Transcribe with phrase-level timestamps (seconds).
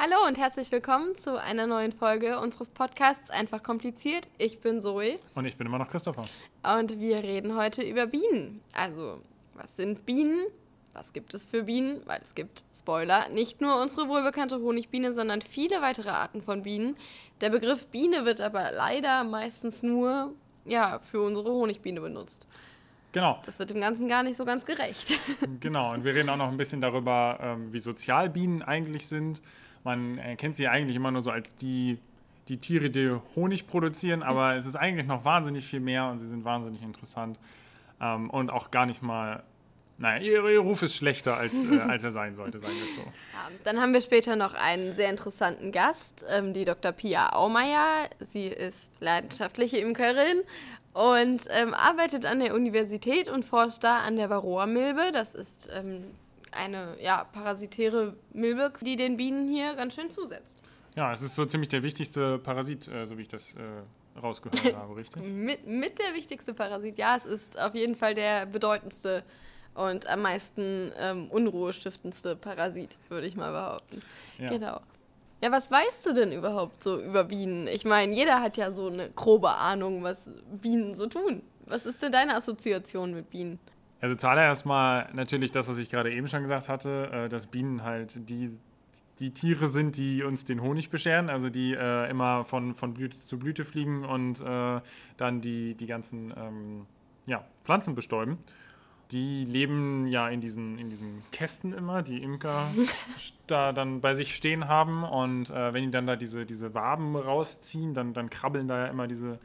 [0.00, 4.28] Hallo und herzlich willkommen zu einer neuen Folge unseres Podcasts Einfach kompliziert.
[4.38, 5.16] Ich bin Zoe.
[5.34, 6.24] Und ich bin immer noch Christopher.
[6.62, 8.60] Und wir reden heute über Bienen.
[8.72, 9.20] Also,
[9.54, 10.46] was sind Bienen?
[10.92, 12.00] Was gibt es für Bienen?
[12.06, 16.96] Weil es gibt, Spoiler, nicht nur unsere wohlbekannte Honigbiene, sondern viele weitere Arten von Bienen.
[17.40, 20.32] Der Begriff Biene wird aber leider meistens nur
[20.64, 22.46] ja, für unsere Honigbiene benutzt.
[23.10, 23.40] Genau.
[23.46, 25.18] Das wird dem Ganzen gar nicht so ganz gerecht.
[25.58, 29.42] Genau, und wir reden auch noch ein bisschen darüber, ähm, wie sozial Bienen eigentlich sind.
[29.96, 31.98] Man kennt sie eigentlich immer nur so als die,
[32.48, 36.26] die Tiere, die Honig produzieren, aber es ist eigentlich noch wahnsinnig viel mehr und sie
[36.26, 37.38] sind wahnsinnig interessant.
[38.00, 39.42] Ähm, und auch gar nicht mal
[40.00, 42.94] naja, ihr, ihr, Ruf ist schlechter, als, äh, als er sein sollte, sagen wir es
[42.94, 43.00] so.
[43.00, 46.92] Ja, dann haben wir später noch einen sehr interessanten Gast, ähm, die Dr.
[46.92, 48.08] Pia Aumeier.
[48.20, 50.42] Sie ist leidenschaftliche Imkerin
[50.92, 55.10] und ähm, arbeitet an der Universität und forscht da an der Varroa-Milbe.
[55.12, 56.04] Das ist ähm,
[56.52, 60.62] eine ja, parasitäre Milbe, die den Bienen hier ganz schön zusetzt.
[60.96, 64.74] Ja, es ist so ziemlich der wichtigste Parasit, äh, so wie ich das äh, rausgehört
[64.76, 65.22] habe, richtig?
[65.22, 69.22] mit, mit der wichtigste Parasit, ja, es ist auf jeden Fall der bedeutendste
[69.74, 74.02] und am meisten ähm, Unruhe stiftendste Parasit, würde ich mal behaupten.
[74.38, 74.48] Ja.
[74.48, 74.80] Genau.
[75.40, 77.68] Ja, was weißt du denn überhaupt so über Bienen?
[77.68, 81.42] Ich meine, jeder hat ja so eine grobe Ahnung, was Bienen so tun.
[81.66, 83.60] Was ist denn deine Assoziation mit Bienen?
[84.00, 87.82] Also zuallererst mal natürlich das, was ich gerade eben schon gesagt hatte, äh, dass Bienen
[87.82, 88.50] halt die,
[89.18, 93.18] die Tiere sind, die uns den Honig bescheren, also die äh, immer von, von Blüte
[93.20, 94.80] zu Blüte fliegen und äh,
[95.16, 96.86] dann die, die ganzen ähm,
[97.26, 98.38] ja, Pflanzen bestäuben
[99.10, 102.68] die leben ja in diesen, in diesen Kästen immer, die Imker
[103.46, 105.02] da dann bei sich stehen haben.
[105.02, 108.86] Und äh, wenn die dann da diese, diese Waben rausziehen, dann, dann krabbeln da ja
[108.86, 109.38] immer diese,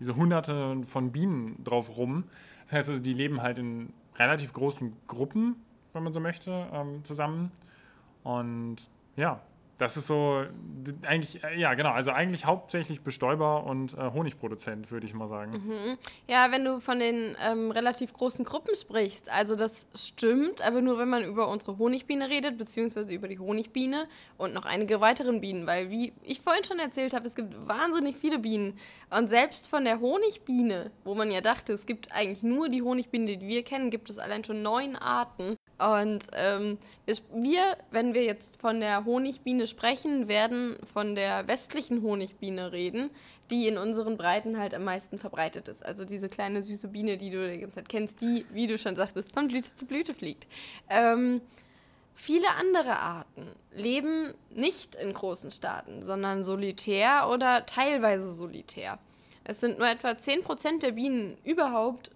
[0.00, 2.24] diese Hunderte von Bienen drauf rum.
[2.66, 5.56] Das heißt also, die leben halt in relativ großen Gruppen,
[5.92, 7.52] wenn man so möchte, ähm, zusammen.
[8.22, 9.40] Und ja,
[9.78, 10.44] das ist so,
[11.02, 15.52] eigentlich, äh, ja, genau, also eigentlich hauptsächlich Bestäuber und äh, Honigproduzent, würde ich mal sagen.
[15.52, 15.98] Mhm.
[16.26, 20.98] Ja, wenn du von den ähm, relativ großen Gruppen sprichst, also das stimmt, aber nur
[20.98, 24.08] wenn man über unsere Honigbiene redet, beziehungsweise über die Honigbiene
[24.38, 28.16] und noch einige weiteren Bienen, weil wie ich vorhin schon erzählt habe, es gibt wahnsinnig
[28.16, 28.78] viele Bienen.
[29.10, 33.36] Und selbst von der Honigbiene, wo man ja dachte, es gibt eigentlich nur die Honigbiene,
[33.36, 35.55] die wir kennen, gibt es allein schon neun Arten.
[35.78, 36.78] Und ähm,
[37.34, 43.10] wir, wenn wir jetzt von der Honigbiene sprechen, werden von der westlichen Honigbiene reden,
[43.50, 45.84] die in unseren Breiten halt am meisten verbreitet ist.
[45.84, 48.96] Also diese kleine süße Biene, die du die ganze Zeit kennst, die, wie du schon
[48.96, 50.46] sagtest, von Blüte zu Blüte fliegt.
[50.88, 51.42] Ähm,
[52.14, 58.98] viele andere Arten leben nicht in großen Staaten, sondern solitär oder teilweise solitär.
[59.44, 62.10] Es sind nur etwa 10% der Bienen überhaupt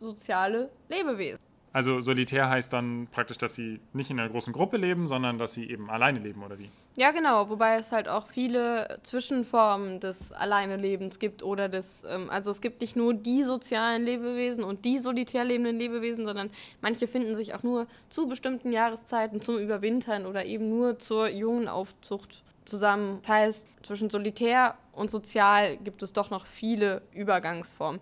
[0.00, 1.51] soziale Lebewesen.
[1.72, 5.54] Also solitär heißt dann praktisch, dass sie nicht in einer großen Gruppe leben, sondern dass
[5.54, 6.68] sie eben alleine leben, oder wie?
[6.96, 12.50] Ja, genau, wobei es halt auch viele Zwischenformen des Alleinelebens gibt oder des, ähm, also
[12.50, 16.50] es gibt nicht nur die sozialen Lebewesen und die solitär lebenden Lebewesen, sondern
[16.82, 21.68] manche finden sich auch nur zu bestimmten Jahreszeiten zum Überwintern oder eben nur zur jungen
[21.68, 23.20] Aufzucht zusammen.
[23.22, 28.00] Das heißt, zwischen solitär und sozial gibt es doch noch viele Übergangsformen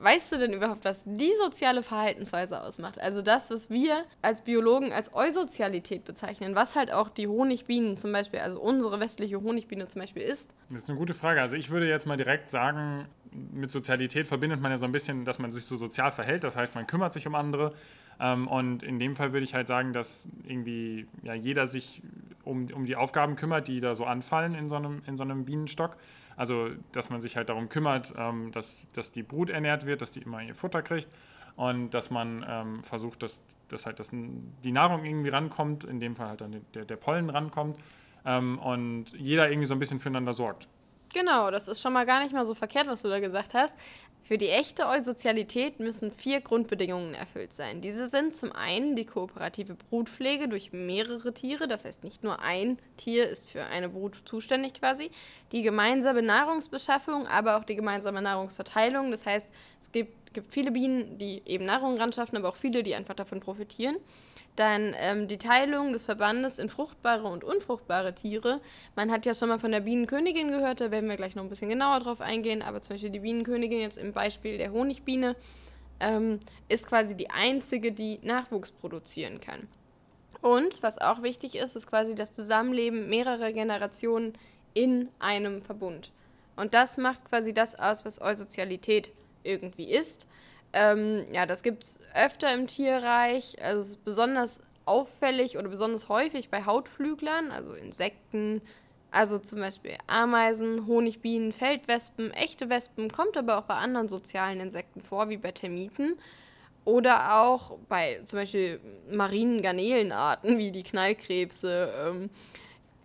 [0.00, 3.00] weißt du denn überhaupt, was die soziale Verhaltensweise ausmacht?
[3.00, 8.12] Also das, was wir als Biologen als Eusozialität bezeichnen, was halt auch die Honigbienen zum
[8.12, 10.54] Beispiel, also unsere westliche Honigbiene zum Beispiel ist?
[10.70, 11.40] Das ist eine gute Frage.
[11.40, 15.24] Also ich würde jetzt mal direkt sagen, mit Sozialität verbindet man ja so ein bisschen,
[15.24, 16.44] dass man sich so sozial verhält.
[16.44, 17.74] Das heißt, man kümmert sich um andere.
[18.18, 22.02] Ähm, und in dem Fall würde ich halt sagen, dass irgendwie ja, jeder sich
[22.44, 25.44] um, um die Aufgaben kümmert, die da so anfallen in so einem, in so einem
[25.44, 25.96] Bienenstock.
[26.40, 30.10] Also, dass man sich halt darum kümmert, ähm, dass, dass die Brut ernährt wird, dass
[30.10, 31.10] die immer ihr Futter kriegt
[31.56, 36.16] und dass man ähm, versucht, dass, dass halt das, die Nahrung irgendwie rankommt, in dem
[36.16, 37.78] Fall halt dann der, der Pollen rankommt
[38.24, 40.66] ähm, und jeder irgendwie so ein bisschen füreinander sorgt.
[41.12, 43.76] Genau, das ist schon mal gar nicht mal so verkehrt, was du da gesagt hast.
[44.30, 47.80] Für die echte Eusozialität müssen vier Grundbedingungen erfüllt sein.
[47.80, 52.78] Diese sind zum einen die kooperative Brutpflege durch mehrere Tiere, das heißt nicht nur ein
[52.96, 55.10] Tier ist für eine Brut zuständig quasi,
[55.50, 59.10] die gemeinsame Nahrungsbeschaffung, aber auch die gemeinsame Nahrungsverteilung.
[59.10, 62.84] Das heißt, es gibt, gibt viele Bienen, die eben Nahrung ran schaffen, aber auch viele,
[62.84, 63.96] die einfach davon profitieren.
[64.56, 68.60] Dann ähm, die Teilung des Verbandes in fruchtbare und unfruchtbare Tiere.
[68.96, 71.48] Man hat ja schon mal von der Bienenkönigin gehört, da werden wir gleich noch ein
[71.48, 75.36] bisschen genauer drauf eingehen, aber zum Beispiel die Bienenkönigin jetzt im Beispiel der Honigbiene
[76.00, 79.68] ähm, ist quasi die einzige, die Nachwuchs produzieren kann.
[80.42, 84.32] Und was auch wichtig ist, ist quasi das Zusammenleben mehrerer Generationen
[84.74, 86.12] in einem Verbund.
[86.56, 89.12] Und das macht quasi das aus, was Eusozialität
[89.42, 90.26] irgendwie ist.
[90.72, 93.62] Ähm, ja, das gibt es öfter im Tierreich.
[93.62, 98.60] Also besonders auffällig oder besonders häufig bei Hautflüglern, also Insekten,
[99.10, 105.00] also zum Beispiel Ameisen, Honigbienen, Feldwespen, echte Wespen, kommt aber auch bei anderen sozialen Insekten
[105.00, 106.16] vor, wie bei Termiten.
[106.84, 108.80] Oder auch bei zum Beispiel
[109.10, 111.92] marinen Garnelenarten wie die Knallkrebse.
[112.06, 112.30] Ähm.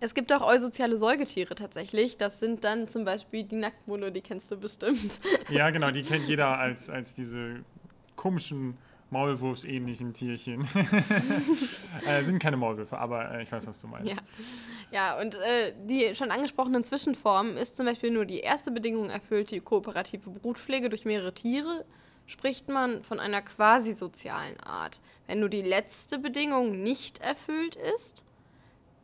[0.06, 2.16] Es gibt auch eusoziale Säugetiere tatsächlich.
[2.16, 5.20] Das sind dann zum Beispiel die Nacktmulle, die kennst du bestimmt.
[5.50, 7.64] Ja, genau, die kennt jeder als, als diese
[8.16, 8.78] komischen
[9.10, 10.68] Maulwurfsähnlichen Tierchen.
[12.08, 14.08] äh, sind keine Maulwürfe, aber äh, ich weiß, was du meinst.
[14.08, 14.18] Ja,
[14.92, 19.50] ja und äh, die schon angesprochenen Zwischenformen ist zum Beispiel nur die erste Bedingung erfüllt,
[19.50, 21.84] die kooperative Brutpflege durch mehrere Tiere,
[22.28, 25.02] spricht man von einer quasi sozialen Art.
[25.26, 28.24] Wenn nur die letzte Bedingung nicht erfüllt ist,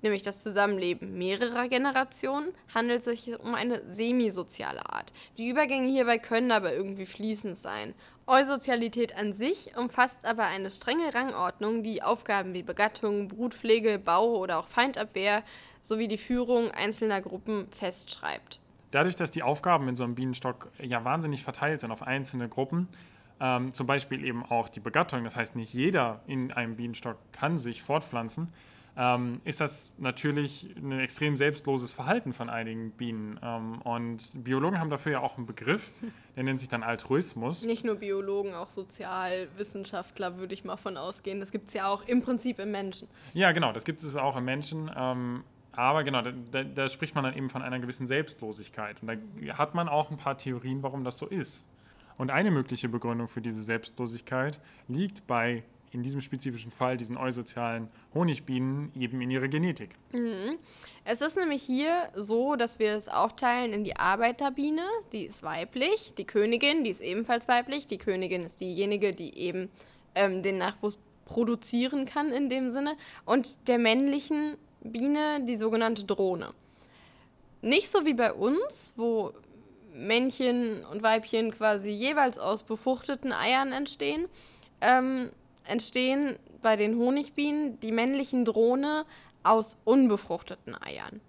[0.01, 5.13] nämlich das Zusammenleben mehrerer Generationen, handelt sich um eine semisoziale Art.
[5.37, 7.93] Die Übergänge hierbei können aber irgendwie fließend sein.
[8.27, 14.59] Eusozialität an sich umfasst aber eine strenge Rangordnung, die Aufgaben wie Begattung, Brutpflege, Bau oder
[14.59, 15.43] auch Feindabwehr
[15.81, 18.59] sowie die Führung einzelner Gruppen festschreibt.
[18.91, 22.87] Dadurch, dass die Aufgaben in so einem Bienenstock ja wahnsinnig verteilt sind auf einzelne Gruppen,
[23.39, 27.57] ähm, zum Beispiel eben auch die Begattung, das heißt nicht jeder in einem Bienenstock kann
[27.57, 28.53] sich fortpflanzen,
[28.97, 33.39] ähm, ist das natürlich ein extrem selbstloses Verhalten von einigen Bienen.
[33.41, 35.91] Ähm, und Biologen haben dafür ja auch einen Begriff,
[36.35, 37.63] der nennt sich dann Altruismus.
[37.63, 41.39] Nicht nur Biologen, auch Sozialwissenschaftler würde ich mal von ausgehen.
[41.39, 43.07] Das gibt es ja auch im Prinzip im Menschen.
[43.33, 44.91] Ja, genau, das gibt es auch im Menschen.
[44.95, 49.01] Ähm, aber genau, da, da, da, spricht man dann eben von einer gewissen Selbstlosigkeit.
[49.01, 51.65] Und da hat man auch ein paar Theorien, warum das so ist.
[52.17, 57.89] Und eine mögliche Begründung für diese Selbstlosigkeit liegt bei in diesem spezifischen Fall diesen eusozialen
[58.13, 59.95] Honigbienen eben in ihrer Genetik.
[60.13, 60.57] Mhm.
[61.03, 66.13] Es ist nämlich hier so, dass wir es aufteilen in die Arbeiterbiene, die ist weiblich,
[66.17, 67.87] die Königin, die ist ebenfalls weiblich.
[67.87, 69.69] Die Königin ist diejenige, die eben
[70.15, 72.95] ähm, den Nachwuchs produzieren kann in dem Sinne.
[73.25, 76.53] Und der männlichen Biene die sogenannte Drohne.
[77.61, 79.33] Nicht so wie bei uns, wo
[79.93, 84.27] Männchen und Weibchen quasi jeweils aus befruchteten Eiern entstehen,
[84.79, 85.31] ähm,
[85.63, 89.05] entstehen bei den Honigbienen die männlichen Drohne
[89.43, 91.21] aus unbefruchteten Eiern.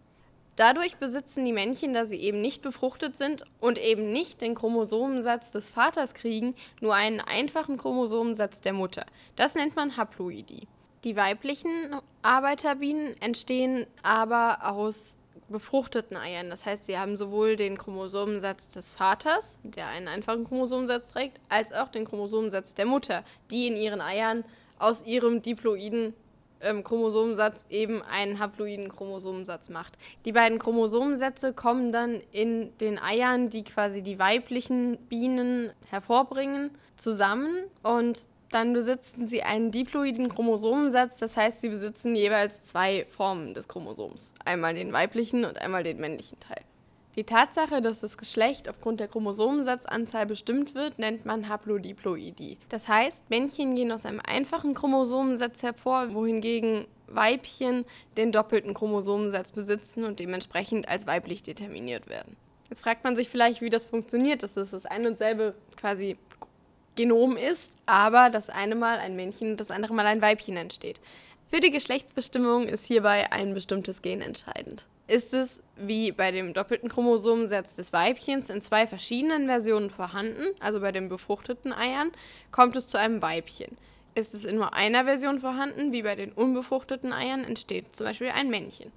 [0.57, 5.51] Dadurch besitzen die Männchen, da sie eben nicht befruchtet sind und eben nicht den Chromosomensatz
[5.53, 9.07] des Vaters kriegen, nur einen einfachen Chromosomensatz der Mutter.
[9.35, 10.69] Das nennt man Haploidie.
[11.05, 15.17] Die weiblichen Arbeiterbienen entstehen aber aus
[15.53, 16.51] befruchteten Eiern.
[16.51, 21.73] Das heißt, sie haben sowohl den Chromosomensatz des Vaters, der einen einfachen Chromosomensatz trägt, als
[21.73, 24.45] auch den Chromosomensatz der Mutter, die in ihren Eiern
[24.79, 26.15] aus ihrem diploiden
[26.63, 29.99] ähm, Chromosomensatz eben einen haploiden Chromosomensatz macht.
[30.25, 37.65] Die beiden Chromosomensätze kommen dann in den Eiern, die quasi die weiblichen Bienen hervorbringen, zusammen
[37.83, 43.69] und dann besitzen sie einen diploiden Chromosomensatz, das heißt, sie besitzen jeweils zwei Formen des
[43.69, 44.33] Chromosoms.
[44.45, 46.63] Einmal den weiblichen und einmal den männlichen Teil.
[47.15, 52.57] Die Tatsache, dass das Geschlecht aufgrund der Chromosomensatzanzahl bestimmt wird, nennt man Haplodiploidie.
[52.71, 57.85] Das heißt, Männchen gehen aus einem einfachen Chromosomensatz hervor, wohingegen Weibchen
[58.17, 62.37] den doppelten Chromosomensatz besitzen und dementsprechend als weiblich determiniert werden.
[62.71, 66.17] Jetzt fragt man sich vielleicht, wie das funktioniert, dass das das ein und selbe quasi
[66.95, 71.01] Genom ist, aber das eine Mal ein Männchen und das andere Mal ein Weibchen entsteht.
[71.49, 74.87] Für die Geschlechtsbestimmung ist hierbei ein bestimmtes Gen entscheidend.
[75.07, 80.81] Ist es wie bei dem doppelten Chromosomensatz des Weibchens in zwei verschiedenen Versionen vorhanden, also
[80.81, 82.13] bei den befruchteten Eiern,
[82.51, 83.77] kommt es zu einem Weibchen.
[84.15, 88.29] Ist es in nur einer Version vorhanden, wie bei den unbefruchteten Eiern, entsteht zum Beispiel
[88.29, 88.93] ein Männchen.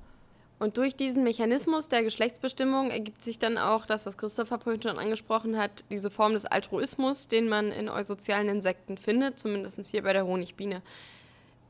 [0.58, 5.00] Und durch diesen Mechanismus der Geschlechtsbestimmung ergibt sich dann auch das, was Christopher vorhin schon
[5.00, 10.14] angesprochen hat, diese Form des Altruismus, den man in eusozialen Insekten findet, zumindest hier bei
[10.14, 10.82] der Honigbiene.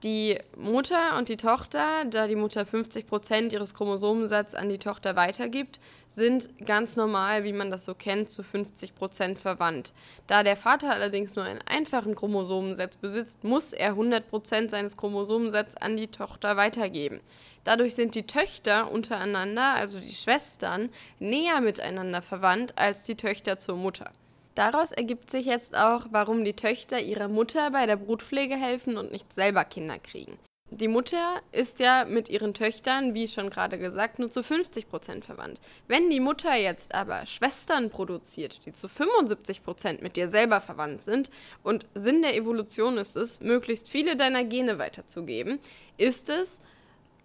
[0.03, 5.15] Die Mutter und die Tochter, da die Mutter 50 Prozent ihres Chromosomensatzes an die Tochter
[5.15, 9.93] weitergibt, sind ganz normal, wie man das so kennt, zu 50 Prozent verwandt.
[10.27, 15.77] Da der Vater allerdings nur einen einfachen Chromosomensatz besitzt, muss er 100 Prozent seines Chromosomensatzes
[15.77, 17.19] an die Tochter weitergeben.
[17.63, 23.75] Dadurch sind die Töchter untereinander, also die Schwestern, näher miteinander verwandt als die Töchter zur
[23.75, 24.11] Mutter.
[24.55, 29.11] Daraus ergibt sich jetzt auch, warum die Töchter ihrer Mutter bei der Brutpflege helfen und
[29.11, 30.39] nicht selber Kinder kriegen.
[30.71, 35.23] Die Mutter ist ja mit ihren Töchtern, wie schon gerade gesagt, nur zu 50 Prozent
[35.23, 35.59] verwandt.
[35.87, 41.03] Wenn die Mutter jetzt aber Schwestern produziert, die zu 75 Prozent mit dir selber verwandt
[41.03, 41.29] sind,
[41.61, 45.59] und Sinn der Evolution ist es, möglichst viele deiner Gene weiterzugeben,
[45.97, 46.61] ist es,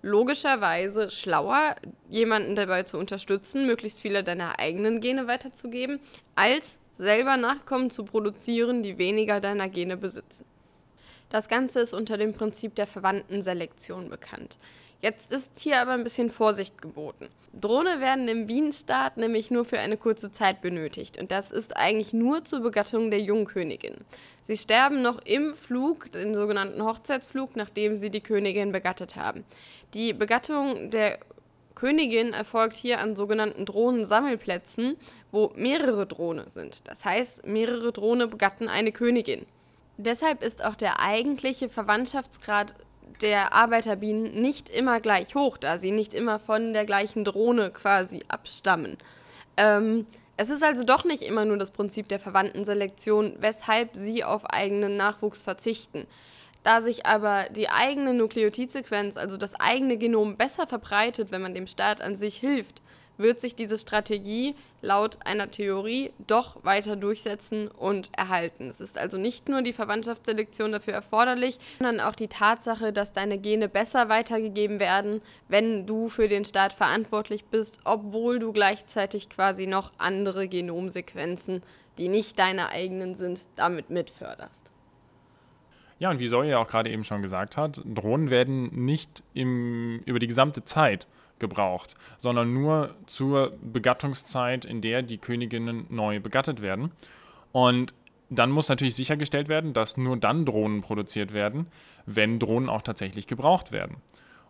[0.02, 1.76] logischerweise schlauer,
[2.08, 6.00] jemanden dabei zu unterstützen, möglichst viele deiner eigenen Gene weiterzugeben,
[6.34, 10.44] als selber Nachkommen zu produzieren, die weniger deiner Gene besitzen.
[11.30, 14.58] Das Ganze ist unter dem Prinzip der verwandten Selektion bekannt.
[15.00, 17.28] Jetzt ist hier aber ein bisschen Vorsicht geboten.
[17.58, 22.12] Drohne werden im Bienenstaat nämlich nur für eine kurze Zeit benötigt und das ist eigentlich
[22.12, 23.96] nur zur Begattung der Jungkönigin.
[24.42, 29.44] Sie sterben noch im Flug, den sogenannten Hochzeitsflug, nachdem sie die Königin begattet haben.
[29.94, 31.18] Die Begattung der
[31.80, 34.98] Königin erfolgt hier an sogenannten Drohnensammelplätzen,
[35.32, 36.86] wo mehrere Drohne sind.
[36.86, 39.46] Das heißt, mehrere Drohne begatten eine Königin.
[39.96, 42.74] Deshalb ist auch der eigentliche Verwandtschaftsgrad
[43.22, 48.24] der Arbeiterbienen nicht immer gleich hoch, da sie nicht immer von der gleichen Drohne quasi
[48.28, 48.98] abstammen.
[49.56, 50.06] Ähm,
[50.36, 54.98] es ist also doch nicht immer nur das Prinzip der Verwandtenselektion, weshalb sie auf eigenen
[54.98, 56.06] Nachwuchs verzichten.
[56.62, 61.66] Da sich aber die eigene Nukleotidsequenz, also das eigene Genom, besser verbreitet, wenn man dem
[61.66, 62.82] Staat an sich hilft,
[63.20, 68.68] wird sich diese Strategie laut einer Theorie doch weiter durchsetzen und erhalten.
[68.68, 73.38] Es ist also nicht nur die Verwandtschaftsselektion dafür erforderlich, sondern auch die Tatsache, dass deine
[73.38, 79.66] Gene besser weitergegeben werden, wenn du für den Staat verantwortlich bist, obwohl du gleichzeitig quasi
[79.66, 81.62] noch andere Genomsequenzen,
[81.98, 84.69] die nicht deine eigenen sind, damit mitförderst.
[86.00, 90.00] Ja, und wie Zoe ja auch gerade eben schon gesagt hat, Drohnen werden nicht im,
[90.06, 91.06] über die gesamte Zeit
[91.38, 96.90] gebraucht, sondern nur zur Begattungszeit, in der die Königinnen neu begattet werden.
[97.52, 97.92] Und
[98.30, 101.66] dann muss natürlich sichergestellt werden, dass nur dann Drohnen produziert werden,
[102.06, 103.96] wenn Drohnen auch tatsächlich gebraucht werden.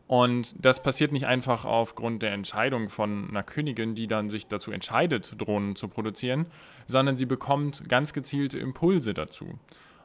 [0.06, 4.70] Und das passiert nicht einfach aufgrund der Entscheidung von einer Königin, die dann sich dazu
[4.70, 6.46] entscheidet, Drohnen zu produzieren,
[6.86, 9.58] sondern sie bekommt ganz gezielte Impulse dazu.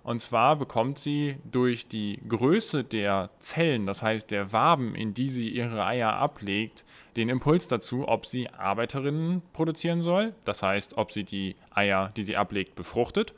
[0.05, 5.27] Und zwar bekommt sie durch die Größe der Zellen, das heißt der Waben, in die
[5.27, 6.85] sie ihre Eier ablegt,
[7.15, 12.21] den Impuls dazu, ob sie Arbeiterinnen produzieren soll, das heißt, ob sie die Eier, die
[12.21, 13.33] sie ablegt, befruchtet,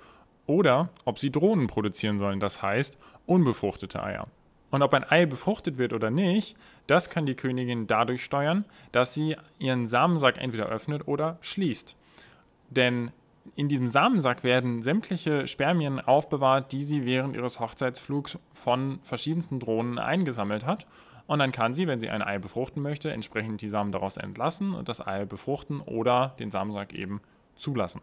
[0.46, 4.28] oder ob sie Drohnen produzieren sollen, das heißt unbefruchtete Eier.
[4.70, 9.14] Und ob ein Ei befruchtet wird oder nicht, das kann die Königin dadurch steuern, dass
[9.14, 11.96] sie ihren Samensack entweder öffnet oder schließt.
[12.72, 13.14] Denn
[13.56, 20.00] in diesem Samensack werden sämtliche Spermien aufbewahrt, die sie während ihres Hochzeitsflugs von verschiedensten Drohnen
[20.00, 20.86] eingesammelt hat.
[21.28, 24.74] Und dann kann sie, wenn sie ein Ei befruchten möchte, entsprechend die Samen daraus entlassen
[24.74, 27.22] und das Ei befruchten oder den Samensack eben
[27.56, 28.02] zulassen.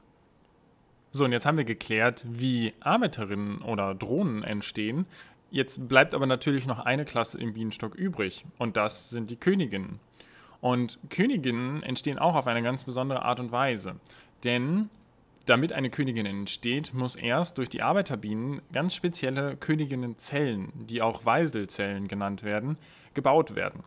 [1.11, 5.07] So, und jetzt haben wir geklärt, wie Arbeiterinnen oder Drohnen entstehen.
[5.51, 10.01] Jetzt bleibt aber natürlich noch eine Klasse im Bienenstock übrig und das sind die Königinnen.
[10.61, 13.97] Und Königinnen entstehen auch auf eine ganz besondere Art und Weise.
[14.43, 14.91] Denn
[15.47, 22.09] damit eine Königin entsteht, muss erst durch die Arbeiterbienen ganz spezielle Königinnenzellen, die auch Weiselzellen
[22.09, 22.79] genannt werden,
[23.13, 23.85] gebaut werden.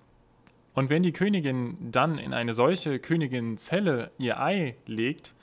[0.74, 5.34] Und wenn die Königin dann in eine solche Königinnenzelle ihr Ei legt,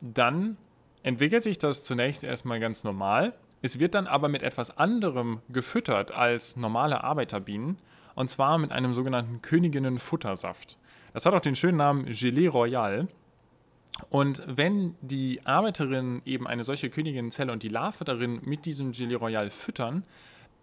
[0.00, 0.56] dann
[1.02, 3.34] entwickelt sich das zunächst erstmal ganz normal.
[3.60, 7.78] Es wird dann aber mit etwas anderem gefüttert als normale Arbeiterbienen,
[8.14, 10.78] und zwar mit einem sogenannten Königinnenfuttersaft.
[11.12, 13.08] Das hat auch den schönen Namen Gelee Royal
[14.10, 19.14] und wenn die Arbeiterinnen eben eine solche Königinnenzelle und die Larve darin mit diesem Gelee
[19.14, 20.04] Royal füttern,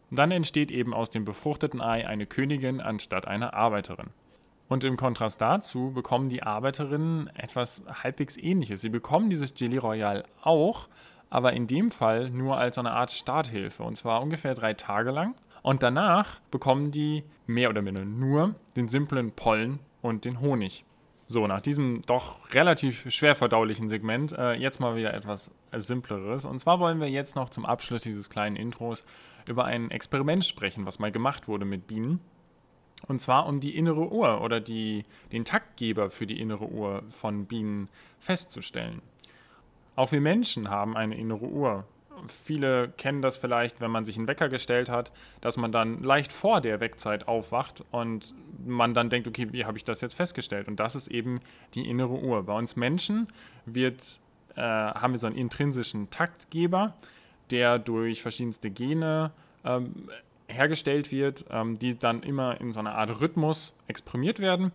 [0.09, 4.07] dann entsteht eben aus dem befruchteten Ei eine Königin anstatt einer Arbeiterin.
[4.67, 8.81] Und im Kontrast dazu bekommen die Arbeiterinnen etwas halbwegs ähnliches.
[8.81, 10.87] Sie bekommen dieses Gelee Royal auch,
[11.29, 13.83] aber in dem Fall nur als eine Art Starthilfe.
[13.83, 15.35] Und zwar ungefähr drei Tage lang.
[15.61, 20.85] Und danach bekommen die mehr oder minder nur den simplen Pollen und den Honig.
[21.31, 26.43] So, nach diesem doch relativ schwer verdaulichen Segment äh, jetzt mal wieder etwas Simpleres.
[26.43, 29.05] Und zwar wollen wir jetzt noch zum Abschluss dieses kleinen Intros
[29.47, 32.19] über ein Experiment sprechen, was mal gemacht wurde mit Bienen.
[33.07, 37.45] Und zwar um die innere Uhr oder die, den Taktgeber für die innere Uhr von
[37.45, 37.87] Bienen
[38.19, 39.01] festzustellen.
[39.95, 41.85] Auch wir Menschen haben eine innere Uhr
[42.27, 46.31] viele kennen das vielleicht, wenn man sich einen Wecker gestellt hat, dass man dann leicht
[46.31, 48.33] vor der Weckzeit aufwacht und
[48.65, 50.67] man dann denkt, okay, wie habe ich das jetzt festgestellt?
[50.67, 51.39] Und das ist eben
[51.73, 52.43] die innere Uhr.
[52.43, 53.27] Bei uns Menschen
[53.65, 54.19] wird,
[54.55, 56.95] äh, haben wir so einen intrinsischen Taktgeber,
[57.49, 59.31] der durch verschiedenste Gene
[59.63, 60.09] ähm,
[60.47, 64.71] hergestellt wird, ähm, die dann immer in so einer Art Rhythmus exprimiert werden.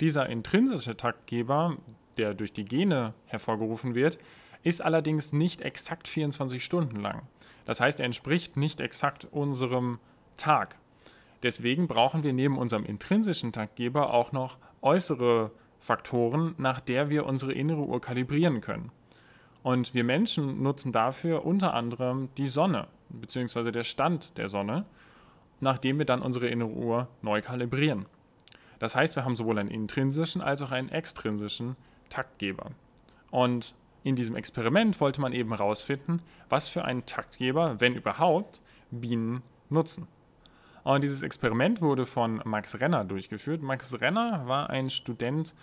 [0.00, 1.76] Dieser intrinsische Taktgeber,
[2.16, 4.18] der durch die Gene hervorgerufen wird,
[4.64, 7.22] ist allerdings nicht exakt 24 Stunden lang.
[7.66, 10.00] Das heißt, er entspricht nicht exakt unserem
[10.36, 10.78] Tag.
[11.42, 17.52] Deswegen brauchen wir neben unserem intrinsischen Taktgeber auch noch äußere Faktoren, nach der wir unsere
[17.52, 18.90] innere Uhr kalibrieren können.
[19.62, 23.70] Und wir Menschen nutzen dafür unter anderem die Sonne bzw.
[23.70, 24.86] der Stand der Sonne,
[25.60, 28.06] nachdem wir dann unsere innere Uhr neu kalibrieren.
[28.78, 31.76] Das heißt, wir haben sowohl einen intrinsischen als auch einen extrinsischen
[32.08, 32.70] Taktgeber.
[33.30, 39.42] Und in diesem Experiment wollte man eben herausfinden, was für ein Taktgeber, wenn überhaupt, Bienen
[39.70, 40.06] nutzen.
[40.84, 43.62] Und dieses Experiment wurde von Max Renner durchgeführt.
[43.62, 45.54] Max Renner war ein Student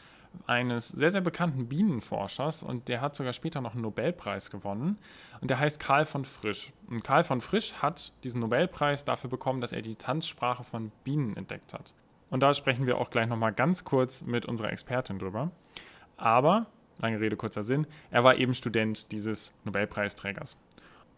[0.48, 4.98] eines sehr, sehr bekannten Bienenforschers und der hat sogar später noch einen Nobelpreis gewonnen.
[5.40, 6.74] Und der heißt Karl von Frisch.
[6.90, 11.38] Und Karl von Frisch hat diesen Nobelpreis dafür bekommen, dass er die Tanzsprache von Bienen
[11.38, 11.94] entdeckt hat.
[12.32, 15.52] Und da sprechen wir auch gleich nochmal ganz kurz mit unserer Expertin drüber.
[16.18, 16.66] Aber,
[17.02, 20.58] lange Rede, kurzer Sinn, er war eben Student dieses Nobelpreisträgers.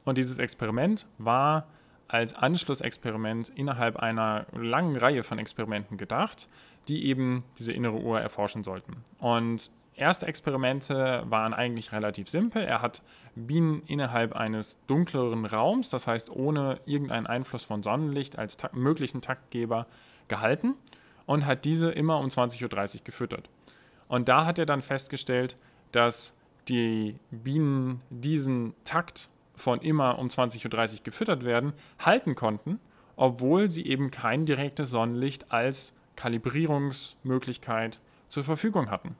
[0.05, 1.67] Und dieses Experiment war
[2.07, 6.47] als Anschlussexperiment innerhalb einer langen Reihe von Experimenten gedacht,
[6.87, 9.03] die eben diese innere Uhr erforschen sollten.
[9.19, 12.63] Und erste Experimente waren eigentlich relativ simpel.
[12.63, 13.01] Er hat
[13.35, 19.21] Bienen innerhalb eines dunkleren Raums, das heißt ohne irgendeinen Einfluss von Sonnenlicht als ta möglichen
[19.21, 19.87] Taktgeber
[20.27, 20.75] gehalten
[21.25, 22.63] und hat diese immer um 20.30
[22.95, 23.49] Uhr gefüttert.
[24.07, 25.57] Und da hat er dann festgestellt,
[25.93, 26.35] dass
[26.67, 32.79] die Bienen diesen Takt von immer um 20.30 Uhr gefüttert werden, halten konnten,
[33.15, 39.15] obwohl sie eben kein direktes Sonnenlicht als Kalibrierungsmöglichkeit zur Verfügung hatten.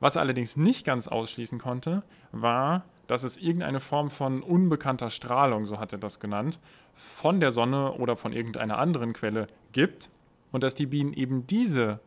[0.00, 5.66] Was er allerdings nicht ganz ausschließen konnte, war, dass es irgendeine Form von unbekannter Strahlung,
[5.66, 6.60] so hat er das genannt,
[6.94, 10.10] von der Sonne oder von irgendeiner anderen Quelle gibt
[10.52, 12.00] und dass die Bienen eben diese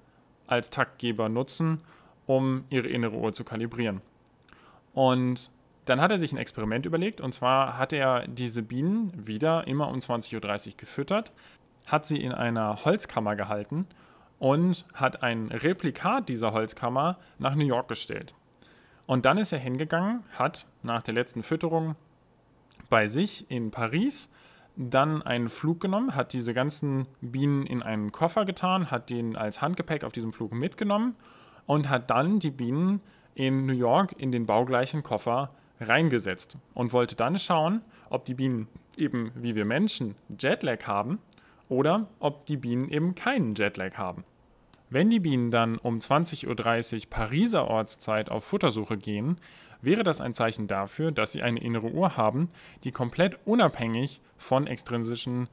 [0.47, 1.81] als Taktgeber nutzen,
[2.31, 4.01] um ihre innere Uhr zu kalibrieren.
[4.93, 5.51] Und
[5.85, 9.89] dann hat er sich ein Experiment überlegt und zwar hat er diese Bienen wieder immer
[9.89, 11.33] um 20.30 Uhr gefüttert,
[11.87, 13.85] hat sie in einer Holzkammer gehalten
[14.39, 18.33] und hat ein Replikat dieser Holzkammer nach New York gestellt.
[19.07, 21.95] Und dann ist er hingegangen, hat nach der letzten Fütterung
[22.89, 24.29] bei sich in Paris
[24.77, 29.61] dann einen Flug genommen, hat diese ganzen Bienen in einen Koffer getan, hat den als
[29.61, 31.15] Handgepäck auf diesem Flug mitgenommen
[31.65, 33.01] und hat dann die Bienen
[33.35, 38.67] in New York in den baugleichen Koffer reingesetzt und wollte dann schauen, ob die Bienen
[38.97, 41.19] eben wie wir Menschen Jetlag haben
[41.69, 44.23] oder ob die Bienen eben keinen Jetlag haben.
[44.89, 49.37] Wenn die Bienen dann um 20.30 Uhr Pariser Ortszeit auf Futtersuche gehen,
[49.81, 52.49] wäre das ein Zeichen dafür, dass sie eine innere Uhr haben,
[52.83, 55.47] die komplett unabhängig von extrinsischen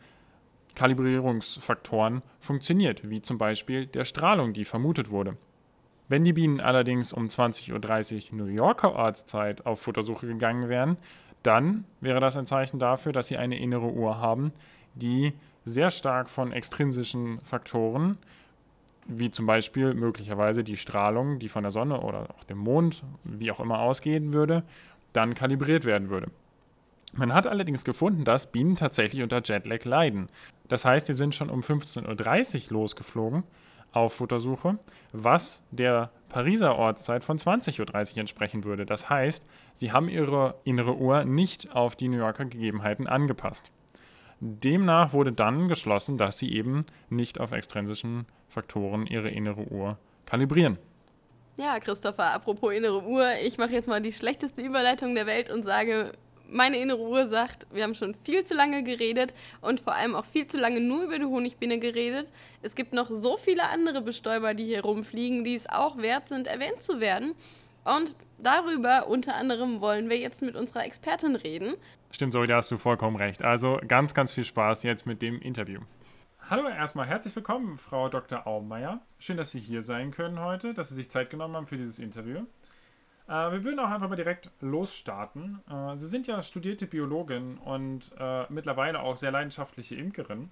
[0.74, 5.36] Kalibrierungsfaktoren funktioniert, wie zum Beispiel der Strahlung, die vermutet wurde.
[6.08, 10.96] Wenn die Bienen allerdings um 20.30 Uhr New Yorker Ortszeit auf Futtersuche gegangen wären,
[11.42, 14.52] dann wäre das ein Zeichen dafür, dass sie eine innere Uhr haben,
[14.94, 18.18] die sehr stark von extrinsischen Faktoren
[19.08, 23.50] wie zum Beispiel möglicherweise die Strahlung, die von der Sonne oder auch dem Mond, wie
[23.50, 24.62] auch immer ausgehen würde,
[25.14, 26.30] dann kalibriert werden würde.
[27.14, 30.28] Man hat allerdings gefunden, dass Bienen tatsächlich unter Jetlag leiden.
[30.68, 33.44] Das heißt, sie sind schon um 15.30 Uhr losgeflogen
[33.92, 34.78] auf Futtersuche,
[35.12, 38.84] was der Pariser Ortszeit von 20.30 Uhr entsprechen würde.
[38.84, 43.70] Das heißt, sie haben ihre innere Uhr nicht auf die New Yorker Gegebenheiten angepasst.
[44.40, 50.78] Demnach wurde dann geschlossen, dass sie eben nicht auf extrinsischen Faktoren ihre innere Uhr kalibrieren.
[51.56, 55.64] Ja, Christopher, apropos innere Uhr, ich mache jetzt mal die schlechteste Überleitung der Welt und
[55.64, 56.12] sage,
[56.50, 60.24] meine innere Uhr sagt, wir haben schon viel zu lange geredet und vor allem auch
[60.24, 62.30] viel zu lange nur über die Honigbiene geredet.
[62.62, 66.46] Es gibt noch so viele andere Bestäuber, die hier rumfliegen, die es auch wert sind,
[66.46, 67.34] erwähnt zu werden.
[67.84, 71.74] Und darüber unter anderem wollen wir jetzt mit unserer Expertin reden.
[72.10, 73.42] Stimmt, so, da hast du vollkommen recht.
[73.42, 75.80] Also ganz, ganz viel Spaß jetzt mit dem Interview.
[76.50, 78.46] Hallo erstmal, herzlich willkommen, Frau Dr.
[78.46, 79.02] Aumeier.
[79.18, 81.98] Schön, dass Sie hier sein können heute, dass Sie sich Zeit genommen haben für dieses
[81.98, 82.46] Interview.
[83.28, 85.60] Äh, wir würden auch einfach mal direkt losstarten.
[85.70, 90.50] Äh, Sie sind ja studierte Biologin und äh, mittlerweile auch sehr leidenschaftliche Imkerin.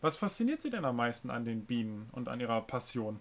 [0.00, 3.20] Was fasziniert Sie denn am meisten an den Bienen und an Ihrer Passion?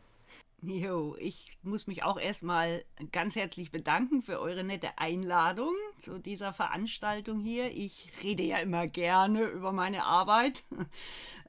[0.63, 6.51] Jo, ich muss mich auch erstmal ganz herzlich bedanken für eure nette Einladung zu dieser
[6.51, 7.71] Veranstaltung hier.
[7.71, 10.63] Ich rede ja immer gerne über meine Arbeit.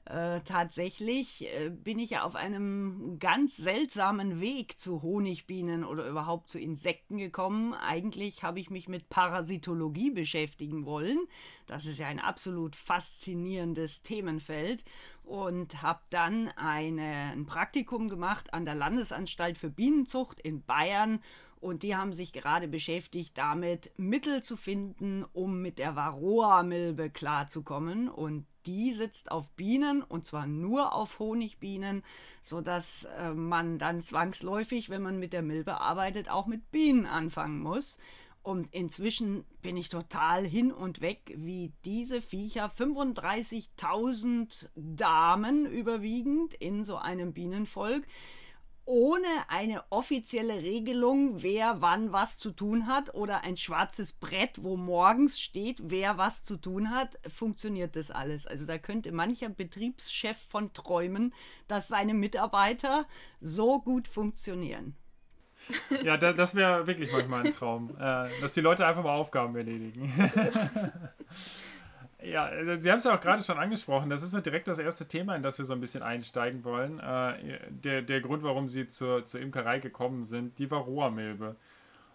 [0.09, 6.49] Äh, tatsächlich äh, bin ich ja auf einem ganz seltsamen Weg zu Honigbienen oder überhaupt
[6.49, 7.75] zu Insekten gekommen.
[7.75, 11.19] Eigentlich habe ich mich mit Parasitologie beschäftigen wollen.
[11.67, 14.83] Das ist ja ein absolut faszinierendes Themenfeld
[15.23, 21.19] und habe dann eine, ein Praktikum gemacht an der Landesanstalt für Bienenzucht in Bayern
[21.59, 28.07] und die haben sich gerade beschäftigt damit, Mittel zu finden, um mit der Varroa-Milbe klarzukommen.
[28.07, 32.03] Und die sitzt auf Bienen und zwar nur auf Honigbienen,
[32.41, 37.59] sodass äh, man dann zwangsläufig, wenn man mit der Milbe arbeitet, auch mit Bienen anfangen
[37.59, 37.97] muss.
[38.41, 46.85] Und inzwischen bin ich total hin und weg, wie diese Viecher 35.000 Damen überwiegend in
[46.85, 48.05] so einem Bienenvolk
[48.89, 54.77] ohne eine offizielle Regelung, wer wann was zu tun hat oder ein schwarzes Brett, wo
[54.77, 58.47] morgens steht, wer was zu tun hat, funktioniert das alles.
[58.47, 61.35] Also da könnte mancher Betriebschef von träumen,
[61.67, 63.05] dass seine Mitarbeiter
[63.41, 64.95] so gut funktionieren.
[66.03, 69.55] Ja, da, das wäre wirklich manchmal ein Traum, äh, dass die Leute einfach mal Aufgaben
[69.55, 70.11] erledigen.
[72.21, 74.09] Ja, also Sie haben es ja auch gerade schon angesprochen.
[74.09, 76.99] Das ist so direkt das erste Thema, in das wir so ein bisschen einsteigen wollen.
[76.99, 81.55] Äh, der, der Grund, warum Sie zur, zur Imkerei gekommen sind, die Varroa-Milbe.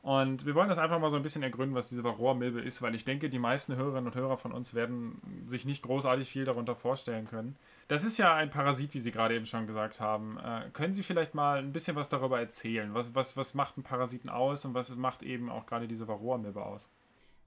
[0.03, 2.95] Und wir wollen das einfach mal so ein bisschen ergründen, was diese Varroa-Milbe ist, weil
[2.95, 6.77] ich denke, die meisten Hörerinnen und Hörer von uns werden sich nicht großartig viel darunter
[6.77, 7.57] vorstellen können.
[7.89, 10.39] Das ist ja ein Parasit, wie Sie gerade eben schon gesagt haben.
[10.39, 12.93] Äh, können Sie vielleicht mal ein bisschen was darüber erzählen?
[12.93, 16.63] Was, was, was macht einen Parasiten aus und was macht eben auch gerade diese Varroa-Milbe
[16.63, 16.91] aus?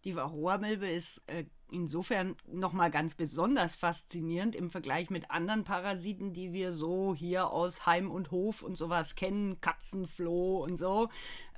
[0.04, 6.54] Die Varroa-Milbe ist äh, insofern nochmal ganz besonders faszinierend im Vergleich mit anderen Parasiten, die
[6.54, 11.10] wir so hier aus Heim und Hof und sowas kennen, Katzenfloh und so,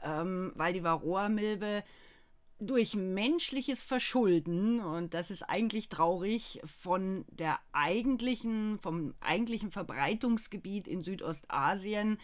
[0.04, 1.84] ähm, weil die Varroa-Milbe
[2.60, 11.02] durch menschliches Verschulden, und das ist eigentlich traurig, von der eigentlichen, vom eigentlichen Verbreitungsgebiet in
[11.02, 12.20] Südostasien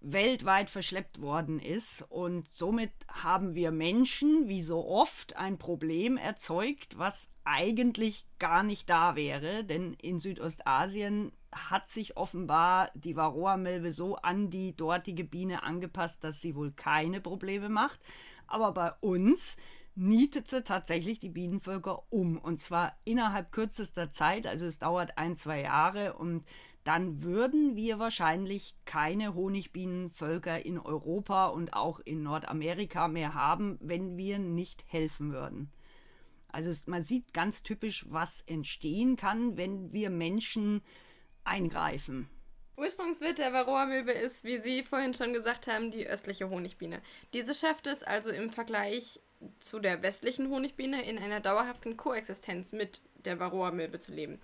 [0.00, 2.04] weltweit verschleppt worden ist.
[2.08, 8.88] Und somit haben wir Menschen, wie so oft, ein Problem erzeugt, was eigentlich gar nicht
[8.88, 9.64] da wäre.
[9.64, 16.40] Denn in Südostasien hat sich offenbar die Varroa-Milbe so an die dortige Biene angepasst, dass
[16.40, 18.00] sie wohl keine Probleme macht.
[18.46, 19.56] Aber bei uns
[19.94, 22.38] nietet sie tatsächlich die Bienenvölker um.
[22.38, 24.46] Und zwar innerhalb kürzester Zeit.
[24.46, 26.46] Also es dauert ein, zwei Jahre und
[26.90, 34.16] dann würden wir wahrscheinlich keine Honigbienenvölker in Europa und auch in Nordamerika mehr haben, wenn
[34.16, 35.70] wir nicht helfen würden.
[36.48, 40.82] Also man sieht ganz typisch, was entstehen kann, wenn wir Menschen
[41.44, 42.28] eingreifen.
[42.76, 47.02] Ursprungswirt der Varroa-Milbe ist, wie Sie vorhin schon gesagt haben, die östliche Honigbiene.
[47.34, 49.20] Diese schafft es also im Vergleich
[49.60, 54.40] zu der westlichen Honigbiene in einer dauerhaften Koexistenz mit der Varroa-Milbe zu leben.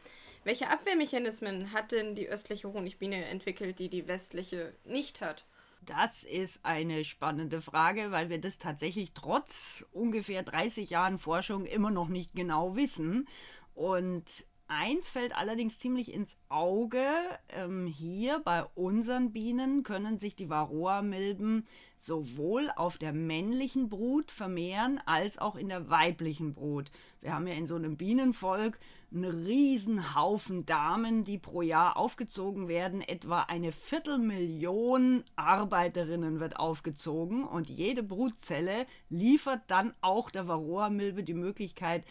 [0.47, 5.45] Welche Abwehrmechanismen hat denn die östliche Honigbiene entwickelt, die die westliche nicht hat?
[5.85, 11.91] Das ist eine spannende Frage, weil wir das tatsächlich trotz ungefähr 30 Jahren Forschung immer
[11.91, 13.27] noch nicht genau wissen.
[13.75, 17.07] Und Eins fällt allerdings ziemlich ins Auge.
[17.51, 21.65] Ähm, hier bei unseren Bienen können sich die Varroa-Milben
[21.97, 26.91] sowohl auf der männlichen Brut vermehren als auch in der weiblichen Brut.
[27.21, 28.81] Wir haben ja in so einem Bienenvolk
[29.15, 33.03] einen riesen Haufen Damen, die pro Jahr aufgezogen werden.
[33.03, 41.35] Etwa eine Viertelmillion Arbeiterinnen wird aufgezogen und jede Brutzelle liefert dann auch der Varroa-Milbe die
[41.35, 42.05] Möglichkeit,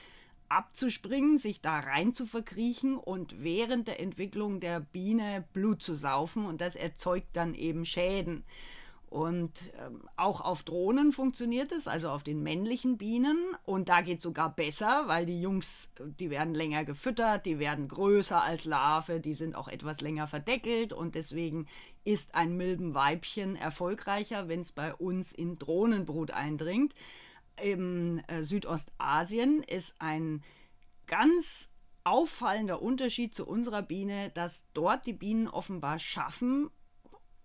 [0.50, 6.46] abzuspringen, sich da rein zu verkriechen und während der Entwicklung der Biene Blut zu saufen
[6.46, 8.44] und das erzeugt dann eben Schäden.
[9.10, 13.38] Und ähm, auch auf Drohnen funktioniert es, also auf den männlichen Bienen.
[13.64, 17.88] Und da geht es sogar besser, weil die Jungs, die werden länger gefüttert, die werden
[17.88, 21.68] größer als Larve, die sind auch etwas länger verdeckelt und deswegen
[22.04, 26.94] ist ein Milbenweibchen erfolgreicher, wenn es bei uns in Drohnenbrut eindringt
[27.62, 30.44] im äh, Südostasien ist ein
[31.08, 31.70] ganz
[32.04, 36.70] auffallender Unterschied zu unserer Biene, dass dort die Bienen offenbar schaffen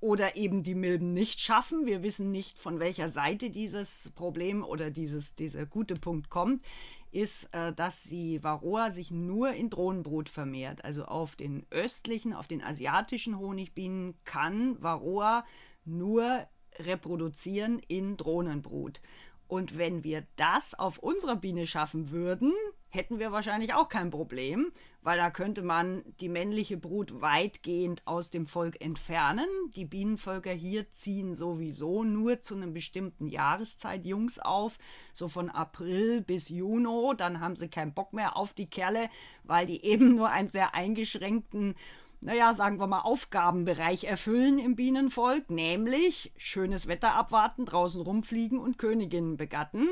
[0.00, 1.86] oder eben die Milben nicht schaffen.
[1.86, 6.64] Wir wissen nicht, von welcher Seite dieses Problem oder dieses, dieser gute Punkt kommt,
[7.10, 10.84] ist, äh, dass die Varroa sich nur in Drohnenbrut vermehrt.
[10.84, 15.44] Also auf den östlichen, auf den asiatischen Honigbienen kann Varroa
[15.84, 16.46] nur
[16.78, 19.02] reproduzieren in Drohnenbrut.
[19.50, 22.52] Und wenn wir das auf unserer Biene schaffen würden,
[22.88, 24.70] hätten wir wahrscheinlich auch kein Problem,
[25.02, 29.48] weil da könnte man die männliche Brut weitgehend aus dem Volk entfernen.
[29.74, 34.78] Die Bienenvölker hier ziehen sowieso nur zu einer bestimmten Jahreszeit Jungs auf,
[35.12, 37.16] so von April bis Juni.
[37.16, 39.10] Dann haben sie keinen Bock mehr auf die Kerle,
[39.42, 41.74] weil die eben nur einen sehr eingeschränkten
[42.20, 48.78] naja, sagen wir mal, Aufgabenbereich erfüllen im Bienenvolk, nämlich schönes Wetter abwarten, draußen rumfliegen und
[48.78, 49.88] Königinnen begatten.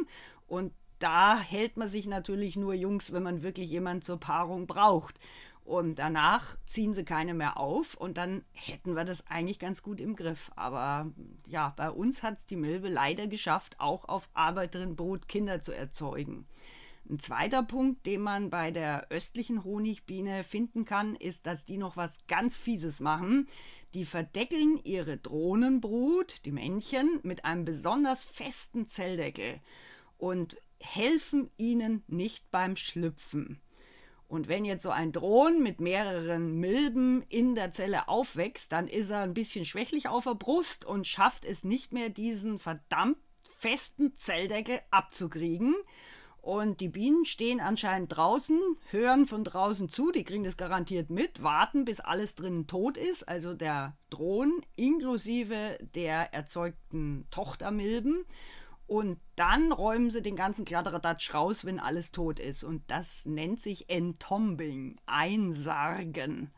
[0.46, 5.14] Und da hält man sich natürlich nur Jungs, wenn man wirklich jemanden zur Paarung braucht.
[5.64, 10.00] Und danach ziehen sie keine mehr auf und dann hätten wir das eigentlich ganz gut
[10.00, 10.50] im Griff.
[10.56, 11.12] Aber
[11.46, 16.46] ja, bei uns hat es die Milbe leider geschafft, auch auf Arbeiterinnenbrut Kinder zu erzeugen.
[17.08, 21.96] Ein zweiter Punkt, den man bei der östlichen Honigbiene finden kann, ist, dass die noch
[21.96, 23.48] was ganz Fieses machen.
[23.94, 29.60] Die verdeckeln ihre Drohnenbrut, die Männchen, mit einem besonders festen Zelldeckel
[30.18, 33.58] und helfen ihnen nicht beim Schlüpfen.
[34.26, 39.08] Und wenn jetzt so ein Drohnen mit mehreren Milben in der Zelle aufwächst, dann ist
[39.08, 43.16] er ein bisschen schwächlich auf der Brust und schafft es nicht mehr, diesen verdammt
[43.56, 45.74] festen Zelldeckel abzukriegen.
[46.48, 48.58] Und die Bienen stehen anscheinend draußen,
[48.90, 53.28] hören von draußen zu, die kriegen das garantiert mit, warten, bis alles drinnen tot ist,
[53.28, 58.24] also der Drohnen inklusive der erzeugten Tochtermilben.
[58.86, 62.64] Und dann räumen sie den ganzen Kladderadatsch raus, wenn alles tot ist.
[62.64, 66.50] Und das nennt sich Entombing, Einsargen.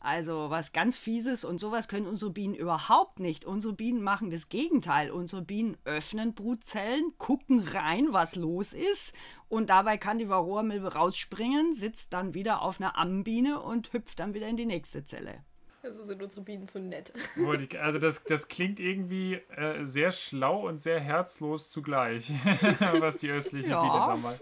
[0.00, 3.44] Also was ganz Fieses und sowas können unsere Bienen überhaupt nicht.
[3.44, 5.10] Unsere Bienen machen das Gegenteil.
[5.10, 9.14] Unsere Bienen öffnen Brutzellen, gucken rein, was los ist
[9.48, 14.34] und dabei kann die Varroa-Milbe rausspringen, sitzt dann wieder auf einer Ammenbiene und hüpft dann
[14.34, 15.44] wieder in die nächste Zelle.
[15.82, 17.12] Also sind unsere Bienen so nett.
[17.80, 22.32] Also das, das klingt irgendwie äh, sehr schlau und sehr herzlos zugleich,
[22.98, 23.80] was die östliche ja.
[23.80, 24.40] Biene da macht.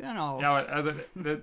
[0.00, 0.40] Genau.
[0.40, 0.92] Ja, also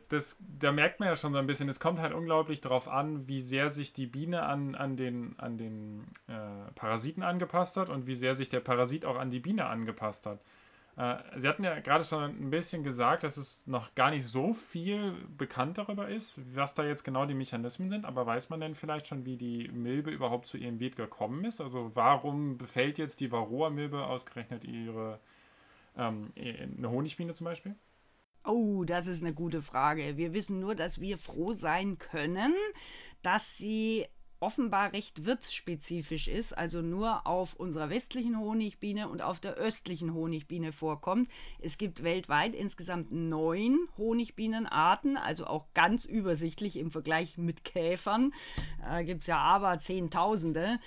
[0.10, 3.28] das, da merkt man ja schon so ein bisschen, es kommt halt unglaublich darauf an,
[3.28, 8.08] wie sehr sich die Biene an, an den, an den äh, Parasiten angepasst hat und
[8.08, 10.40] wie sehr sich der Parasit auch an die Biene angepasst hat.
[10.98, 14.54] Äh, Sie hatten ja gerade schon ein bisschen gesagt, dass es noch gar nicht so
[14.54, 18.74] viel bekannt darüber ist, was da jetzt genau die Mechanismen sind, aber weiß man denn
[18.74, 21.62] vielleicht schon, wie die Milbe überhaupt zu ihrem Wirt gekommen ist?
[21.62, 25.20] Also warum befällt jetzt die Varroa-Milbe ausgerechnet ihre
[25.96, 27.76] ähm, eine Honigbiene zum Beispiel?
[28.48, 30.16] Oh, das ist eine gute Frage.
[30.16, 32.54] Wir wissen nur, dass wir froh sein können,
[33.22, 34.06] dass sie
[34.40, 40.72] offenbar recht wirtsspezifisch ist, also nur auf unserer westlichen Honigbiene und auf der östlichen Honigbiene
[40.72, 41.28] vorkommt.
[41.60, 48.34] Es gibt weltweit insgesamt neun Honigbienenarten, also auch ganz übersichtlich im Vergleich mit Käfern.
[48.90, 50.80] Äh, gibt es ja aber Zehntausende.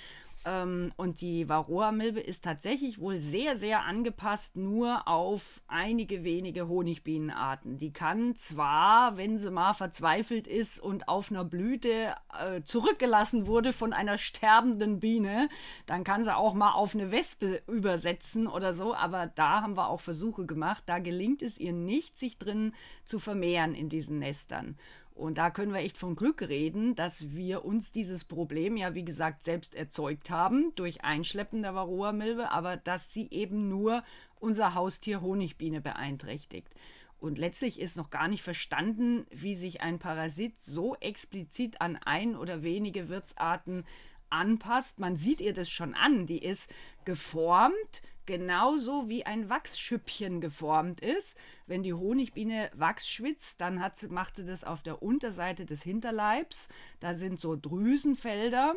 [0.47, 7.77] Ähm, und die Varroa-Milbe ist tatsächlich wohl sehr, sehr angepasst nur auf einige wenige Honigbienenarten.
[7.77, 13.75] Die kann zwar, wenn sie mal verzweifelt ist und auf einer Blüte äh, zurückgelassen wurde
[13.75, 15.51] von einer sterbenden Biene,
[15.85, 19.89] dann kann sie auch mal auf eine Wespe übersetzen oder so, aber da haben wir
[19.89, 20.85] auch Versuche gemacht.
[20.87, 22.73] Da gelingt es ihr nicht, sich drin
[23.05, 24.79] zu vermehren in diesen Nestern.
[25.21, 29.05] Und da können wir echt von Glück reden, dass wir uns dieses Problem ja, wie
[29.05, 34.03] gesagt, selbst erzeugt haben durch Einschleppen der Varroa-Milbe, aber dass sie eben nur
[34.39, 36.75] unser Haustier Honigbiene beeinträchtigt.
[37.19, 42.35] Und letztlich ist noch gar nicht verstanden, wie sich ein Parasit so explizit an ein
[42.35, 43.85] oder wenige Wirtsarten
[44.31, 45.01] anpasst.
[45.01, 46.27] Man sieht ihr das schon an.
[46.27, 46.73] Die ist
[47.05, 51.37] geformt, genauso wie ein Wachsschüppchen geformt ist.
[51.67, 56.69] Wenn die Honigbiene Wachs schwitzt, dann sie, macht sie das auf der Unterseite des Hinterleibs.
[57.01, 58.77] Da sind so Drüsenfelder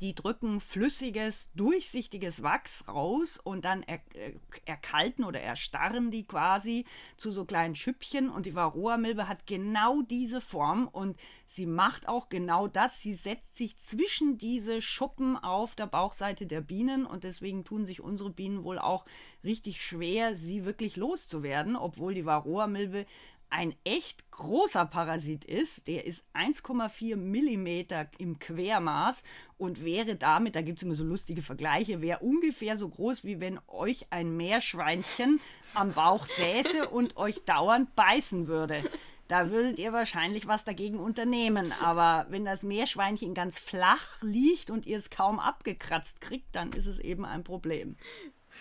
[0.00, 6.84] die drücken flüssiges, durchsichtiges Wachs raus und dann er, äh, erkalten oder erstarren die quasi
[7.16, 8.28] zu so kleinen Schüppchen.
[8.28, 13.00] Und die Varroa-Milbe hat genau diese Form und sie macht auch genau das.
[13.00, 18.00] Sie setzt sich zwischen diese Schuppen auf der Bauchseite der Bienen und deswegen tun sich
[18.00, 19.04] unsere Bienen wohl auch
[19.42, 23.06] richtig schwer, sie wirklich loszuwerden, obwohl die Varroa-Milbe
[23.50, 25.86] ein echt großer Parasit ist.
[25.88, 29.24] Der ist 1,4 Millimeter im Quermaß
[29.56, 33.40] und wäre damit, da gibt es immer so lustige Vergleiche, wäre ungefähr so groß, wie
[33.40, 35.40] wenn euch ein Meerschweinchen
[35.74, 38.82] am Bauch säße und euch dauernd beißen würde.
[39.28, 41.72] Da würdet ihr wahrscheinlich was dagegen unternehmen.
[41.82, 46.86] Aber wenn das Meerschweinchen ganz flach liegt und ihr es kaum abgekratzt kriegt, dann ist
[46.86, 47.96] es eben ein Problem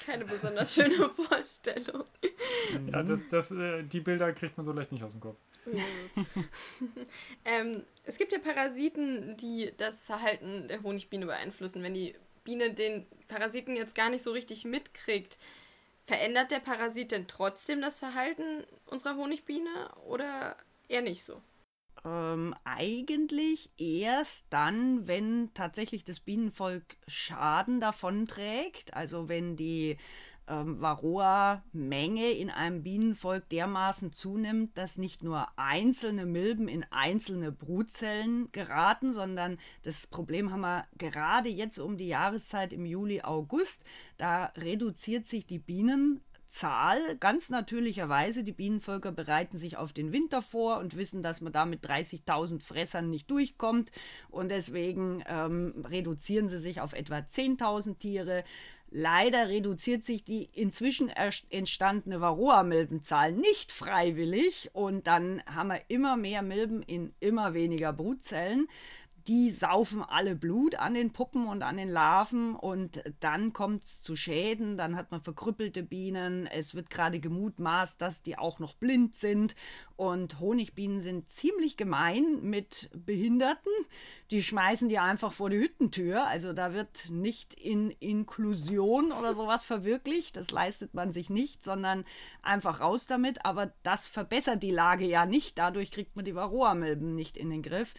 [0.05, 2.05] keine besonders schöne Vorstellung.
[2.91, 5.37] Ja, das, das, äh, die Bilder kriegt man so leicht nicht aus dem Kopf.
[7.45, 11.83] ähm, es gibt ja Parasiten, die das Verhalten der Honigbiene beeinflussen.
[11.83, 15.37] Wenn die Biene den Parasiten jetzt gar nicht so richtig mitkriegt,
[16.05, 20.55] verändert der Parasit denn trotzdem das Verhalten unserer Honigbiene oder
[20.87, 21.41] eher nicht so?
[22.07, 29.97] Ähm, eigentlich erst dann, wenn tatsächlich das Bienenvolk Schaden davonträgt, also wenn die
[30.47, 38.49] ähm, Varroa-Menge in einem Bienenvolk dermaßen zunimmt, dass nicht nur einzelne Milben in einzelne Brutzellen
[38.53, 43.83] geraten, sondern das Problem haben wir gerade jetzt um die Jahreszeit im Juli, August.
[44.17, 48.43] Da reduziert sich die Bienen Zahl ganz natürlicherweise.
[48.43, 52.61] Die Bienenvölker bereiten sich auf den Winter vor und wissen, dass man da mit 30.000
[52.61, 53.91] Fressern nicht durchkommt.
[54.29, 58.43] Und deswegen ähm, reduzieren sie sich auf etwa 10.000 Tiere.
[58.89, 66.41] Leider reduziert sich die inzwischen entstandene Varroa-Milbenzahl nicht freiwillig und dann haben wir immer mehr
[66.41, 68.69] Milben in immer weniger Brutzellen
[69.27, 74.01] die saufen alle Blut an den Puppen und an den Larven und dann kommt es
[74.01, 78.75] zu Schäden, dann hat man verkrüppelte Bienen, es wird gerade gemutmaßt, dass die auch noch
[78.75, 79.55] blind sind
[79.97, 83.71] Und Honigbienen sind ziemlich gemein mit Behinderten.
[84.29, 86.27] Die schmeißen die einfach vor die Hüttentür.
[86.27, 90.37] Also da wird nicht in Inklusion oder sowas verwirklicht.
[90.37, 92.05] Das leistet man sich nicht, sondern
[92.43, 93.43] einfach raus damit.
[93.43, 95.57] Aber das verbessert die Lage ja nicht.
[95.57, 97.95] Dadurch kriegt man die Varroa-Milben nicht in den Griff.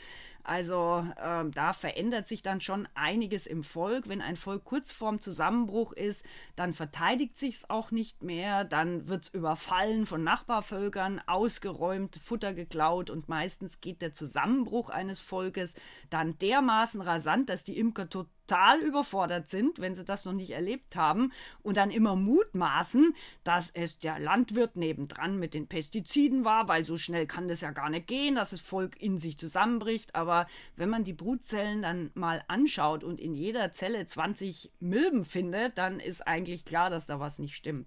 [0.48, 4.08] Also äh, da verändert sich dann schon einiges im Volk.
[4.08, 6.24] Wenn ein Volk kurz vorm Zusammenbruch ist,
[6.56, 12.54] dann verteidigt sich es auch nicht mehr, dann wird es überfallen von Nachbarvölkern, ausgeräumt, Futter
[12.54, 15.74] geklaut und meistens geht der Zusammenbruch eines Volkes
[16.08, 20.50] dann dermaßen rasant, dass die Imker total total überfordert sind, wenn sie das noch nicht
[20.50, 21.32] erlebt haben
[21.62, 26.96] und dann immer mutmaßen, dass es der Landwirt nebendran mit den Pestiziden war, weil so
[26.96, 30.14] schnell kann das ja gar nicht gehen, dass das Volk in sich zusammenbricht.
[30.14, 35.76] Aber wenn man die Brutzellen dann mal anschaut und in jeder Zelle 20 Milben findet,
[35.76, 37.87] dann ist eigentlich klar, dass da was nicht stimmt.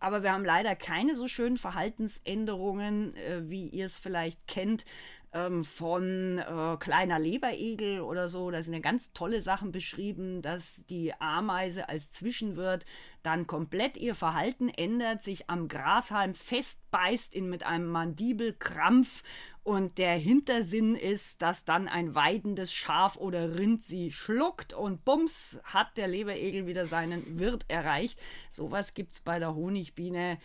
[0.00, 4.84] Aber wir haben leider keine so schönen Verhaltensänderungen, äh, wie ihr es vielleicht kennt
[5.32, 8.50] ähm, von äh, kleiner Leberegel oder so.
[8.50, 12.86] Da sind ja ganz tolle Sachen beschrieben, dass die Ameise als Zwischenwirt
[13.22, 19.22] dann komplett ihr Verhalten ändert, sich am Grashalm festbeißt in, mit einem Mandibelkrampf
[19.68, 25.60] und der Hintersinn ist, dass dann ein weidendes Schaf oder Rind sie schluckt und bums
[25.62, 28.18] hat der Leberegel wieder seinen Wirt erreicht.
[28.48, 30.38] Sowas gibt es bei der Honigbiene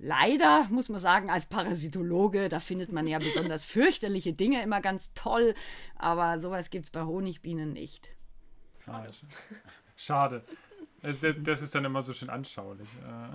[0.00, 5.12] leider, muss man sagen, als Parasitologe, da findet man ja besonders fürchterliche Dinge immer ganz
[5.14, 5.54] toll,
[5.96, 8.08] aber sowas gibt es bei Honigbienen nicht.
[8.84, 9.12] Schade.
[9.96, 10.44] Schade.
[11.02, 12.88] Das, ist dann immer so schön anschaulich.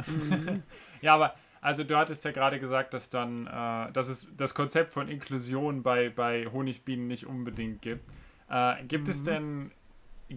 [0.08, 0.64] Mhm.
[1.02, 4.92] ja, aber also du hattest ja gerade gesagt, dass dann, äh, dass es das Konzept
[4.92, 8.08] von Inklusion bei, bei Honigbienen nicht unbedingt gibt.
[8.50, 9.12] Äh, gibt mhm.
[9.12, 9.72] es denn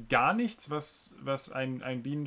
[0.09, 2.27] gar nichts, was, was ein, ein Bienen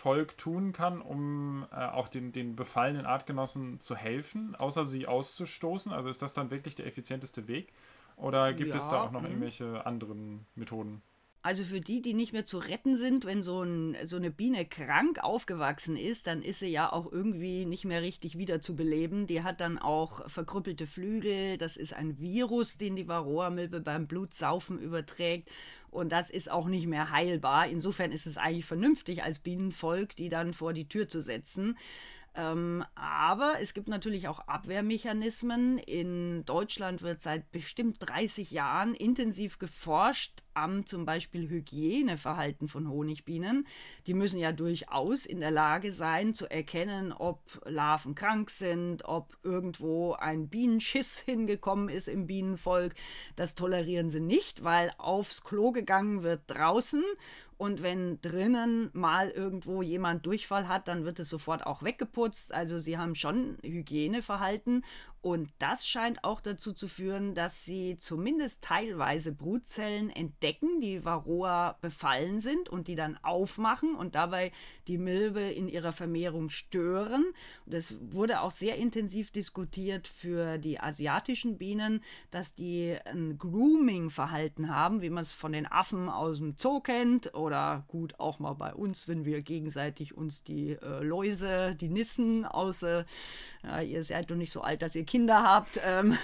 [0.00, 5.92] Volk tun kann, um äh, auch den, den befallenen Artgenossen zu helfen, außer sie auszustoßen?
[5.92, 7.72] Also ist das dann wirklich der effizienteste Weg?
[8.16, 9.28] Oder gibt ja, es da auch noch mh.
[9.28, 11.02] irgendwelche anderen Methoden?
[11.42, 14.66] Also für die, die nicht mehr zu retten sind, wenn so, ein, so eine Biene
[14.66, 19.26] krank aufgewachsen ist, dann ist sie ja auch irgendwie nicht mehr richtig wieder zu beleben.
[19.26, 21.56] Die hat dann auch verkrüppelte Flügel.
[21.56, 25.50] Das ist ein Virus, den die Varroa-Milbe beim Blutsaufen überträgt.
[25.90, 27.66] Und das ist auch nicht mehr heilbar.
[27.66, 31.76] Insofern ist es eigentlich vernünftig, als Bienenvolk die dann vor die Tür zu setzen.
[32.34, 35.78] Ähm, aber es gibt natürlich auch Abwehrmechanismen.
[35.78, 43.66] In Deutschland wird seit bestimmt 30 Jahren intensiv geforscht am zum Beispiel Hygieneverhalten von Honigbienen.
[44.06, 49.36] Die müssen ja durchaus in der Lage sein zu erkennen, ob Larven krank sind, ob
[49.42, 52.94] irgendwo ein Bienenschiss hingekommen ist im Bienenvolk.
[53.36, 57.04] Das tolerieren sie nicht, weil aufs Klo gegangen wird draußen
[57.60, 62.54] und wenn drinnen mal irgendwo jemand Durchfall hat, dann wird es sofort auch weggeputzt.
[62.54, 64.82] Also sie haben schon Hygieneverhalten
[65.22, 71.76] und das scheint auch dazu zu führen, dass sie zumindest teilweise Brutzellen entdecken, die Varroa
[71.82, 74.50] befallen sind und die dann aufmachen und dabei
[74.88, 77.26] die Milbe in ihrer Vermehrung stören.
[77.66, 84.74] Und es wurde auch sehr intensiv diskutiert für die asiatischen Bienen, dass die ein Grooming-Verhalten
[84.74, 88.54] haben, wie man es von den Affen aus dem Zoo kennt oder gut auch mal
[88.54, 93.04] bei uns, wenn wir gegenseitig uns die äh, Läuse, die Nissen aus, äh,
[93.84, 96.16] ihr seid doch nicht so alt, dass ihr Kinder habt, ähm,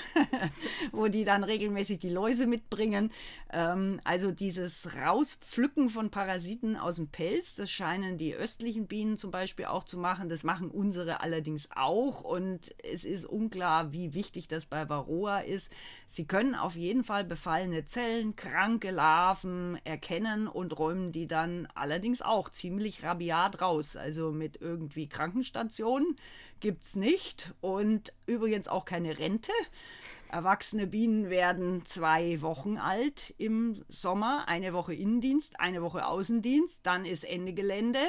[0.93, 3.11] wo die dann regelmäßig die Läuse mitbringen.
[3.53, 9.33] Ähm, also dieses Rauspflücken von Parasiten aus dem Pelz, das scheinen die östlichen Bienen zum
[9.33, 10.29] Beispiel auch zu machen.
[10.29, 15.73] Das machen unsere allerdings auch und es ist unklar, wie wichtig das bei Varroa ist.
[16.07, 22.23] Sie können auf jeden Fall befallene Zellen, kranke Larven erkennen und räumen die dann allerdings
[22.23, 23.97] auch ziemlich rabiat raus.
[23.97, 26.17] Also mit irgendwie Krankenstationen
[26.61, 29.53] gibt es nicht und übrigens auch keine Rente.
[30.29, 37.05] Erwachsene Bienen werden zwei Wochen alt im Sommer, eine Woche Innendienst, eine Woche Außendienst, dann
[37.05, 38.01] ist Ende Gelände.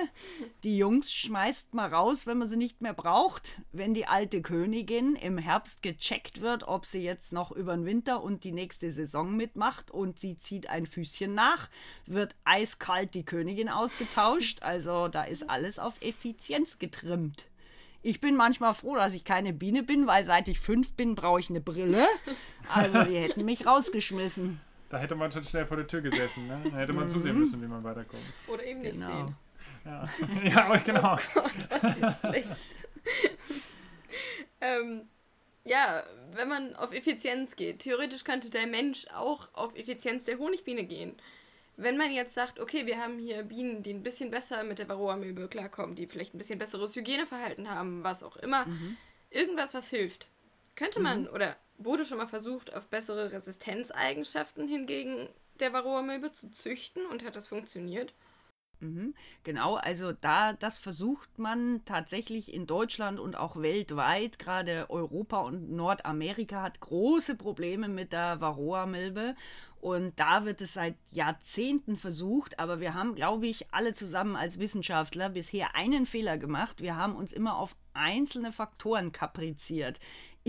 [0.64, 3.62] Die Jungs schmeißt man raus, wenn man sie nicht mehr braucht.
[3.72, 8.24] Wenn die alte Königin im Herbst gecheckt wird, ob sie jetzt noch über den Winter
[8.24, 11.70] und die nächste Saison mitmacht und sie zieht ein Füßchen nach,
[12.08, 14.64] wird eiskalt die Königin ausgetauscht.
[14.64, 17.48] Also da ist alles auf Effizienz getrimmt.
[18.08, 21.42] Ich bin manchmal froh, dass ich keine Biene bin, weil seit ich fünf bin, brauche
[21.42, 22.08] ich eine Brille.
[22.70, 24.62] Also die hätten mich rausgeschmissen.
[24.88, 26.62] Da hätte man schon schnell vor der Tür gesessen, ne?
[26.72, 27.10] Da hätte man mhm.
[27.10, 28.24] zusehen müssen, wie man weiterkommt.
[28.48, 29.08] Oder eben nicht genau.
[29.08, 29.36] sehen.
[29.84, 30.10] Ja,
[30.46, 31.18] ja genau.
[31.36, 32.26] Oh Gott,
[34.62, 35.02] ähm,
[35.66, 40.86] ja, wenn man auf Effizienz geht, theoretisch könnte der Mensch auch auf Effizienz der Honigbiene
[40.86, 41.18] gehen
[41.78, 44.90] wenn man jetzt sagt, okay, wir haben hier Bienen, die ein bisschen besser mit der
[44.90, 48.98] Varroa-Milbe klarkommen, die vielleicht ein bisschen besseres Hygieneverhalten haben, was auch immer, mhm.
[49.30, 50.28] irgendwas, was hilft.
[50.76, 51.30] Könnte man mhm.
[51.30, 57.36] oder wurde schon mal versucht, auf bessere Resistenzeigenschaften hingegen der Varroa-Milbe zu züchten und hat
[57.36, 58.14] das funktioniert?
[58.80, 65.40] Mhm, genau, also da das versucht man tatsächlich in Deutschland und auch weltweit, gerade Europa
[65.40, 69.36] und Nordamerika hat große Probleme mit der Varroa-Milbe
[69.82, 74.60] und da wird es seit Jahrzehnten versucht, aber wir haben, glaube ich, alle zusammen als
[74.60, 76.82] Wissenschaftler bisher einen Fehler gemacht.
[76.82, 80.00] Wir haben uns immer auf einzelne Faktoren kapriziert.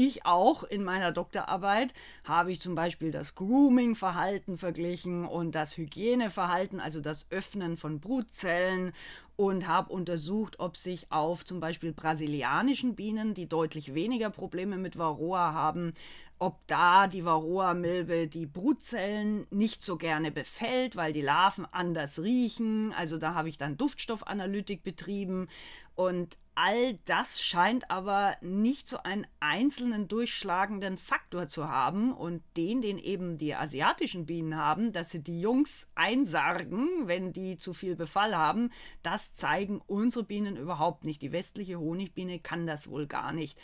[0.01, 6.79] Ich auch in meiner Doktorarbeit habe ich zum Beispiel das Grooming-Verhalten verglichen und das Hygieneverhalten,
[6.79, 8.93] also das Öffnen von Brutzellen
[9.35, 14.99] und habe untersucht, ob sich auf zum Beispiel brasilianischen Bienen, die deutlich weniger Probleme mit
[14.99, 15.95] Varroa haben,
[16.39, 22.93] ob da die Varroa-Milbe die Brutzellen nicht so gerne befällt, weil die Larven anders riechen.
[22.93, 25.49] Also da habe ich dann Duftstoffanalytik betrieben
[25.95, 32.83] und all das scheint aber nicht so einen einzelnen durchschlagenden Faktor zu haben und den,
[32.83, 37.95] den eben die asiatischen Bienen haben, dass sie die Jungs einsargen, wenn die zu viel
[37.95, 38.71] Befall haben,
[39.05, 41.23] das zeigen unsere Bienen überhaupt nicht.
[41.23, 43.57] Die westliche Honigbiene kann das wohl gar nicht.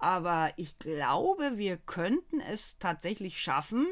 [0.00, 3.86] Aber ich glaube, wir könnten es tatsächlich schaffen,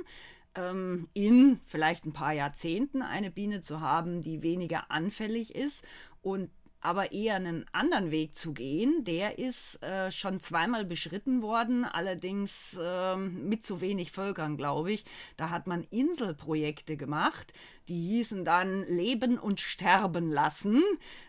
[0.55, 5.85] ähm, in vielleicht ein paar Jahrzehnten eine Biene zu haben, die weniger anfällig ist
[6.23, 6.51] und
[6.81, 9.05] aber eher einen anderen Weg zu gehen.
[9.05, 15.05] Der ist äh, schon zweimal beschritten worden, allerdings äh, mit zu wenig Völkern, glaube ich.
[15.37, 17.53] Da hat man Inselprojekte gemacht,
[17.89, 20.82] die hießen dann Leben und Sterben lassen.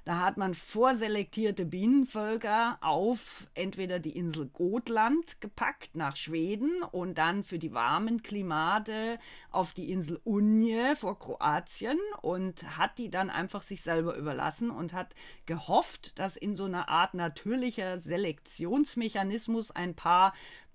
[0.05, 7.43] Da hat man vorselektierte Bienenvölker auf entweder die Insel Gotland gepackt nach Schweden und dann
[7.43, 9.19] für die warmen Klimate
[9.51, 14.93] auf die Insel Unje vor Kroatien und hat die dann einfach sich selber überlassen und
[14.93, 20.33] hat gehofft, dass in so einer Art natürlicher Selektionsmechanismus ein paar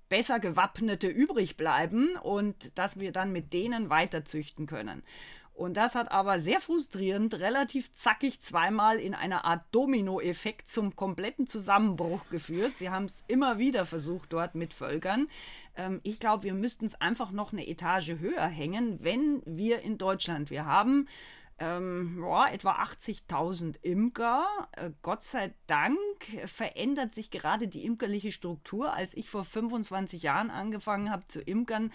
[0.08, 5.02] besser gewappnete übrig bleiben und dass wir dann mit denen weiterzüchten können.
[5.54, 11.46] Und das hat aber sehr frustrierend, relativ zackig zweimal in einer Art Dominoeffekt zum kompletten
[11.46, 12.76] Zusammenbruch geführt.
[12.76, 15.28] Sie haben es immer wieder versucht dort mit Völkern.
[15.76, 19.96] Ähm, ich glaube, wir müssten es einfach noch eine Etage höher hängen, wenn wir in
[19.96, 21.08] Deutschland, wir haben
[21.60, 24.44] ähm, ja, etwa 80.000 Imker.
[24.72, 25.96] Äh, Gott sei Dank
[26.46, 28.92] verändert sich gerade die imkerliche Struktur.
[28.92, 31.92] Als ich vor 25 Jahren angefangen habe zu imkern,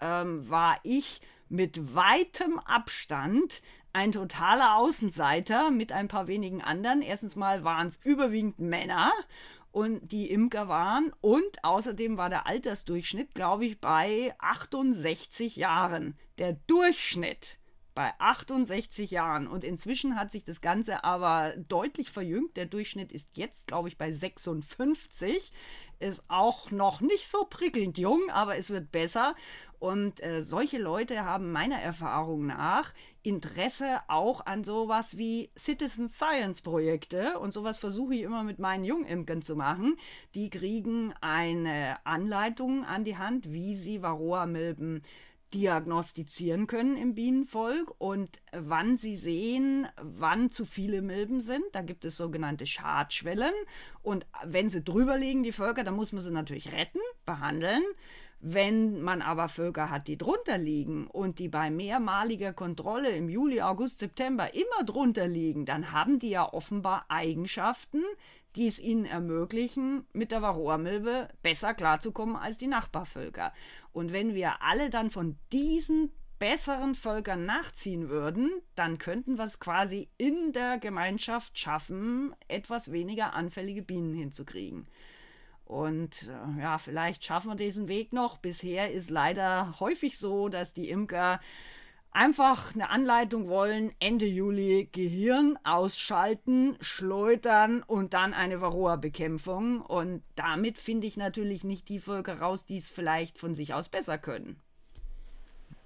[0.00, 1.20] ähm, war ich
[1.52, 7.02] mit weitem Abstand ein totaler Außenseiter mit ein paar wenigen anderen.
[7.02, 9.12] Erstens mal waren es überwiegend Männer
[9.70, 16.16] und die Imker waren und außerdem war der Altersdurchschnitt, glaube ich, bei 68 Jahren.
[16.38, 17.58] Der Durchschnitt
[17.94, 19.46] bei 68 Jahren.
[19.46, 22.56] Und inzwischen hat sich das Ganze aber deutlich verjüngt.
[22.56, 25.52] Der Durchschnitt ist jetzt, glaube ich, bei 56
[26.02, 29.34] ist auch noch nicht so prickelnd jung, aber es wird besser.
[29.78, 32.92] Und äh, solche Leute haben meiner Erfahrung nach
[33.22, 37.38] Interesse auch an sowas wie Citizen Science Projekte.
[37.38, 39.96] Und sowas versuche ich immer mit meinen Jungimkern zu machen.
[40.34, 45.02] Die kriegen eine Anleitung an die Hand, wie sie Varroa-Milben
[45.54, 51.64] diagnostizieren können im Bienenvolk und wann sie sehen, wann zu viele Milben sind.
[51.72, 53.54] Da gibt es sogenannte Schadschwellen.
[54.02, 57.82] Und wenn sie drüber liegen, die Völker, dann muss man sie natürlich retten, behandeln.
[58.44, 63.62] Wenn man aber Völker hat, die drunter liegen und die bei mehrmaliger Kontrolle im Juli,
[63.62, 68.02] August, September immer drunter liegen, dann haben die ja offenbar Eigenschaften,
[68.56, 73.52] die es ihnen ermöglichen, mit der Varroa-Milbe besser klarzukommen als die Nachbarvölker.
[73.92, 79.60] Und wenn wir alle dann von diesen besseren Völkern nachziehen würden, dann könnten wir es
[79.60, 84.88] quasi in der Gemeinschaft schaffen, etwas weniger anfällige Bienen hinzukriegen.
[85.64, 88.38] Und äh, ja, vielleicht schaffen wir diesen Weg noch.
[88.38, 91.40] Bisher ist leider häufig so, dass die Imker
[92.12, 99.80] einfach eine Anleitung wollen, Ende Juli Gehirn ausschalten, schleudern und dann eine Varroa-Bekämpfung.
[99.80, 103.88] Und damit finde ich natürlich nicht die Völker raus, die es vielleicht von sich aus
[103.88, 104.60] besser können.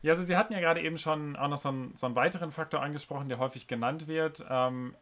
[0.03, 2.51] Ja, also Sie hatten ja gerade eben schon auch noch so einen, so einen weiteren
[2.51, 4.45] Faktor angesprochen, der häufig genannt wird.
[4.49, 4.95] Ähm,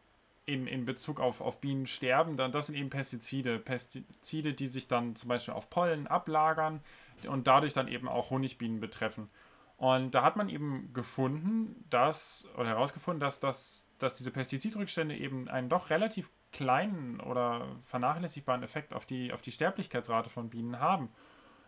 [0.47, 3.57] in, in Bezug auf, auf Bienensterben, das sind eben Pestizide.
[3.57, 6.81] Pestizide, die sich dann zum Beispiel auf Pollen ablagern
[7.27, 9.29] und dadurch dann eben auch Honigbienen betreffen.
[9.77, 15.49] Und da hat man eben gefunden, dass, oder herausgefunden, dass, das, dass diese Pestizidrückstände eben
[15.49, 21.09] einen doch relativ kleinen oder vernachlässigbaren Effekt auf die, auf die Sterblichkeitsrate von Bienen haben.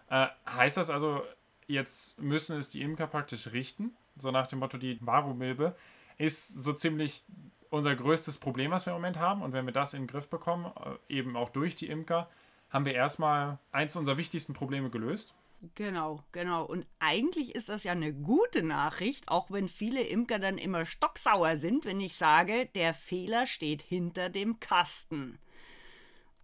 [0.09, 1.21] Äh, heißt das also,
[1.67, 3.91] jetzt müssen es die Imker praktisch richten?
[4.15, 5.75] So nach dem Motto, die Varomilbe
[6.17, 7.25] ist so ziemlich
[7.69, 9.41] unser größtes Problem, was wir im Moment haben.
[9.41, 10.71] Und wenn wir das in den Griff bekommen,
[11.09, 12.29] äh, eben auch durch die Imker,
[12.69, 15.33] haben wir erstmal eins unserer wichtigsten Probleme gelöst.
[15.73, 16.65] Genau, genau.
[16.65, 21.57] Und eigentlich ist das ja eine gute Nachricht, auch wenn viele Imker dann immer stocksauer
[21.57, 25.39] sind, wenn ich sage, der Fehler steht hinter dem Kasten.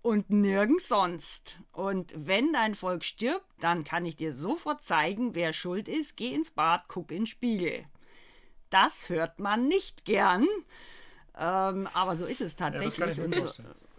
[0.01, 1.59] Und nirgends sonst.
[1.72, 6.18] Und wenn dein Volk stirbt, dann kann ich dir sofort zeigen, wer schuld ist.
[6.18, 7.86] Geh ins Bad, guck in den Spiegel.
[8.70, 10.45] Das hört man nicht gern.
[11.38, 13.16] Ähm, aber so ist es tatsächlich.
[13.18, 13.24] Ja,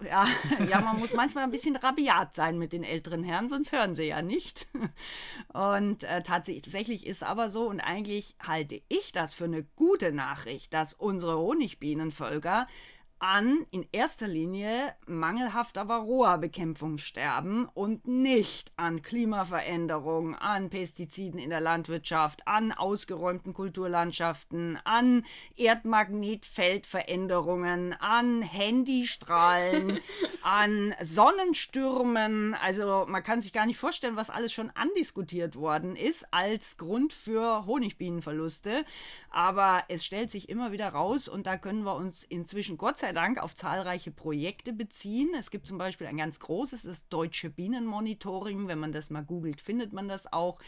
[0.02, 0.26] ja,
[0.68, 4.04] ja, man muss manchmal ein bisschen rabiat sein mit den älteren Herren, sonst hören sie
[4.04, 4.66] ja nicht.
[5.52, 10.74] Und äh, tatsächlich ist aber so, und eigentlich halte ich das für eine gute Nachricht,
[10.74, 12.66] dass unsere Honigbienenvölker
[13.24, 21.62] an in erster Linie mangelhafter Varroa-Bekämpfung sterben und nicht an Klimaveränderungen, an Pestiziden in der
[21.62, 25.24] Landwirtschaft, an ausgeräumten Kulturlandschaften, an
[25.56, 30.00] Erdmagnetfeldveränderungen, an Handystrahlen,
[30.42, 32.52] an Sonnenstürmen.
[32.52, 37.14] Also man kann sich gar nicht vorstellen, was alles schon andiskutiert worden ist als Grund
[37.14, 38.84] für Honigbienenverluste.
[39.30, 43.13] Aber es stellt sich immer wieder raus und da können wir uns inzwischen Gott sei
[43.14, 45.30] Dank auf zahlreiche Projekte beziehen.
[45.38, 48.68] Es gibt zum Beispiel ein ganz großes, das Deutsche Bienenmonitoring.
[48.68, 50.58] Wenn man das mal googelt, findet man das auch.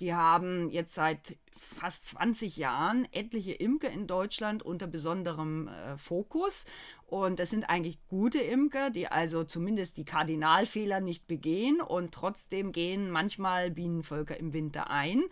[0.00, 6.64] Die haben jetzt seit fast 20 Jahren etliche Imker in Deutschland unter besonderem äh, Fokus.
[7.06, 12.72] Und das sind eigentlich gute Imker, die also zumindest die Kardinalfehler nicht begehen und trotzdem
[12.72, 15.22] gehen manchmal Bienenvölker im Winter ein.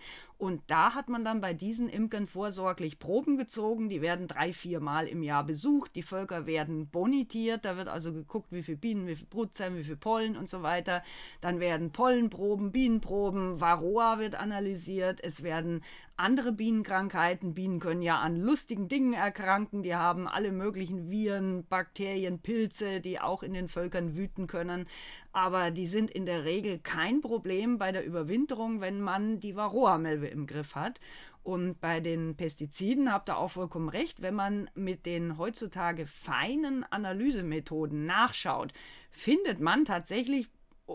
[0.42, 3.88] Und da hat man dann bei diesen Imkern vorsorglich Proben gezogen.
[3.88, 5.94] Die werden drei, vier Mal im Jahr besucht.
[5.94, 7.64] Die Völker werden bonitiert.
[7.64, 10.64] Da wird also geguckt, wie viele Bienen, wie viele Brutzellen, wie viel Pollen und so
[10.64, 11.04] weiter.
[11.40, 15.20] Dann werden Pollenproben, Bienenproben, Varroa wird analysiert.
[15.22, 15.80] Es werden
[16.16, 17.54] andere Bienenkrankheiten.
[17.54, 19.84] Bienen können ja an lustigen Dingen erkranken.
[19.84, 24.86] Die haben alle möglichen Viren, Bakterien, Pilze, die auch in den Völkern wüten können.
[25.32, 30.26] Aber die sind in der Regel kein Problem bei der Überwinterung, wenn man die Varroa-Milbe
[30.26, 31.00] im Griff hat.
[31.42, 36.84] Und bei den Pestiziden habt ihr auch vollkommen recht, wenn man mit den heutzutage feinen
[36.84, 38.72] Analysemethoden nachschaut,
[39.10, 40.48] findet man tatsächlich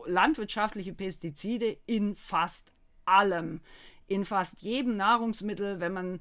[0.05, 2.71] landwirtschaftliche Pestizide in fast
[3.05, 3.61] allem
[4.07, 6.19] in fast jedem Nahrungsmittel, wenn man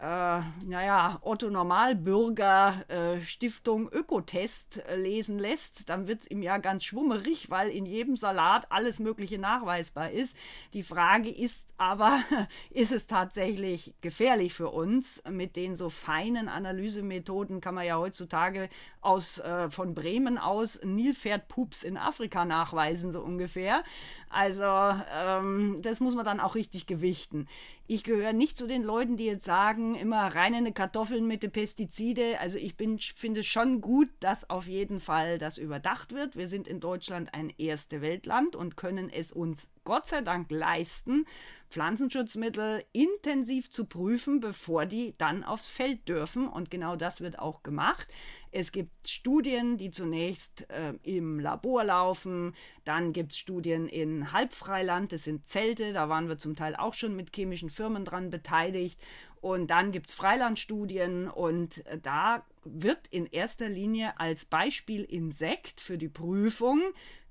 [0.00, 6.58] äh, naja, Otto Normalbürger äh, Stiftung Ökotest äh, lesen lässt, dann wird es ihm ja
[6.58, 10.36] ganz schwummerig, weil in jedem Salat alles Mögliche nachweisbar ist.
[10.72, 12.20] Die Frage ist aber,
[12.70, 15.20] ist es tatsächlich gefährlich für uns?
[15.28, 18.68] Mit den so feinen Analysemethoden kann man ja heutzutage
[19.00, 23.82] aus, äh, von Bremen aus Nilpferdpups in Afrika nachweisen, so ungefähr.
[24.30, 24.64] Also
[25.12, 27.48] ähm, das muss man dann auch richtig gewichten.
[27.90, 32.38] Ich gehöre nicht zu den Leuten, die jetzt sagen, immer reine Kartoffeln mit den Pestizide.
[32.38, 36.36] Also ich bin, finde schon gut, dass auf jeden Fall das überdacht wird.
[36.36, 41.24] Wir sind in Deutschland ein erste Weltland und können es uns Gott sei Dank leisten,
[41.70, 46.46] Pflanzenschutzmittel intensiv zu prüfen, bevor die dann aufs Feld dürfen.
[46.46, 48.06] Und genau das wird auch gemacht.
[48.50, 55.12] Es gibt Studien, die zunächst äh, im Labor laufen, dann gibt es Studien in Halbfreiland,
[55.12, 59.00] das sind Zelte, da waren wir zum Teil auch schon mit chemischen Firmen dran beteiligt.
[59.40, 65.80] Und dann gibt es Freilandstudien und äh, da wird in erster Linie als Beispiel Insekt
[65.80, 66.80] für die Prüfung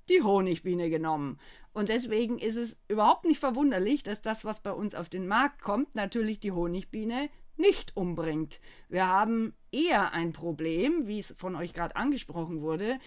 [0.08, 1.38] die Honigbiene genommen.
[1.72, 5.62] Und deswegen ist es überhaupt nicht verwunderlich, dass das, was bei uns auf den Markt
[5.62, 8.60] kommt, natürlich die Honigbiene nicht umbringt.
[8.88, 12.98] Wir haben eher ein Problem, wie es von euch gerade angesprochen wurde,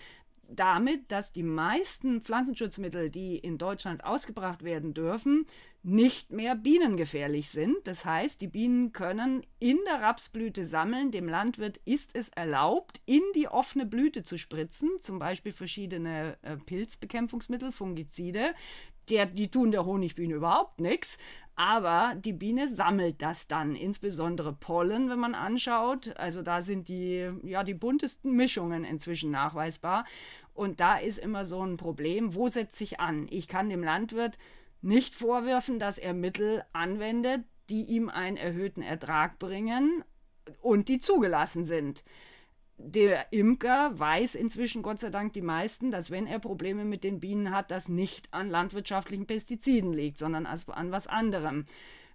[0.56, 5.46] damit, dass die meisten Pflanzenschutzmittel, die in Deutschland ausgebracht werden dürfen,
[5.84, 7.76] nicht mehr bienengefährlich sind.
[7.86, 11.12] Das heißt, die Bienen können in der Rapsblüte sammeln.
[11.12, 16.58] Dem Landwirt ist es erlaubt, in die offene Blüte zu spritzen, zum Beispiel verschiedene äh,
[16.58, 18.54] Pilzbekämpfungsmittel, Fungizide.
[19.10, 21.18] Der, die tun der Honigbiene überhaupt nichts.
[21.56, 26.16] Aber die Biene sammelt das dann, insbesondere Pollen, wenn man anschaut.
[26.18, 30.06] Also da sind die, ja, die buntesten Mischungen inzwischen nachweisbar.
[30.54, 33.28] Und da ist immer so ein Problem, wo setze ich an?
[33.30, 34.38] Ich kann dem Landwirt
[34.82, 40.04] nicht vorwerfen, dass er Mittel anwendet, die ihm einen erhöhten Ertrag bringen
[40.62, 42.04] und die zugelassen sind
[42.86, 47.20] der Imker weiß inzwischen Gott sei Dank die meisten, dass wenn er Probleme mit den
[47.20, 51.66] Bienen hat, das nicht an landwirtschaftlichen Pestiziden liegt, sondern an was anderem.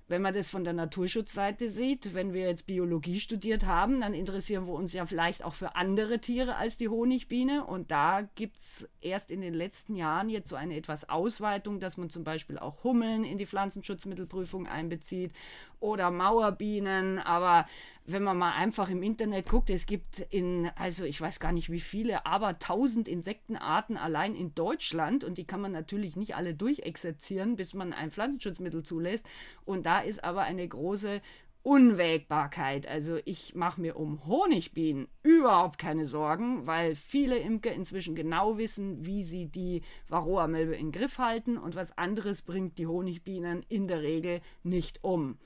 [0.08, 4.68] Wenn man das von der Naturschutzseite sieht, wenn wir jetzt Biologie studiert haben, dann interessieren
[4.68, 7.64] wir uns ja vielleicht auch für andere Tiere als die Honigbiene.
[7.64, 11.96] Und da gibt es erst in den letzten Jahren jetzt so eine etwas Ausweitung, dass
[11.96, 15.32] man zum Beispiel auch Hummeln in die Pflanzenschutzmittelprüfung einbezieht
[15.80, 17.18] oder Mauerbienen.
[17.18, 17.66] Aber
[18.04, 21.70] wenn man mal einfach im Internet guckt, es gibt in, also ich weiß gar nicht
[21.70, 26.54] wie viele, aber tausend Insektenarten allein in Deutschland und die kann man natürlich nicht alle
[26.54, 29.26] durchexerzieren, bis man ein Pflanzenschutzmittel zulässt.
[29.64, 31.20] Und da ist aber eine große
[31.66, 32.86] Unwägbarkeit.
[32.86, 39.04] Also ich mache mir um Honigbienen überhaupt keine Sorgen, weil viele Imker inzwischen genau wissen,
[39.04, 44.02] wie sie die Varroa-Milbe in Griff halten und was anderes bringt die Honigbienen in der
[44.02, 45.38] Regel nicht um.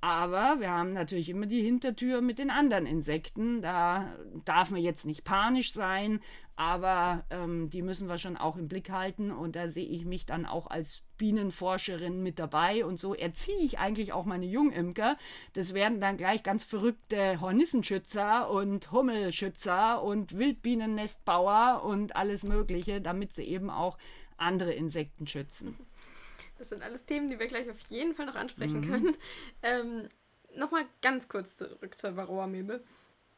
[0.00, 3.62] Aber wir haben natürlich immer die Hintertür mit den anderen Insekten.
[3.62, 4.12] Da
[4.44, 6.20] darf man jetzt nicht panisch sein,
[6.54, 9.32] aber ähm, die müssen wir schon auch im Blick halten.
[9.32, 12.84] Und da sehe ich mich dann auch als Bienenforscherin mit dabei.
[12.84, 15.16] Und so erziehe ich eigentlich auch meine Jungimker.
[15.54, 23.34] Das werden dann gleich ganz verrückte Hornissenschützer und Hummelschützer und Wildbienennestbauer und alles Mögliche, damit
[23.34, 23.98] sie eben auch
[24.36, 25.76] andere Insekten schützen.
[26.58, 28.90] Das sind alles Themen, die wir gleich auf jeden Fall noch ansprechen mhm.
[28.90, 29.16] können.
[29.62, 30.08] Ähm,
[30.56, 32.82] Nochmal ganz kurz zurück zur Varroa-Milbe.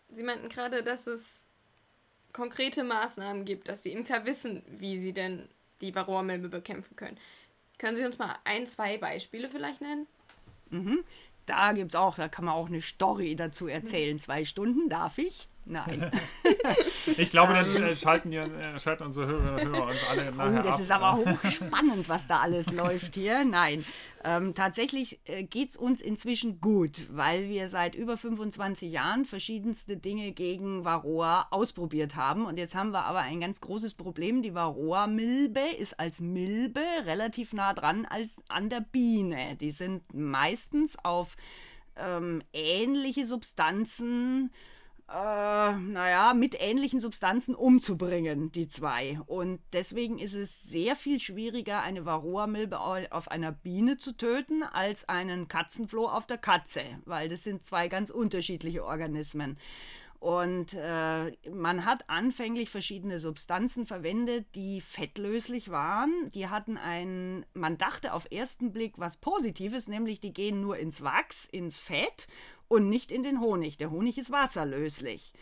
[0.09, 1.23] Sie meinten gerade, dass es
[2.33, 5.49] konkrete Maßnahmen gibt, dass die Imker wissen, wie sie denn
[5.81, 7.19] die Varroa-Milbe bekämpfen können.
[7.79, 10.07] Können Sie uns mal ein, zwei Beispiele vielleicht nennen?
[10.71, 11.05] Mhm.
[11.47, 14.19] Da gibt es auch, da kann man auch eine Story dazu erzählen.
[14.19, 15.49] Zwei Stunden, darf ich?
[15.65, 16.11] Nein.
[17.17, 17.95] ich glaube, dann ähm.
[17.95, 20.81] schalten, die, äh, schalten unsere Hörer, Hörer uns alle nachher oh, Das ab.
[20.81, 23.45] ist aber hochspannend, was da alles läuft hier.
[23.45, 23.85] Nein,
[24.25, 29.97] ähm, tatsächlich äh, geht es uns inzwischen gut, weil wir seit über 25 Jahren verschiedenste
[29.97, 32.47] Dinge gegen Varroa ausprobiert haben.
[32.47, 34.43] Und jetzt haben wir aber ein ganz großes Problem.
[34.43, 39.57] Die Varroa-Milbe ist als Milbe relativ nah dran als an der Biene.
[39.57, 41.37] Die sind meistens auf
[41.97, 44.80] ähm, ähnliche Substanzen äh,
[45.13, 49.19] naja, mit ähnlichen Substanzen umzubringen, die zwei.
[49.27, 55.09] Und deswegen ist es sehr viel schwieriger, eine Varroa-Milbe auf einer Biene zu töten, als
[55.09, 59.59] einen Katzenfloh auf der Katze, weil das sind zwei ganz unterschiedliche Organismen.
[60.21, 66.31] Und äh, man hat anfänglich verschiedene Substanzen verwendet, die fettlöslich waren.
[66.35, 71.03] Die hatten ein, man dachte auf ersten Blick was Positives, nämlich die gehen nur ins
[71.03, 72.29] Wachs, ins Fett
[72.69, 73.79] und nicht in den Honig.
[73.79, 75.33] Der Honig ist wasserlöslich.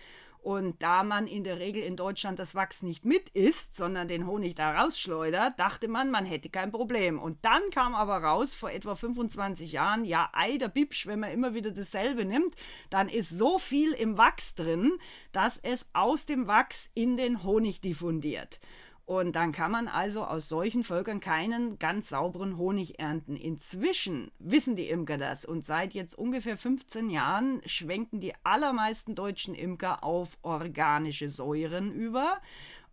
[0.42, 4.26] Und da man in der Regel in Deutschland das Wachs nicht mit isst, sondern den
[4.26, 7.18] Honig da rausschleudert, dachte man, man hätte kein Problem.
[7.18, 11.32] Und dann kam aber raus, vor etwa 25 Jahren, ja, ei, der Bibsch, wenn man
[11.32, 12.54] immer wieder dasselbe nimmt,
[12.90, 14.92] dann ist so viel im Wachs drin,
[15.32, 18.60] dass es aus dem Wachs in den Honig diffundiert.
[19.08, 23.36] Und dann kann man also aus solchen Völkern keinen ganz sauberen Honig ernten.
[23.36, 29.54] Inzwischen wissen die Imker das und seit jetzt ungefähr 15 Jahren schwenken die allermeisten deutschen
[29.54, 32.36] Imker auf organische Säuren über.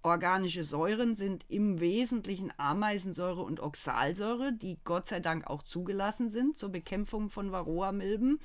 [0.03, 6.57] Organische Säuren sind im Wesentlichen Ameisensäure und Oxalsäure, die Gott sei Dank auch zugelassen sind
[6.57, 8.39] zur Bekämpfung von Varroa-Milben.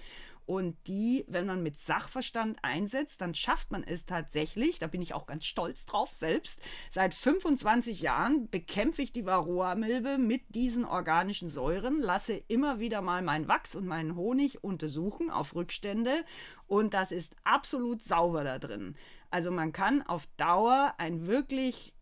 [0.51, 5.15] Und die, wenn man mit Sachverstand einsetzt, dann schafft man es tatsächlich, da bin ich
[5.15, 11.49] auch ganz stolz drauf selbst, seit 25 Jahren bekämpfe ich die Varroa-Milbe mit diesen organischen
[11.49, 16.25] Säuren, lasse immer wieder mal mein Wachs und meinen Honig untersuchen auf Rückstände
[16.67, 18.97] und das ist absolut sauber da drin.
[19.31, 21.95] Also man kann auf Dauer ein wirklich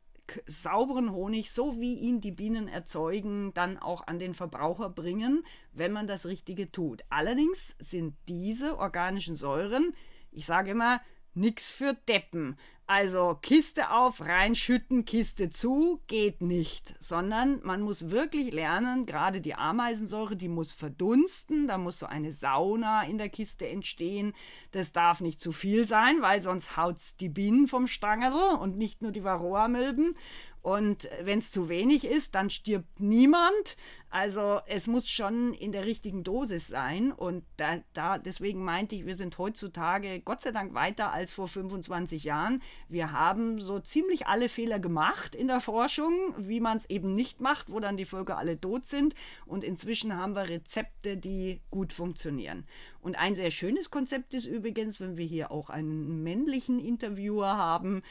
[0.46, 5.92] sauberen Honig, so wie ihn die Bienen erzeugen, dann auch an den Verbraucher bringen, wenn
[5.92, 7.02] man das Richtige tut.
[7.10, 9.94] Allerdings sind diese organischen Säuren,
[10.30, 11.00] ich sage immer,
[11.38, 12.56] nichts für Deppen.
[12.90, 19.54] Also Kiste auf, reinschütten, Kiste zu, geht nicht, sondern man muss wirklich lernen, gerade die
[19.54, 24.32] Ameisensäure, die muss verdunsten, da muss so eine Sauna in der Kiste entstehen.
[24.70, 29.02] Das darf nicht zu viel sein, weil sonst haut die Bienen vom Stangel und nicht
[29.02, 30.16] nur die Varroa-Milben.
[30.62, 33.76] Und wenn es zu wenig ist, dann stirbt niemand.
[34.10, 37.12] Also es muss schon in der richtigen Dosis sein.
[37.12, 41.46] Und da, da, deswegen meinte ich, wir sind heutzutage Gott sei Dank weiter als vor
[41.46, 42.62] 25 Jahren.
[42.88, 47.40] Wir haben so ziemlich alle Fehler gemacht in der Forschung, wie man es eben nicht
[47.40, 49.14] macht, wo dann die Völker alle tot sind.
[49.44, 52.64] Und inzwischen haben wir Rezepte, die gut funktionieren.
[53.00, 58.02] Und ein sehr schönes Konzept ist übrigens, wenn wir hier auch einen männlichen Interviewer haben,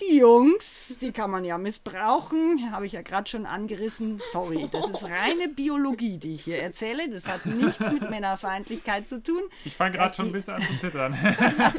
[0.00, 4.20] die Jungs, die kann man ja missbrauchen, habe ich ja gerade schon angerissen.
[4.32, 7.08] Sorry, das ist reine Biologie, die ich hier erzähle.
[7.10, 9.42] Das hat nichts mit Männerfeindlichkeit zu tun.
[9.64, 11.14] Ich fange gerade schon ein bisschen an zu zittern.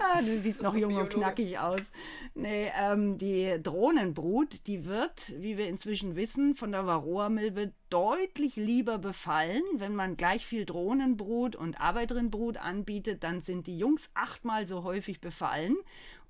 [0.00, 1.90] ah, du siehst noch jung und knackig aus.
[2.34, 8.98] Nee, ähm, die Drohnenbrut, die wird, wie wir inzwischen wissen, von der Varroa-Milbe deutlich lieber
[8.98, 9.62] befallen.
[9.74, 15.20] Wenn man gleich viel Drohnenbrut und Arbeiterinnenbrut anbietet, dann sind die Jungs achtmal so häufig
[15.20, 15.76] befallen.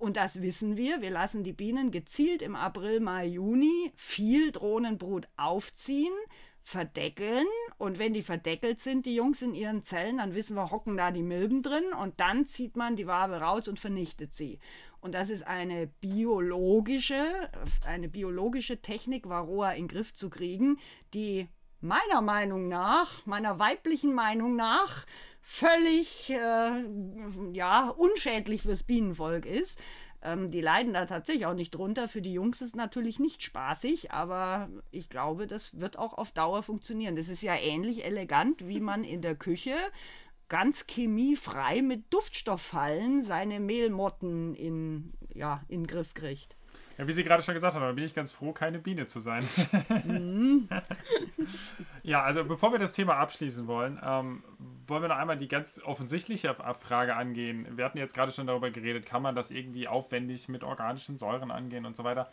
[0.00, 1.02] Und das wissen wir.
[1.02, 6.14] Wir lassen die Bienen gezielt im April, Mai, Juni viel Drohnenbrut aufziehen,
[6.62, 7.44] verdeckeln
[7.76, 11.10] und wenn die verdeckelt sind, die Jungs in ihren Zellen, dann wissen wir, hocken da
[11.10, 14.58] die Milben drin und dann zieht man die Wabe raus und vernichtet sie.
[15.02, 17.50] Und das ist eine biologische,
[17.84, 20.78] eine biologische Technik, Varroa in den Griff zu kriegen,
[21.12, 21.46] die
[21.82, 25.04] meiner Meinung nach, meiner weiblichen Meinung nach,
[25.42, 26.84] völlig äh,
[27.52, 29.78] ja, unschädlich fürs Bienenvolk ist.
[30.22, 32.08] Ähm, die leiden da tatsächlich auch nicht drunter.
[32.08, 36.32] Für die Jungs ist es natürlich nicht spaßig, aber ich glaube, das wird auch auf
[36.32, 37.16] Dauer funktionieren.
[37.16, 39.76] Das ist ja ähnlich elegant, wie man in der Küche
[40.48, 46.56] ganz chemiefrei mit Duftstofffallen seine Mehlmotten in, ja, in den Griff kriegt.
[46.98, 49.20] Ja, wie Sie gerade schon gesagt haben, da bin ich ganz froh, keine Biene zu
[49.20, 49.42] sein.
[52.02, 54.42] ja, also bevor wir das Thema abschließen wollen, ähm,
[54.90, 57.66] wollen wir noch einmal die ganz offensichtliche Frage angehen.
[57.76, 61.50] Wir hatten jetzt gerade schon darüber geredet, kann man das irgendwie aufwendig mit organischen Säuren
[61.50, 62.30] angehen und so weiter.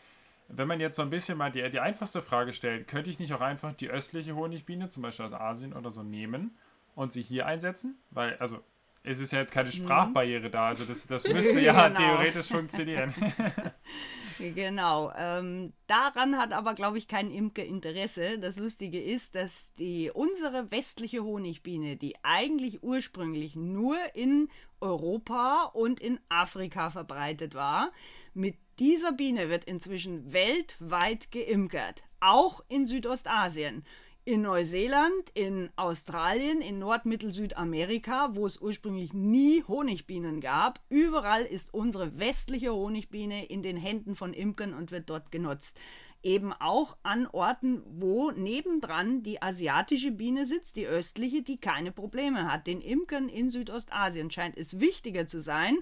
[0.49, 3.33] Wenn man jetzt so ein bisschen mal die, die einfachste Frage stellt, könnte ich nicht
[3.33, 6.57] auch einfach die östliche Honigbiene, zum Beispiel aus Asien oder so, nehmen
[6.95, 7.97] und sie hier einsetzen?
[8.11, 8.59] Weil, also,
[9.03, 9.73] es ist ja jetzt keine mhm.
[9.73, 11.99] Sprachbarriere da, also das, das müsste ja genau.
[11.99, 13.13] theoretisch funktionieren.
[14.39, 15.11] genau.
[15.15, 18.39] Ähm, daran hat aber, glaube ich, kein Imker Interesse.
[18.39, 25.99] Das Lustige ist, dass die unsere westliche Honigbiene, die eigentlich ursprünglich nur in Europa und
[25.99, 27.91] in Afrika verbreitet war,
[28.33, 33.83] mit dieser Biene wird inzwischen weltweit geimkert, auch in Südostasien
[34.27, 40.81] in Neuseeland, in Australien, in Nord-Mittel-Südamerika, wo es ursprünglich nie Honigbienen gab.
[40.89, 45.79] Überall ist unsere westliche Honigbiene in den Händen von Imkern und wird dort genutzt.
[46.23, 52.51] Eben auch an Orten, wo nebendran die asiatische Biene sitzt, die östliche, die keine Probleme
[52.51, 52.67] hat.
[52.67, 55.77] Den Imkern in Südostasien scheint es wichtiger zu sein,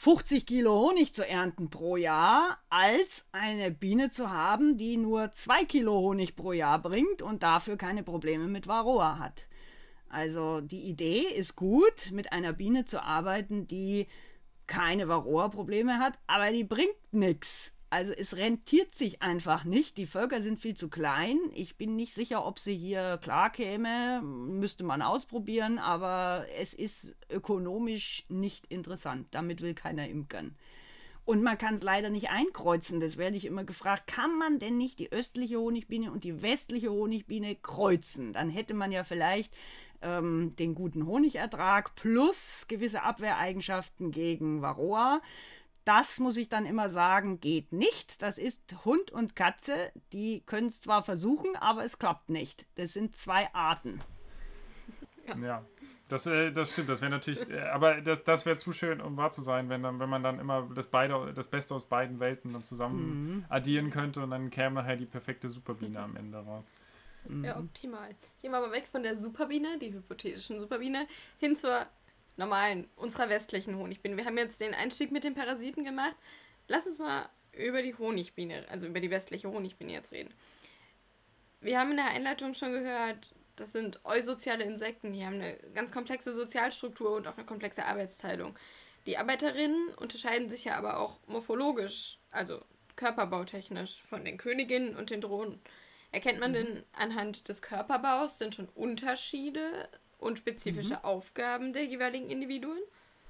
[0.00, 5.64] 50 Kilo Honig zu ernten pro Jahr, als eine Biene zu haben, die nur 2
[5.64, 9.48] Kilo Honig pro Jahr bringt und dafür keine Probleme mit Varroa hat.
[10.08, 14.06] Also die Idee ist gut, mit einer Biene zu arbeiten, die
[14.68, 17.74] keine Varroa-Probleme hat, aber die bringt nichts.
[17.90, 19.96] Also es rentiert sich einfach nicht.
[19.96, 21.38] Die Völker sind viel zu klein.
[21.54, 24.20] Ich bin nicht sicher, ob sie hier klar käme.
[24.22, 29.28] Müsste man ausprobieren, aber es ist ökonomisch nicht interessant.
[29.30, 30.54] Damit will keiner imkern.
[31.24, 33.00] Und man kann es leider nicht einkreuzen.
[33.00, 34.06] Das werde ich immer gefragt.
[34.06, 38.32] Kann man denn nicht die östliche Honigbiene und die westliche Honigbiene kreuzen?
[38.34, 39.54] Dann hätte man ja vielleicht
[40.02, 45.20] ähm, den guten Honigertrag plus gewisse Abwehreigenschaften gegen Varroa.
[45.88, 48.20] Das muss ich dann immer sagen, geht nicht.
[48.20, 49.90] Das ist Hund und Katze.
[50.12, 52.66] Die können es zwar versuchen, aber es klappt nicht.
[52.74, 54.02] Das sind zwei Arten.
[55.26, 55.36] Ja.
[55.38, 55.64] ja.
[56.08, 59.16] Das, äh, das stimmt, das wäre natürlich, äh, aber das, das wäre zu schön, um
[59.16, 62.20] wahr zu sein, wenn, dann, wenn man dann immer das, beide, das Beste aus beiden
[62.20, 63.44] Welten dann zusammen mhm.
[63.48, 66.66] addieren könnte und dann käme nachher die perfekte Superbiene am Ende raus.
[67.42, 68.10] Ja, optimal.
[68.40, 71.06] Gehen wir mal weg von der Superbiene, die hypothetischen Superbiene,
[71.38, 71.86] hin zur
[72.38, 74.16] normalen, unserer westlichen Honigbiene.
[74.16, 76.16] Wir haben jetzt den Einstieg mit den Parasiten gemacht.
[76.68, 80.32] Lass uns mal über die Honigbiene, also über die westliche Honigbiene jetzt reden.
[81.60, 85.90] Wir haben in der Einleitung schon gehört, das sind eusoziale Insekten, die haben eine ganz
[85.90, 88.56] komplexe Sozialstruktur und auch eine komplexe Arbeitsteilung.
[89.06, 92.60] Die Arbeiterinnen unterscheiden sich ja aber auch morphologisch, also
[92.94, 95.60] körperbautechnisch von den Königinnen und den Drohnen.
[96.12, 96.54] Erkennt man mhm.
[96.54, 99.88] denn anhand des Körperbaus denn schon Unterschiede
[100.18, 101.04] und spezifische mhm.
[101.04, 102.78] Aufgaben der jeweiligen Individuen?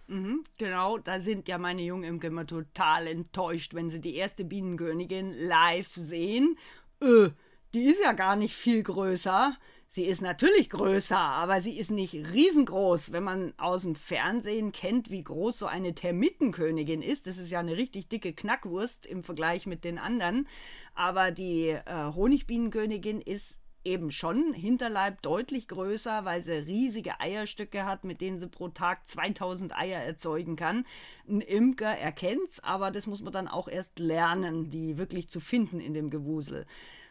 [0.08, 5.32] Mhm, genau, da sind ja meine Jungen immer total enttäuscht, wenn sie die erste Bienenkönigin
[5.32, 6.58] live sehen.
[7.00, 7.28] Äh,
[7.74, 9.54] die ist ja gar nicht viel größer.
[9.90, 13.12] Sie ist natürlich größer, aber sie ist nicht riesengroß.
[13.12, 17.60] Wenn man aus dem Fernsehen kennt, wie groß so eine Termitenkönigin ist, das ist ja
[17.60, 20.46] eine richtig dicke Knackwurst im Vergleich mit den anderen.
[20.94, 23.58] Aber die äh, Honigbienenkönigin ist
[23.88, 29.08] eben schon Hinterleib deutlich größer, weil sie riesige Eierstöcke hat, mit denen sie pro Tag
[29.08, 30.84] 2000 Eier erzeugen kann.
[31.28, 35.80] Ein Imker erkennt's, aber das muss man dann auch erst lernen, die wirklich zu finden
[35.80, 36.66] in dem Gewusel.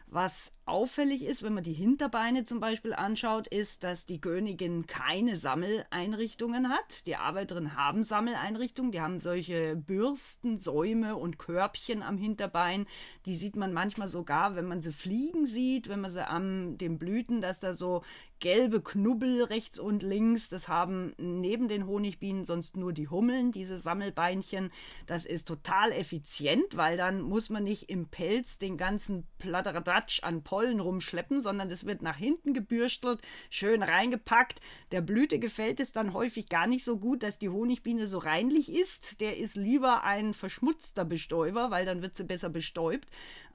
[0.06, 5.36] Was auffällig ist, wenn man die Hinterbeine zum Beispiel anschaut, ist, dass die Königin keine
[5.36, 7.06] Sammeleinrichtungen hat.
[7.06, 12.86] Die Arbeiterinnen haben Sammeleinrichtungen, die haben solche Bürsten, Säume und Körbchen am Hinterbein.
[13.26, 16.98] Die sieht man manchmal sogar, wenn man sie fliegen sieht, wenn man sie an den
[16.98, 18.02] Blüten, dass da so
[18.40, 20.48] gelbe Knubbel rechts und links.
[20.48, 24.70] Das haben neben den Honigbienen sonst nur die Hummeln, diese Sammelbeinchen.
[25.06, 30.42] Das ist total effizient, weil dann muss man nicht im Pelz den ganzen Platteradatsch an
[30.58, 34.60] Pollen rumschleppen, sondern das wird nach hinten gebürstelt, schön reingepackt.
[34.90, 38.72] Der Blüte gefällt es dann häufig gar nicht so gut, dass die Honigbiene so reinlich
[38.72, 39.20] ist.
[39.20, 43.08] Der ist lieber ein verschmutzter Bestäuber, weil dann wird sie besser bestäubt.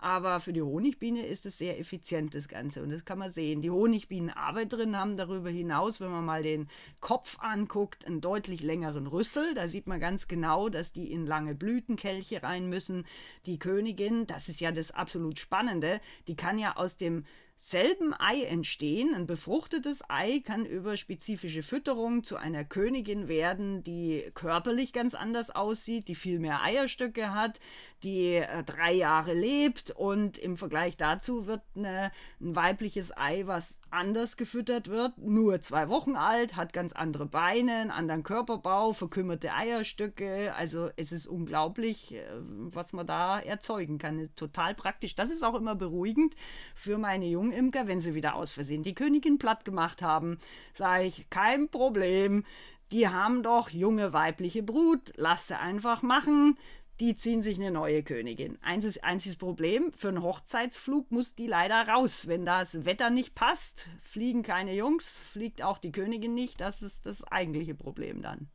[0.03, 2.83] Aber für die Honigbiene ist es sehr effizient, das Ganze.
[2.83, 3.61] Und das kann man sehen.
[3.61, 6.67] Die Honigbienenarbeit drin, haben darüber hinaus, wenn man mal den
[6.99, 9.53] Kopf anguckt, einen deutlich längeren Rüssel.
[9.53, 13.05] Da sieht man ganz genau, dass die in lange Blütenkelche rein müssen.
[13.45, 17.23] Die Königin, das ist ja das absolut Spannende, die kann ja aus dem
[17.63, 19.15] selben Ei entstehen.
[19.15, 25.49] Ein befruchtetes Ei kann über spezifische Fütterung zu einer Königin werden, die körperlich ganz anders
[25.49, 27.61] aussieht, die viel mehr Eierstöcke hat,
[28.03, 33.79] die äh, drei Jahre lebt und im Vergleich dazu wird eine, ein weibliches Ei, was
[33.89, 39.53] anders gefüttert wird, nur zwei Wochen alt, hat ganz andere Beine, einen anderen Körperbau, verkümmerte
[39.53, 40.53] Eierstöcke.
[40.55, 44.29] Also es ist unglaublich, äh, was man da erzeugen kann.
[44.35, 45.15] Total praktisch.
[45.15, 46.35] Das ist auch immer beruhigend
[46.75, 50.37] für meine Jungimker, wenn sie wieder aus Versehen die Königin platt gemacht haben.
[50.73, 52.43] Sage ich, kein Problem.
[52.91, 56.57] Die haben doch junge weibliche Brut, lass sie einfach machen
[57.03, 58.57] die ziehen sich eine neue Königin.
[58.61, 62.29] Einziges, einziges Problem, für einen Hochzeitsflug muss die leider raus.
[62.29, 66.61] Wenn das Wetter nicht passt, fliegen keine Jungs, fliegt auch die Königin nicht.
[66.61, 68.47] Das ist das eigentliche Problem dann.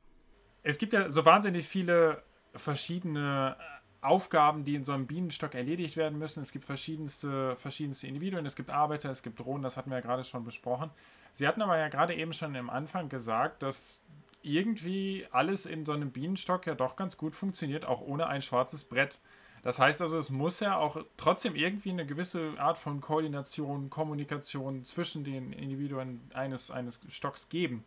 [0.63, 2.23] Es gibt ja so wahnsinnig viele
[2.55, 3.59] verschiedene
[4.01, 6.41] Aufgaben, die in so einem Bienenstock erledigt werden müssen.
[6.41, 10.03] Es gibt verschiedenste, verschiedenste Individuen, es gibt Arbeiter, es gibt Drohnen, das hatten wir ja
[10.03, 10.91] gerade schon besprochen.
[11.35, 14.01] Sie hatten aber ja gerade eben schon am Anfang gesagt, dass
[14.43, 18.85] irgendwie alles in so einem Bienenstock ja doch ganz gut funktioniert, auch ohne ein schwarzes
[18.85, 19.19] Brett.
[19.63, 24.85] Das heißt also, es muss ja auch trotzdem irgendwie eine gewisse Art von Koordination, Kommunikation
[24.85, 27.85] zwischen den Individuen eines, eines Stocks geben.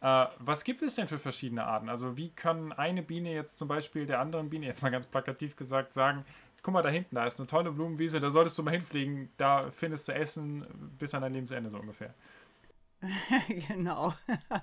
[0.00, 1.88] Äh, was gibt es denn für verschiedene Arten?
[1.88, 5.56] Also wie kann eine Biene jetzt zum Beispiel der anderen Biene, jetzt mal ganz plakativ
[5.56, 6.24] gesagt, sagen,
[6.62, 9.70] guck mal da hinten, da ist eine tolle Blumenwiese, da solltest du mal hinfliegen, da
[9.70, 10.66] findest du Essen
[10.98, 12.14] bis an dein Lebensende so ungefähr.
[13.68, 14.14] genau.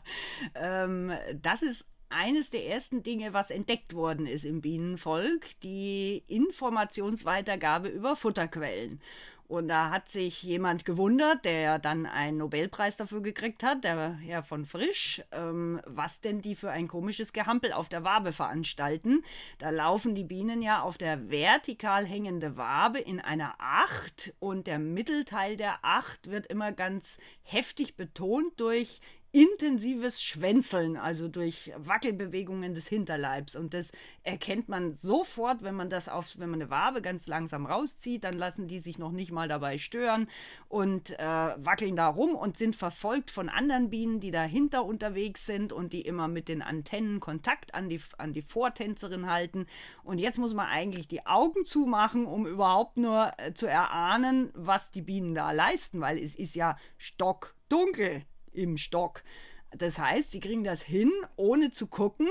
[0.55, 1.11] ähm,
[1.41, 8.15] das ist eines der ersten Dinge, was entdeckt worden ist im Bienenvolk, die Informationsweitergabe über
[8.15, 9.01] Futterquellen.
[9.47, 14.43] Und da hat sich jemand gewundert, der dann einen Nobelpreis dafür gekriegt hat, der Herr
[14.43, 19.23] von Frisch, ähm, was denn die für ein komisches Gehampel auf der Wabe veranstalten.
[19.57, 24.79] Da laufen die Bienen ja auf der vertikal hängende Wabe in einer Acht und der
[24.79, 28.99] Mittelteil der Acht wird immer ganz heftig betont durch
[29.38, 33.55] intensives Schwänzeln, also durch Wackelbewegungen des Hinterleibs.
[33.55, 33.91] Und das
[34.23, 38.33] erkennt man sofort, wenn man das auf, wenn man eine Wabe ganz langsam rauszieht, dann
[38.33, 40.27] lassen die sich noch nicht mal dabei stören
[40.69, 45.71] und äh, wackeln da rum und sind verfolgt von anderen Bienen, die dahinter unterwegs sind
[45.71, 49.67] und die immer mit den Antennen Kontakt an die, an die Vortänzerin halten.
[50.03, 54.91] Und jetzt muss man eigentlich die Augen zumachen, um überhaupt nur äh, zu erahnen, was
[54.91, 58.25] die Bienen da leisten, weil es ist ja stockdunkel
[58.58, 59.24] im Stock.
[59.72, 62.28] Das heißt, sie kriegen das hin, ohne zu gucken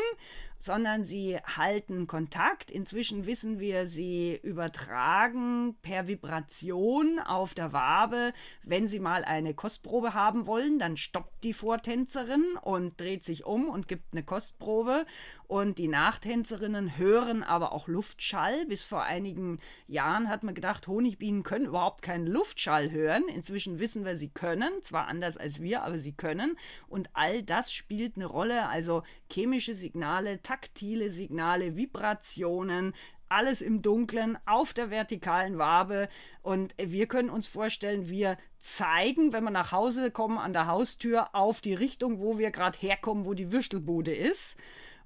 [0.59, 2.71] sondern sie halten Kontakt.
[2.71, 8.33] Inzwischen wissen wir, sie übertragen per Vibration auf der Wabe.
[8.63, 13.69] Wenn sie mal eine Kostprobe haben wollen, dann stoppt die Vortänzerin und dreht sich um
[13.69, 15.07] und gibt eine Kostprobe.
[15.49, 18.67] Und die Nachtänzerinnen hören aber auch Luftschall.
[18.67, 23.25] Bis vor einigen Jahren hat man gedacht, Honigbienen können überhaupt keinen Luftschall hören.
[23.29, 26.59] Inzwischen wissen wir, sie können, zwar anders als wir, aber sie können.
[26.89, 28.69] Und all das spielt eine Rolle.
[28.69, 32.95] Also chemische Signale, taktile Signale, Vibrationen,
[33.29, 36.09] alles im Dunkeln auf der vertikalen Wabe.
[36.43, 41.35] Und wir können uns vorstellen, wir zeigen, wenn wir nach Hause kommen, an der Haustür
[41.35, 44.57] auf die Richtung, wo wir gerade herkommen, wo die Würstelbude ist.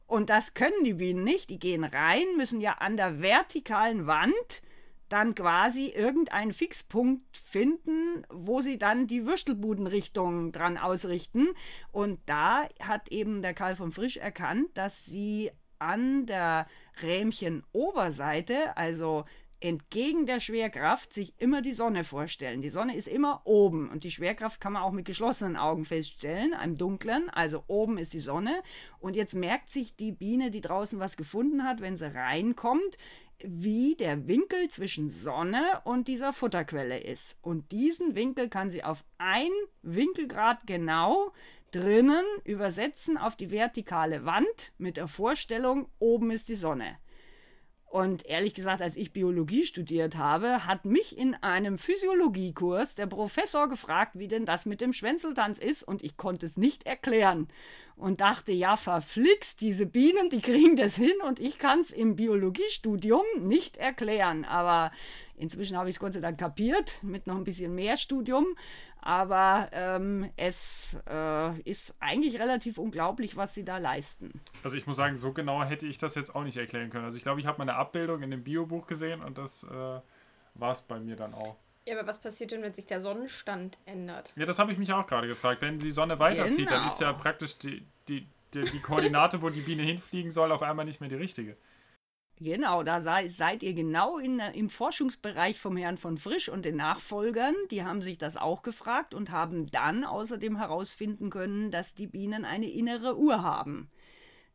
[0.07, 1.49] Und das können die Bienen nicht.
[1.49, 4.62] Die gehen rein, müssen ja an der vertikalen Wand
[5.11, 11.48] dann quasi irgendeinen Fixpunkt finden, wo sie dann die Würstelbudenrichtung dran ausrichten.
[11.92, 16.66] Und da hat eben der Karl von Frisch erkannt, dass sie an der
[17.02, 19.24] Rähmchenoberseite, also
[19.61, 22.62] entgegen der Schwerkraft, sich immer die Sonne vorstellen.
[22.62, 26.54] Die Sonne ist immer oben und die Schwerkraft kann man auch mit geschlossenen Augen feststellen,
[26.64, 27.28] im Dunklen.
[27.30, 28.62] Also oben ist die Sonne.
[29.00, 32.96] Und jetzt merkt sich die Biene, die draußen was gefunden hat, wenn sie reinkommt,
[33.45, 37.36] wie der Winkel zwischen Sonne und dieser Futterquelle ist.
[37.43, 39.51] Und diesen Winkel kann sie auf ein
[39.82, 41.32] Winkelgrad genau
[41.70, 46.99] drinnen übersetzen auf die vertikale Wand mit der Vorstellung, oben ist die Sonne.
[47.91, 53.68] Und ehrlich gesagt, als ich Biologie studiert habe, hat mich in einem Physiologiekurs der Professor
[53.68, 57.49] gefragt, wie denn das mit dem Schwänzeltanz ist, und ich konnte es nicht erklären.
[57.97, 62.14] Und dachte, ja, verflixt, diese Bienen, die kriegen das hin und ich kann es im
[62.14, 64.45] Biologiestudium nicht erklären.
[64.45, 64.93] Aber
[65.41, 68.47] inzwischen habe ich es Gott sei Dank kapiert, mit noch ein bisschen mehr Studium.
[69.03, 74.41] Aber ähm, es äh, ist eigentlich relativ unglaublich, was sie da leisten.
[74.62, 77.07] Also ich muss sagen, so genau hätte ich das jetzt auch nicht erklären können.
[77.07, 80.01] Also ich glaube, ich habe meine Abbildung in dem Biobuch gesehen und das äh,
[80.55, 81.57] war es bei mir dann auch.
[81.86, 84.32] Ja, aber was passiert denn, wenn sich der Sonnenstand ändert?
[84.36, 85.62] Ja, das habe ich mich auch gerade gefragt.
[85.62, 86.80] Wenn die Sonne weiterzieht, genau.
[86.80, 90.62] dann ist ja praktisch die, die, die, die Koordinate, wo die Biene hinfliegen soll, auf
[90.62, 91.57] einmal nicht mehr die richtige.
[92.43, 96.76] Genau, da sei, seid ihr genau in, im Forschungsbereich vom Herrn von Frisch und den
[96.76, 97.55] Nachfolgern.
[97.70, 102.47] Die haben sich das auch gefragt und haben dann außerdem herausfinden können, dass die Bienen
[102.47, 103.91] eine innere Uhr haben,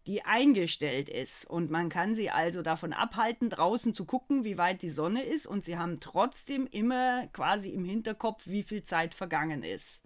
[0.07, 1.45] die eingestellt ist.
[1.47, 5.45] Und man kann sie also davon abhalten, draußen zu gucken, wie weit die Sonne ist.
[5.45, 10.01] Und sie haben trotzdem immer quasi im Hinterkopf, wie viel Zeit vergangen ist.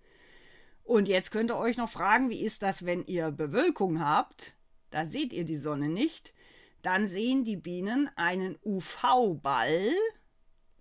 [0.84, 4.58] Und jetzt könnt ihr euch noch fragen, wie ist das, wenn ihr Bewölkung habt?
[4.90, 6.34] Da seht ihr die Sonne nicht
[6.82, 9.92] dann sehen die Bienen einen UV-Ball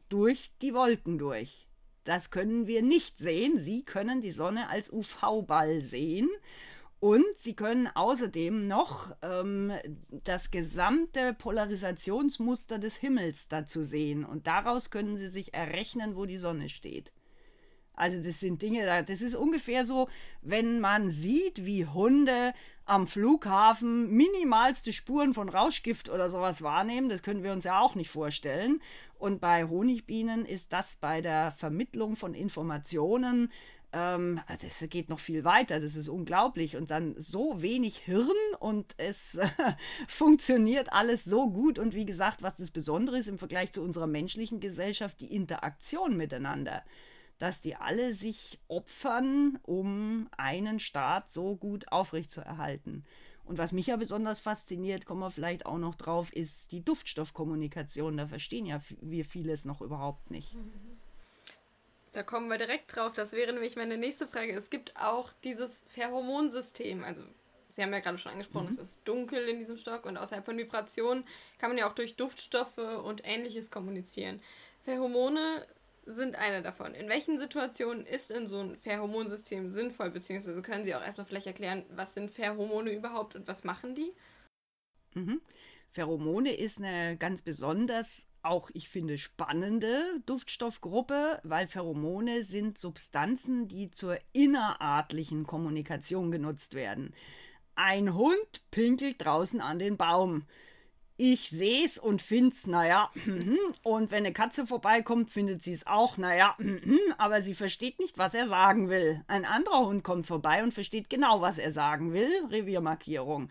[0.08, 1.68] durch die Wolken durch.
[2.04, 3.58] Das können wir nicht sehen.
[3.58, 6.28] Sie können die Sonne als UV-Ball sehen.
[7.00, 9.72] Und sie können außerdem noch ähm,
[10.24, 14.24] das gesamte Polarisationsmuster des Himmels dazu sehen.
[14.24, 17.12] Und daraus können sie sich errechnen, wo die Sonne steht.
[17.98, 20.08] Also das sind Dinge, das ist ungefähr so,
[20.42, 27.08] wenn man sieht, wie Hunde am Flughafen minimalste Spuren von Rauschgift oder sowas wahrnehmen.
[27.08, 28.80] Das können wir uns ja auch nicht vorstellen.
[29.18, 33.50] Und bei Honigbienen ist das bei der Vermittlung von Informationen
[33.92, 36.76] ähm, das geht noch viel weiter, das ist unglaublich.
[36.76, 39.48] Und dann so wenig Hirn und es äh,
[40.08, 41.78] funktioniert alles so gut.
[41.78, 46.16] Und wie gesagt, was das Besondere ist im Vergleich zu unserer menschlichen Gesellschaft, die Interaktion
[46.16, 46.82] miteinander
[47.38, 53.04] dass die alle sich opfern, um einen Staat so gut aufrechtzuerhalten.
[53.44, 58.18] Und was mich ja besonders fasziniert, kommen wir vielleicht auch noch drauf, ist die Duftstoffkommunikation.
[58.18, 60.54] Da verstehen ja wir vieles noch überhaupt nicht.
[62.12, 63.14] Da kommen wir direkt drauf.
[63.14, 64.52] Das wäre nämlich meine nächste Frage.
[64.52, 67.04] Es gibt auch dieses Pheromonsystem.
[67.04, 67.22] Also,
[67.74, 68.72] Sie haben ja gerade schon angesprochen, mhm.
[68.72, 71.24] es ist dunkel in diesem Stock und außerhalb von Vibrationen
[71.58, 74.42] kann man ja auch durch Duftstoffe und ähnliches kommunizieren.
[74.84, 75.64] Pheromone
[76.08, 76.94] sind eine davon.
[76.94, 81.46] In welchen Situationen ist denn so ein Pheromonsystem sinnvoll, beziehungsweise können Sie auch erstmal vielleicht
[81.46, 84.12] erklären, was sind Pheromone überhaupt und was machen die?
[85.14, 85.40] Mhm.
[85.90, 93.90] Pheromone ist eine ganz besonders, auch ich finde, spannende Duftstoffgruppe, weil Pheromone sind Substanzen, die
[93.90, 97.14] zur innerartlichen Kommunikation genutzt werden.
[97.74, 100.44] Ein Hund pinkelt draußen an den Baum
[101.18, 103.10] ich sehe es und finde es, naja,
[103.82, 106.56] und wenn eine Katze vorbeikommt, findet sie es auch, naja,
[107.18, 109.22] aber sie versteht nicht, was er sagen will.
[109.26, 113.50] Ein anderer Hund kommt vorbei und versteht genau, was er sagen will, Reviermarkierung.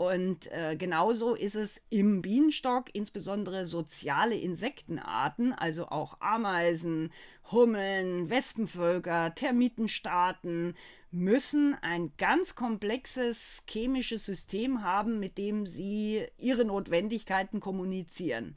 [0.00, 7.12] Und äh, genauso ist es im Bienenstock, insbesondere soziale Insektenarten, also auch Ameisen,
[7.52, 10.74] Hummeln, Wespenvölker, Termitenstaaten,
[11.10, 18.56] müssen ein ganz komplexes chemisches System haben, mit dem sie ihre Notwendigkeiten kommunizieren.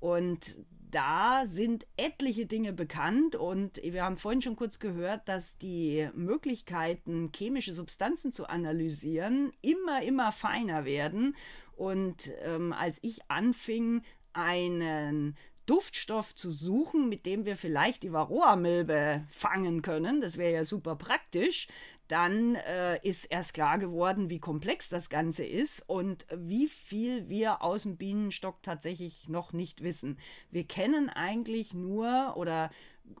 [0.00, 0.56] Und
[0.90, 7.30] da sind etliche Dinge bekannt und wir haben vorhin schon kurz gehört, dass die Möglichkeiten,
[7.34, 11.36] chemische Substanzen zu analysieren, immer, immer feiner werden.
[11.76, 15.36] Und ähm, als ich anfing, einen
[15.68, 20.22] Duftstoff zu suchen, mit dem wir vielleicht die Varroa-Milbe fangen können.
[20.22, 21.68] Das wäre ja super praktisch.
[22.08, 27.62] Dann äh, ist erst klar geworden, wie komplex das Ganze ist und wie viel wir
[27.62, 30.18] aus dem Bienenstock tatsächlich noch nicht wissen.
[30.50, 32.70] Wir kennen eigentlich nur oder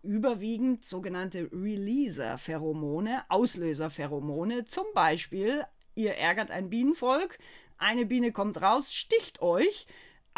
[0.02, 4.64] überwiegend sogenannte Releaser-Pheromone, Auslöser-Pheromone.
[4.64, 5.64] Zum Beispiel,
[5.94, 7.38] ihr ärgert ein Bienenvolk,
[7.76, 9.86] eine Biene kommt raus, sticht euch,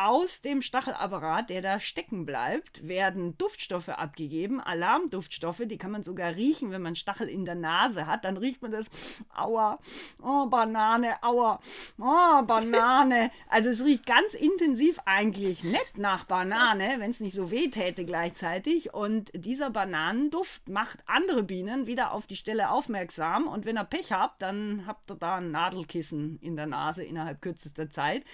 [0.06, 6.34] aus dem Stachelapparat, der da stecken bleibt, werden Duftstoffe abgegeben, Alarmduftstoffe, die kann man sogar
[6.36, 8.24] riechen, wenn man Stachel in der Nase hat.
[8.24, 8.86] Dann riecht man das,
[9.34, 9.78] aua,
[10.22, 11.60] oh, Banane, aua,
[11.98, 13.30] oh, Banane.
[13.48, 18.04] Also es riecht ganz intensiv eigentlich nett nach Banane, wenn es nicht so weh täte
[18.04, 18.94] gleichzeitig.
[18.94, 23.46] Und dieser Bananenduft macht andere Bienen wieder auf die Stelle aufmerksam.
[23.46, 27.42] Und wenn ihr Pech habt, dann habt ihr da ein Nadelkissen in der Nase innerhalb
[27.42, 28.24] kürzester Zeit.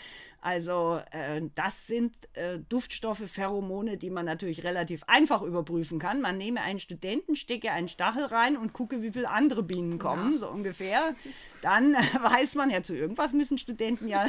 [0.41, 6.21] Also äh, das sind äh, Duftstoffe, Pheromone, die man natürlich relativ einfach überprüfen kann.
[6.21, 10.33] Man nehme einen Studenten, stecke einen Stachel rein und gucke, wie viele andere Bienen kommen,
[10.33, 10.39] ja.
[10.39, 11.15] so ungefähr.
[11.63, 14.27] Dann äh, weiß man ja, zu irgendwas müssen Studenten ja.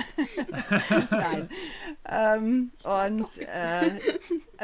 [1.12, 1.49] Nein.
[2.10, 3.99] Ähm, und äh,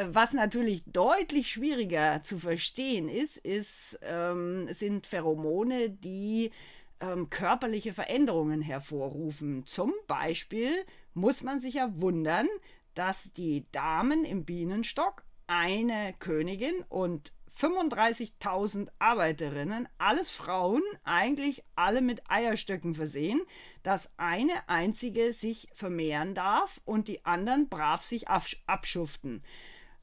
[0.08, 6.52] was natürlich deutlich schwieriger zu verstehen ist, ist ähm, sind Pheromone, die
[7.04, 9.66] ähm, körperliche Veränderungen hervorrufen.
[9.66, 12.48] Zum Beispiel muss man sich ja wundern,
[12.94, 22.30] dass die Damen im Bienenstock eine Königin und 35.000 Arbeiterinnen, alles Frauen, eigentlich alle mit
[22.30, 23.42] Eierstöcken versehen,
[23.84, 29.44] dass eine einzige sich vermehren darf und die anderen brav sich abschuften.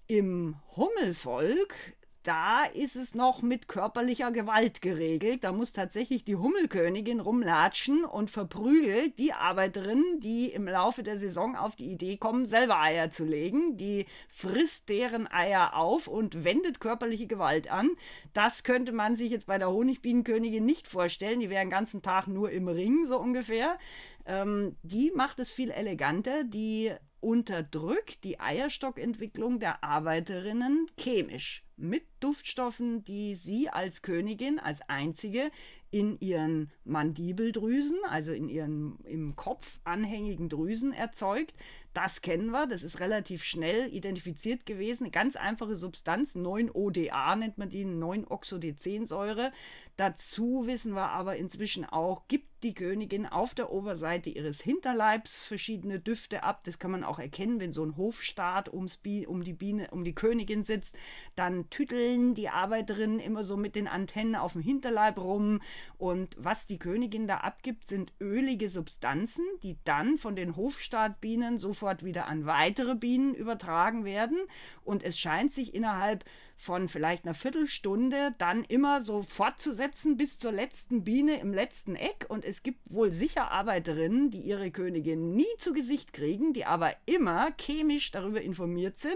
[0.07, 1.75] Im Hummelvolk
[2.23, 5.45] da ist es noch mit körperlicher Gewalt geregelt.
[5.45, 11.57] Da muss tatsächlich die Hummelkönigin rumlatschen und verprügelt die Arbeiterinnen, die im Laufe der Saison
[11.57, 13.79] auf die Idee kommen, selber Eier zu legen.
[13.79, 17.91] Die frisst deren Eier auf und wendet körperliche Gewalt an.
[18.35, 21.41] Das könnte man sich jetzt bei der Honigbienenkönigin nicht vorstellen.
[21.41, 23.79] Die wäre den ganzen Tag nur im Ring, so ungefähr.
[24.27, 26.45] Ähm, die macht es viel eleganter.
[26.45, 35.51] Die unterdrückt die Eierstockentwicklung der Arbeiterinnen chemisch mit Duftstoffen, die sie als Königin, als einzige
[35.91, 41.55] in ihren Mandibeldrüsen, also in ihren im Kopf anhängigen Drüsen erzeugt.
[41.93, 45.05] Das kennen wir, das ist relativ schnell identifiziert gewesen.
[45.05, 49.53] Eine ganz einfache Substanz, 9-ODA nennt man die, 9-Oxodecensäure.
[49.97, 55.99] Dazu wissen wir aber inzwischen auch, gibt die Königin auf der Oberseite ihres Hinterleibs verschiedene
[55.99, 56.62] Düfte ab.
[56.64, 60.05] Das kann man auch erkennen, wenn so ein Hofstaat ums Bi um die Biene, um
[60.05, 60.97] die Königin sitzt.
[61.36, 65.61] Dann tütteln die Arbeiterinnen immer so mit den Antennen auf dem Hinterleib rum.
[65.99, 72.05] Und was die Königin da abgibt, sind ölige Substanzen, die dann von den Hofstaatbienen sofort
[72.05, 74.39] wieder an weitere Bienen übertragen werden.
[74.85, 76.24] Und es scheint sich innerhalb
[76.57, 82.26] von vielleicht einer Viertelstunde dann immer so fortzusetzen bis zur letzten Biene im letzten Eck.
[82.28, 86.95] Und es gibt wohl sicher Arbeiterinnen, die ihre Königin nie zu Gesicht kriegen, die aber
[87.07, 89.14] immer chemisch darüber informiert sind,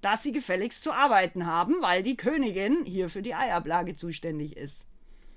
[0.00, 4.86] dass sie gefälligst zu arbeiten haben, weil die Königin hier für die Eiablage zuständig ist.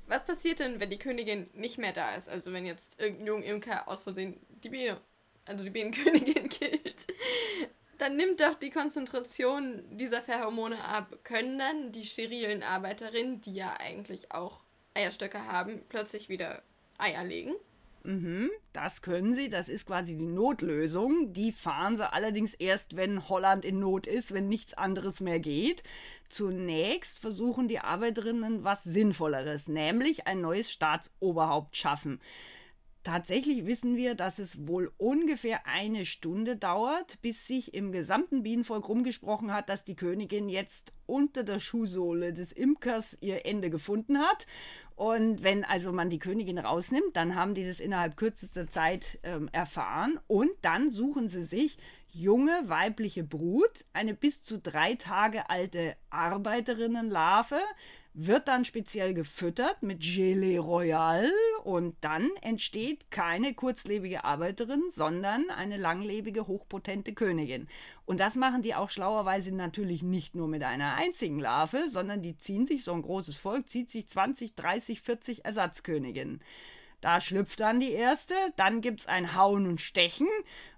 [0.08, 2.30] Was passiert denn, wenn die Königin nicht mehr da ist?
[2.30, 5.00] Also wenn jetzt irgendein junger Imker aus Versehen die Biene,
[5.46, 7.08] also die Bienenkönigin killt
[8.02, 11.20] dann nimmt doch die Konzentration dieser Pheromone ab.
[11.24, 14.62] Können dann die sterilen Arbeiterinnen, die ja eigentlich auch
[14.96, 16.64] Eierstöcke haben, plötzlich wieder
[16.98, 17.54] Eier legen?
[18.04, 21.32] Mhm, das können sie, das ist quasi die Notlösung.
[21.34, 25.84] Die fahren sie allerdings erst, wenn Holland in Not ist, wenn nichts anderes mehr geht.
[26.28, 32.20] Zunächst versuchen die Arbeiterinnen was Sinnvolleres, nämlich ein neues Staatsoberhaupt schaffen.
[33.04, 38.88] Tatsächlich wissen wir, dass es wohl ungefähr eine Stunde dauert, bis sich im gesamten Bienenvolk
[38.88, 44.46] rumgesprochen hat, dass die Königin jetzt unter der Schuhsohle des Imkers ihr Ende gefunden hat.
[44.96, 49.50] Und wenn also man die Königin rausnimmt, dann haben die das innerhalb kürzester Zeit ähm,
[49.52, 51.80] erfahren und dann suchen sie sich
[52.14, 57.60] junge weibliche Brut, eine bis zu drei Tage alte Arbeiterinnenlarve,
[58.14, 61.32] wird dann speziell gefüttert mit Gelee Royal
[61.64, 67.68] und dann entsteht keine kurzlebige Arbeiterin, sondern eine langlebige, hochpotente Königin.
[68.06, 72.38] Und das machen die auch schlauerweise natürlich nicht nur mit einer einzigen Larve, sondern die
[72.38, 76.42] ziehen sich, so ein großes Volk zieht sich 20, 30, 40 Ersatzköniginnen.
[77.02, 80.28] Da schlüpft dann die erste, dann gibt es ein Hauen und Stechen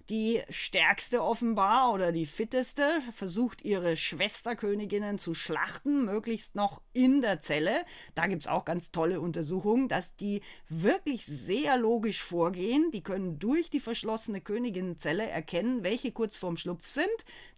[0.10, 7.42] die stärkste offenbar oder die fitteste versucht ihre Schwesterköniginnen zu schlachten, möglichst noch in der
[7.42, 7.86] Zelle.
[8.16, 12.92] Da gibt es auch ganz tolle Untersuchungen, dass die wirklich sehr logisch vorgehen.
[12.92, 17.08] Die können durch die verschlossene Königinnenzelle erkennen, welche kurz vorm Schlupf sind.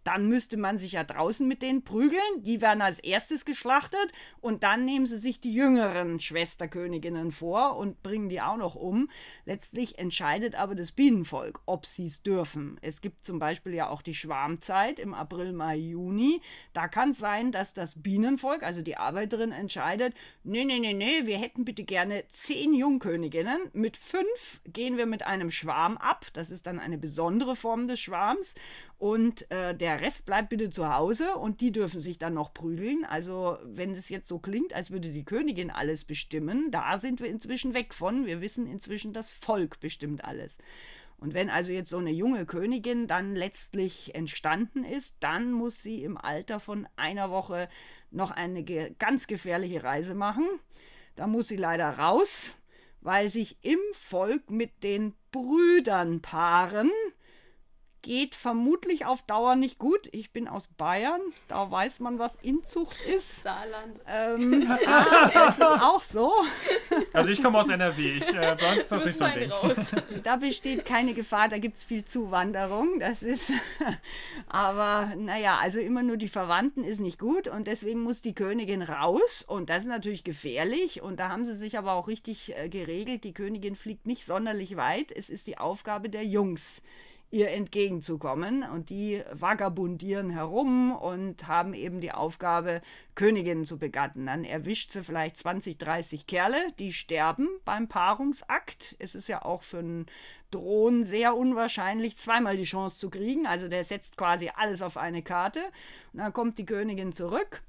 [0.05, 2.21] Dann müsste man sich ja draußen mit denen prügeln.
[2.37, 8.03] Die werden als erstes geschlachtet und dann nehmen sie sich die jüngeren Schwesterköniginnen vor und
[8.03, 9.09] bringen die auch noch um.
[9.45, 12.77] Letztlich entscheidet aber das Bienenvolk, ob sie es dürfen.
[12.83, 16.39] Es gibt zum Beispiel ja auch die Schwarmzeit im April, Mai, Juni.
[16.73, 21.25] Da kann es sein, dass das Bienenvolk, also die Arbeiterin, entscheidet, nee, nee, nee, nee,
[21.25, 23.71] wir hätten bitte gerne zehn Jungköniginnen.
[23.73, 26.27] Mit fünf gehen wir mit einem Schwarm ab.
[26.33, 28.53] Das ist dann eine besondere Form des Schwarms.
[29.05, 33.05] Und äh, der Rest bleibt bitte zu Hause und die dürfen sich dann noch prügeln.
[33.05, 37.27] Also, wenn es jetzt so klingt, als würde die Königin alles bestimmen, da sind wir
[37.27, 38.25] inzwischen weg von.
[38.25, 40.57] Wir wissen inzwischen, das Volk bestimmt alles.
[41.19, 46.03] Und wenn also jetzt so eine junge Königin dann letztlich entstanden ist, dann muss sie
[46.03, 47.69] im Alter von einer Woche
[48.09, 50.47] noch eine ge ganz gefährliche Reise machen.
[51.15, 52.55] Da muss sie leider raus,
[53.01, 56.89] weil sich im Volk mit den Brüdern paaren
[58.05, 60.09] geht vermutlich auf Dauer nicht gut.
[60.11, 63.41] Ich bin aus Bayern, da weiß man, was Inzucht ist.
[63.41, 63.99] Saarland.
[64.07, 66.32] Ähm, ah, das ist auch so.
[67.13, 69.51] Also ich komme aus NRW, ich, äh, bei uns ist das nicht so ein Ding.
[70.23, 72.99] Da besteht keine Gefahr, da gibt es viel Zuwanderung.
[72.99, 73.51] Das ist,
[74.47, 78.83] aber naja, also immer nur die Verwandten ist nicht gut und deswegen muss die Königin
[78.83, 82.69] raus und das ist natürlich gefährlich und da haben sie sich aber auch richtig äh,
[82.69, 83.23] geregelt.
[83.23, 85.11] Die Königin fliegt nicht sonderlich weit.
[85.11, 86.83] Es ist die Aufgabe der Jungs
[87.36, 88.63] ihr entgegenzukommen.
[88.63, 92.82] Und die vagabundieren herum und haben eben die Aufgabe,
[93.13, 94.25] Königinnen zu begatten.
[94.25, 98.95] Dann erwischt sie vielleicht 20, 30 Kerle, die sterben beim Paarungsakt.
[98.99, 100.05] Es ist ja auch für einen
[100.49, 103.45] Drohnen sehr unwahrscheinlich, zweimal die Chance zu kriegen.
[103.45, 105.59] Also der setzt quasi alles auf eine Karte.
[106.13, 107.62] Und dann kommt die Königin zurück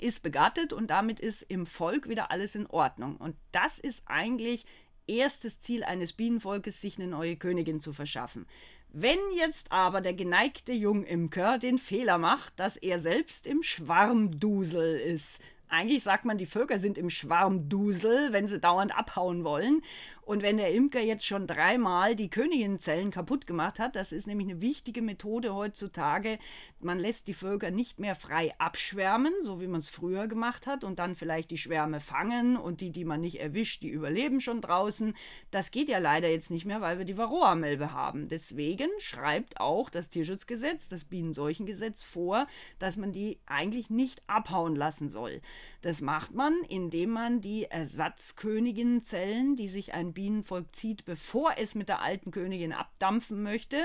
[0.00, 3.18] ist begattet und damit ist im Volk wieder alles in Ordnung.
[3.18, 4.66] Und das ist eigentlich
[5.06, 8.46] erstes Ziel eines Bienenvolkes, sich eine neue Königin zu verschaffen.
[8.94, 15.40] Wenn jetzt aber der geneigte Jungimker den Fehler macht, dass er selbst im Schwarmdusel ist,
[15.70, 19.80] eigentlich sagt man, die Völker sind im Schwarmdusel, wenn sie dauernd abhauen wollen.
[20.24, 24.48] Und wenn der Imker jetzt schon dreimal die Königinnenzellen kaputt gemacht hat, das ist nämlich
[24.48, 26.38] eine wichtige Methode heutzutage,
[26.80, 30.84] man lässt die Völker nicht mehr frei abschwärmen, so wie man es früher gemacht hat,
[30.84, 34.60] und dann vielleicht die Schwärme fangen und die, die man nicht erwischt, die überleben schon
[34.60, 35.14] draußen.
[35.50, 38.28] Das geht ja leider jetzt nicht mehr, weil wir die Varroa-Milbe haben.
[38.28, 42.46] Deswegen schreibt auch das Tierschutzgesetz, das Bienenseuchengesetz vor,
[42.78, 45.40] dass man die eigentlich nicht abhauen lassen soll.
[45.82, 51.88] Das macht man, indem man die Ersatzköniginnenzellen, die sich ein Bienenvolk zieht, bevor es mit
[51.88, 53.76] der alten Königin abdampfen möchte,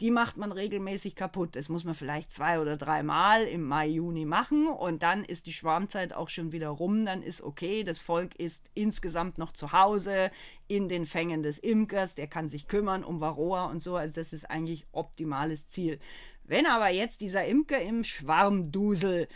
[0.00, 1.54] die macht man regelmäßig kaputt.
[1.54, 5.52] Das muss man vielleicht zwei oder dreimal im Mai, Juni machen und dann ist die
[5.52, 7.06] Schwarmzeit auch schon wieder rum.
[7.06, 10.30] Dann ist okay, das Volk ist insgesamt noch zu Hause
[10.66, 13.96] in den Fängen des Imkers, der kann sich kümmern um Varroa und so.
[13.96, 16.00] Also das ist eigentlich optimales Ziel.
[16.44, 19.28] Wenn aber jetzt dieser Imker im Schwarmdusel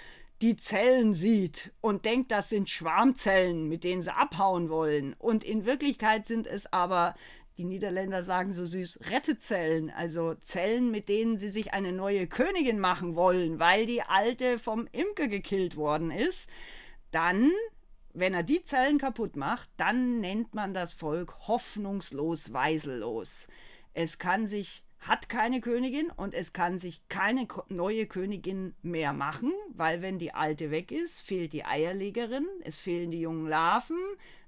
[0.43, 5.15] die Zellen sieht und denkt, das sind Schwarmzellen, mit denen sie abhauen wollen.
[5.15, 7.15] Und in Wirklichkeit sind es aber,
[7.57, 12.79] die Niederländer sagen so süß, Rettezellen, also Zellen, mit denen sie sich eine neue Königin
[12.79, 16.51] machen wollen, weil die alte vom Imker gekillt worden ist.
[17.13, 17.51] Dann,
[18.13, 23.47] wenn er die Zellen kaputt macht, dann nennt man das Volk hoffnungslos weisellos.
[23.95, 29.53] Es kann sich hat keine Königin und es kann sich keine neue Königin mehr machen,
[29.75, 33.99] weil wenn die alte weg ist, fehlt die Eierlegerin, es fehlen die jungen Larven,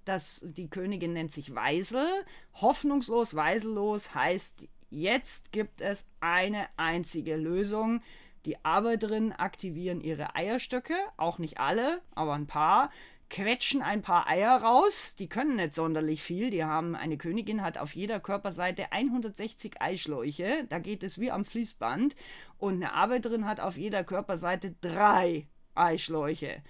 [0.04, 2.06] das, die Königin nennt sich Weisel.
[2.54, 8.00] Hoffnungslos, weisellos heißt, jetzt gibt es eine einzige Lösung.
[8.46, 12.90] Die Arbeiterinnen aktivieren ihre Eierstöcke, auch nicht alle, aber ein paar
[13.30, 15.14] quetschen ein paar Eier raus.
[15.16, 16.50] Die können nicht sonderlich viel.
[16.50, 20.66] Die haben, eine Königin hat auf jeder Körperseite 160 Eischläuche.
[20.68, 22.16] Da geht es wie am Fließband.
[22.58, 26.62] Und eine Arbeiterin hat auf jeder Körperseite drei Eischläuche.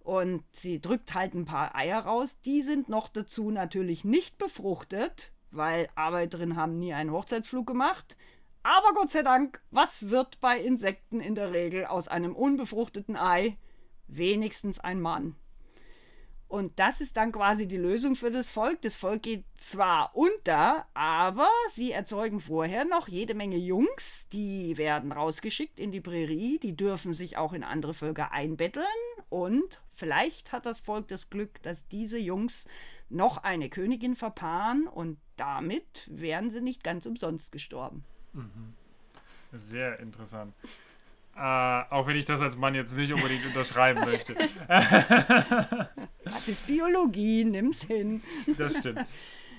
[0.00, 2.40] Und sie drückt halt ein paar Eier raus.
[2.40, 8.16] Die sind noch dazu natürlich nicht befruchtet, weil Arbeiterinnen haben nie einen Hochzeitsflug gemacht.
[8.64, 13.56] Aber Gott sei Dank, was wird bei Insekten in der Regel aus einem unbefruchteten Ei?
[14.06, 15.36] Wenigstens ein Mann.
[16.52, 18.82] Und das ist dann quasi die Lösung für das Volk.
[18.82, 25.12] Das Volk geht zwar unter, aber sie erzeugen vorher noch jede Menge Jungs, die werden
[25.12, 28.84] rausgeschickt in die Prärie, die dürfen sich auch in andere Völker einbetteln
[29.30, 32.68] und vielleicht hat das Volk das Glück, dass diese Jungs
[33.08, 38.04] noch eine Königin verpaaren und damit wären sie nicht ganz umsonst gestorben.
[38.34, 38.74] Mhm.
[39.52, 40.52] Sehr interessant.
[41.36, 44.34] Äh, auch wenn ich das als Mann jetzt nicht unbedingt unterschreiben möchte.
[46.24, 48.22] das ist Biologie, nimm's hin.
[48.58, 49.04] Das stimmt.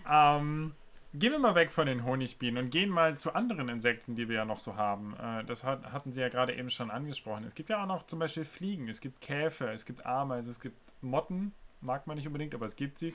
[0.09, 0.73] Ähm,
[1.13, 4.37] gehen wir mal weg von den Honigbienen und gehen mal zu anderen Insekten, die wir
[4.37, 5.15] ja noch so haben.
[5.15, 7.43] Äh, das hat, hatten Sie ja gerade eben schon angesprochen.
[7.43, 10.59] Es gibt ja auch noch zum Beispiel Fliegen, es gibt Käfer, es gibt Ameisen, es
[10.59, 13.13] gibt Motten, mag man nicht unbedingt, aber es gibt sie.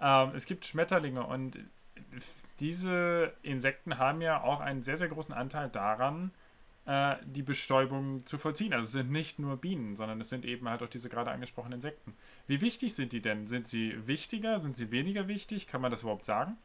[0.00, 1.58] Ähm, es gibt Schmetterlinge und
[2.60, 6.32] diese Insekten haben ja auch einen sehr, sehr großen Anteil daran,
[6.90, 8.72] äh, die Bestäubung zu vollziehen.
[8.72, 11.74] Also es sind nicht nur Bienen, sondern es sind eben halt auch diese gerade angesprochenen
[11.74, 12.16] Insekten.
[12.48, 13.46] Wie wichtig sind die denn?
[13.46, 14.58] Sind sie wichtiger?
[14.58, 15.68] Sind sie weniger wichtig?
[15.68, 16.58] Kann man das überhaupt sagen?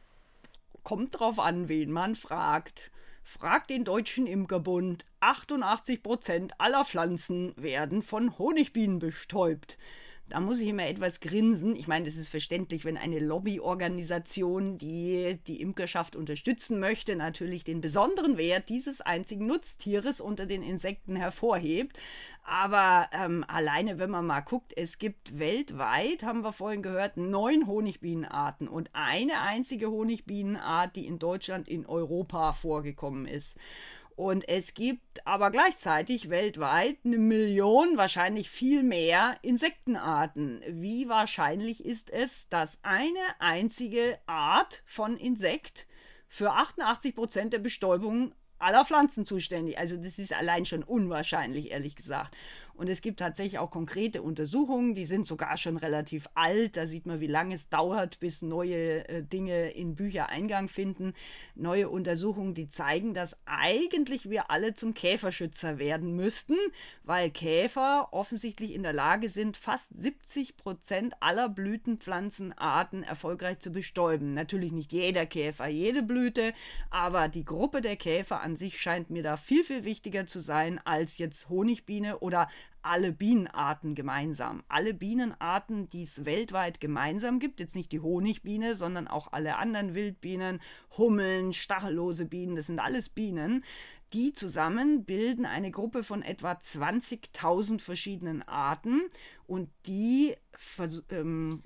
[0.81, 2.89] Kommt drauf an, wen man fragt.
[3.23, 5.05] Fragt den Deutschen Imkerbund.
[5.21, 9.77] 88% aller Pflanzen werden von Honigbienen bestäubt.
[10.27, 11.75] Da muss ich immer etwas grinsen.
[11.75, 17.79] Ich meine, das ist verständlich, wenn eine Lobbyorganisation, die die Imkerschaft unterstützen möchte, natürlich den
[17.79, 21.99] besonderen Wert dieses einzigen Nutztieres unter den Insekten hervorhebt.
[22.43, 27.65] Aber ähm, alleine, wenn man mal guckt, es gibt weltweit, haben wir vorhin gehört, neun
[27.67, 33.57] Honigbienenarten und eine einzige Honigbienenart, die in Deutschland, in Europa vorgekommen ist.
[34.15, 40.61] Und es gibt aber gleichzeitig weltweit eine Million, wahrscheinlich viel mehr Insektenarten.
[40.69, 45.85] Wie wahrscheinlich ist es, dass eine einzige Art von Insekt
[46.29, 49.77] für 88 Prozent der Bestäubung aller Pflanzen zuständig.
[49.77, 52.35] Also das ist allein schon unwahrscheinlich, ehrlich gesagt.
[52.75, 56.75] Und es gibt tatsächlich auch konkrete Untersuchungen, die sind sogar schon relativ alt.
[56.75, 61.13] Da sieht man, wie lange es dauert, bis neue äh, Dinge in Bücher Eingang finden.
[61.55, 66.57] Neue Untersuchungen, die zeigen, dass eigentlich wir alle zum Käferschützer werden müssten,
[67.03, 74.33] weil Käfer offensichtlich in der Lage sind, fast 70 Prozent aller Blütenpflanzenarten erfolgreich zu bestäuben.
[74.33, 76.53] Natürlich nicht jeder Käfer, jede Blüte,
[76.89, 80.81] aber die Gruppe der Käfer an sich scheint mir da viel, viel wichtiger zu sein
[80.83, 82.49] als jetzt Honigbiene oder
[82.85, 84.63] alle Bienenarten gemeinsam.
[84.67, 89.95] Alle Bienenarten, die es weltweit gemeinsam gibt, jetzt nicht die Honigbiene, sondern auch alle anderen
[89.95, 90.61] Wildbienen,
[90.97, 93.63] Hummeln, stachellose Bienen, das sind alles Bienen.
[94.13, 99.01] Die zusammen bilden eine Gruppe von etwa 20.000 verschiedenen Arten
[99.47, 100.35] und die,
[101.09, 101.63] ähm,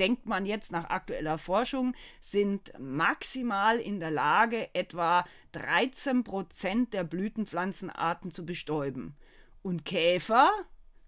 [0.00, 7.04] denkt man jetzt nach aktueller Forschung, sind maximal in der Lage, etwa 13 Prozent der
[7.04, 9.14] Blütenpflanzenarten zu bestäuben.
[9.64, 10.50] Und Käfer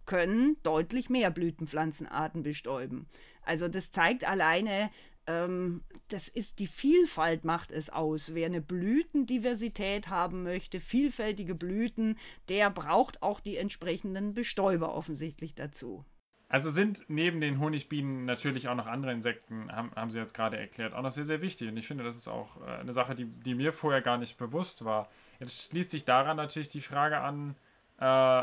[0.07, 3.07] können deutlich mehr Blütenpflanzenarten bestäuben.
[3.43, 4.91] Also das zeigt alleine,
[5.27, 8.33] ähm, das ist die Vielfalt macht es aus.
[8.33, 12.17] Wer eine Blütendiversität haben möchte, vielfältige Blüten,
[12.49, 16.07] der braucht auch die entsprechenden Bestäuber offensichtlich dazu.
[16.49, 20.57] Also sind neben den Honigbienen natürlich auch noch andere Insekten, haben, haben Sie jetzt gerade
[20.57, 21.69] erklärt, auch noch sehr, sehr wichtig.
[21.69, 24.39] Und ich finde, das ist auch äh, eine Sache, die, die mir vorher gar nicht
[24.39, 25.11] bewusst war.
[25.41, 27.55] Jetzt schließt sich daran natürlich die Frage an,
[27.99, 28.43] äh,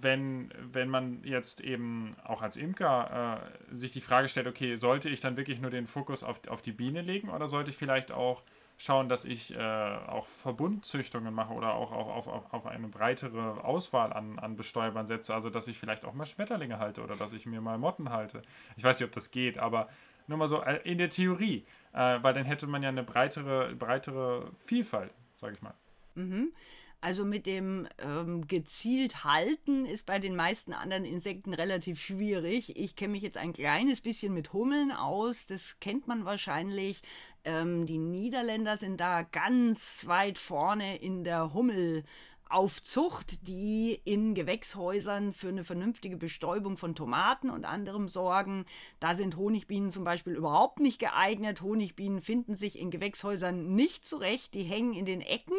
[0.00, 5.10] wenn, wenn man jetzt eben auch als Imker äh, sich die Frage stellt, okay, sollte
[5.10, 8.10] ich dann wirklich nur den Fokus auf, auf die Biene legen oder sollte ich vielleicht
[8.10, 8.42] auch
[8.78, 14.14] schauen, dass ich äh, auch Verbundzüchtungen mache oder auch, auch auf, auf, eine breitere Auswahl
[14.14, 17.44] an, an Bestäubern setze, also dass ich vielleicht auch mal Schmetterlinge halte oder dass ich
[17.44, 18.40] mir mal Motten halte.
[18.78, 19.90] Ich weiß nicht, ob das geht, aber
[20.26, 23.74] nur mal so äh, in der Theorie, äh, weil dann hätte man ja eine breitere,
[23.74, 25.74] breitere Vielfalt, sage ich mal.
[26.14, 26.50] Mhm.
[27.02, 32.76] Also mit dem ähm, gezielt halten ist bei den meisten anderen Insekten relativ schwierig.
[32.76, 35.46] Ich kenne mich jetzt ein kleines bisschen mit Hummeln aus.
[35.46, 37.02] Das kennt man wahrscheinlich.
[37.44, 42.04] Ähm, die Niederländer sind da ganz weit vorne in der Hummel.
[42.50, 48.66] Aufzucht, die in Gewächshäusern für eine vernünftige Bestäubung von Tomaten und anderem sorgen.
[48.98, 51.62] Da sind Honigbienen zum Beispiel überhaupt nicht geeignet.
[51.62, 54.54] Honigbienen finden sich in Gewächshäusern nicht zurecht.
[54.54, 55.54] Die hängen in den Ecken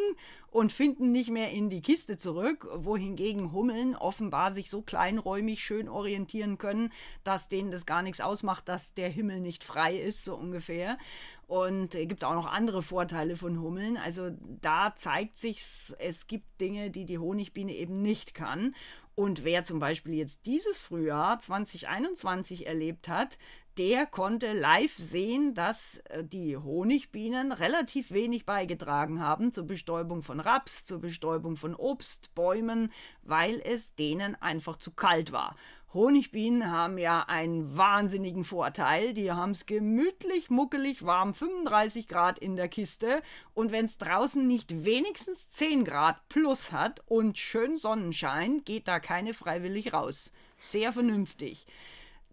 [0.51, 5.87] und finden nicht mehr in die Kiste zurück, wohingegen Hummeln offenbar sich so kleinräumig schön
[5.87, 6.91] orientieren können,
[7.23, 10.97] dass denen das gar nichts ausmacht, dass der Himmel nicht frei ist, so ungefähr.
[11.51, 13.97] Und es gibt auch noch andere Vorteile von Hummeln.
[13.97, 15.61] Also da zeigt sich,
[15.99, 18.73] es gibt Dinge, die die Honigbiene eben nicht kann.
[19.15, 23.37] Und wer zum Beispiel jetzt dieses Frühjahr 2021 erlebt hat,
[23.77, 30.39] der konnte live sehen, dass äh, die Honigbienen relativ wenig beigetragen haben zur Bestäubung von
[30.39, 35.57] Raps, zur Bestäubung von Obstbäumen, weil es denen einfach zu kalt war.
[35.93, 39.13] Honigbienen haben ja einen wahnsinnigen Vorteil.
[39.13, 43.21] Die haben es gemütlich, muckelig, warm, 35 Grad in der Kiste.
[43.53, 49.01] Und wenn es draußen nicht wenigstens 10 Grad plus hat und schön Sonnenschein, geht da
[49.01, 50.31] keine freiwillig raus.
[50.59, 51.67] Sehr vernünftig.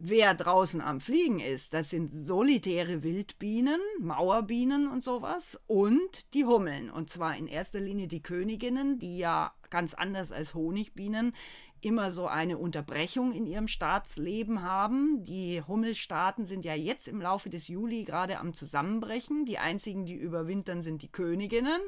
[0.01, 6.89] Wer draußen am Fliegen ist, das sind solitäre Wildbienen, Mauerbienen und sowas und die Hummeln.
[6.89, 11.35] Und zwar in erster Linie die Königinnen, die ja ganz anders als Honigbienen
[11.81, 15.25] immer so eine Unterbrechung in ihrem Staatsleben haben.
[15.25, 19.45] Die Hummelstaaten sind ja jetzt im Laufe des Juli gerade am Zusammenbrechen.
[19.45, 21.81] Die einzigen, die überwintern, sind die Königinnen.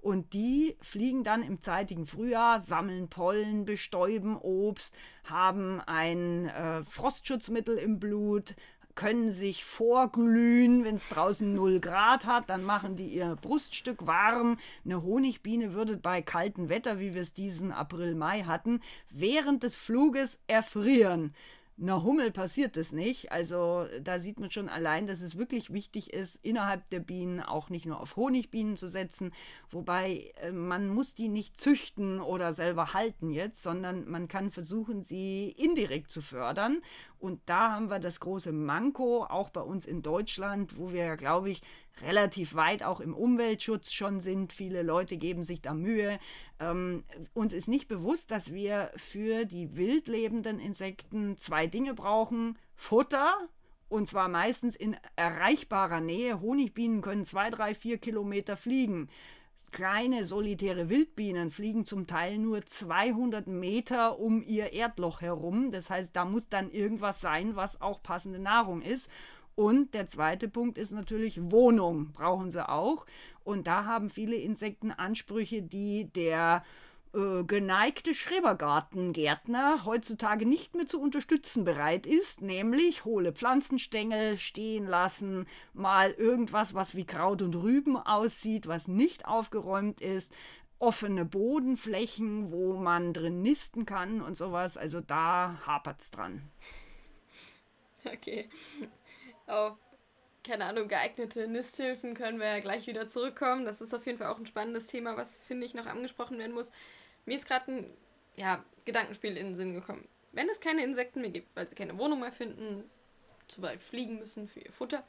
[0.00, 7.76] Und die fliegen dann im zeitigen Frühjahr, sammeln Pollen, bestäuben Obst, haben ein äh, Frostschutzmittel
[7.76, 8.56] im Blut,
[8.94, 14.58] können sich vorglühen, wenn es draußen 0 Grad hat, dann machen die ihr Bruststück warm.
[14.84, 19.76] Eine Honigbiene würde bei kaltem Wetter, wie wir es diesen April, Mai hatten, während des
[19.76, 21.34] Fluges erfrieren.
[21.80, 23.32] Einer Hummel passiert das nicht.
[23.32, 27.70] Also da sieht man schon allein, dass es wirklich wichtig ist, innerhalb der Bienen auch
[27.70, 29.32] nicht nur auf Honigbienen zu setzen.
[29.70, 35.02] Wobei äh, man muss die nicht züchten oder selber halten jetzt, sondern man kann versuchen,
[35.02, 36.82] sie indirekt zu fördern.
[37.18, 41.14] Und da haben wir das große Manko, auch bei uns in Deutschland, wo wir ja,
[41.14, 41.62] glaube ich,
[42.00, 44.52] relativ weit auch im Umweltschutz schon sind.
[44.52, 46.18] Viele Leute geben sich da Mühe.
[46.58, 47.04] Ähm,
[47.34, 52.58] uns ist nicht bewusst, dass wir für die wildlebenden Insekten zwei Dinge brauchen.
[52.74, 53.48] Futter,
[53.88, 56.40] und zwar meistens in erreichbarer Nähe.
[56.40, 59.10] Honigbienen können zwei, drei, vier Kilometer fliegen.
[59.70, 65.70] Kleine solitäre Wildbienen fliegen zum Teil nur 200 Meter um ihr Erdloch herum.
[65.70, 69.10] Das heißt, da muss dann irgendwas sein, was auch passende Nahrung ist.
[69.54, 73.06] Und der zweite Punkt ist natürlich Wohnung, brauchen sie auch.
[73.44, 76.64] Und da haben viele Insekten Ansprüche, die der
[77.14, 85.46] äh, geneigte Schrebergartengärtner heutzutage nicht mehr zu unterstützen bereit ist, nämlich hohle Pflanzenstängel stehen lassen,
[85.74, 90.32] mal irgendwas, was wie Kraut und Rüben aussieht, was nicht aufgeräumt ist,
[90.78, 94.78] offene Bodenflächen, wo man drin nisten kann und sowas.
[94.78, 96.50] Also da hapert es dran.
[98.04, 98.48] Okay.
[99.46, 99.78] Auf
[100.44, 103.64] keine Ahnung, geeignete Nisthilfen können wir ja gleich wieder zurückkommen.
[103.64, 106.52] Das ist auf jeden Fall auch ein spannendes Thema, was, finde ich, noch angesprochen werden
[106.52, 106.72] muss.
[107.26, 107.96] Mir ist gerade ein
[108.36, 110.08] ja, Gedankenspiel in den Sinn gekommen.
[110.32, 112.90] Wenn es keine Insekten mehr gibt, weil sie keine Wohnung mehr finden,
[113.46, 115.04] zu weit fliegen müssen für ihr Futter,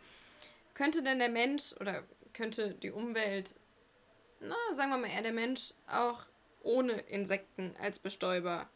[0.74, 2.04] könnte denn der Mensch oder
[2.34, 3.52] könnte die Umwelt,
[4.40, 6.26] na, sagen wir mal eher der Mensch, auch
[6.62, 8.70] ohne Insekten als Bestäuber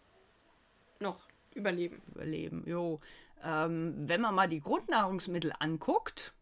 [0.99, 2.01] noch überleben?
[2.15, 2.99] Überleben, jo.
[3.43, 6.33] Ähm, wenn man mal die Grundnahrungsmittel anguckt,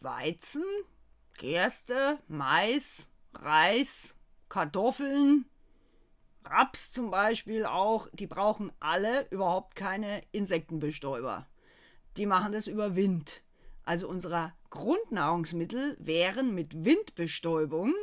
[0.00, 0.64] Weizen,
[1.38, 4.14] Gerste, Mais, Reis,
[4.48, 5.46] Kartoffeln,
[6.44, 11.46] Raps zum Beispiel auch, die brauchen alle überhaupt keine Insektenbestäuber.
[12.16, 13.42] Die machen das über Wind.
[13.84, 17.94] Also unsere Grundnahrungsmittel wären mit Windbestäubung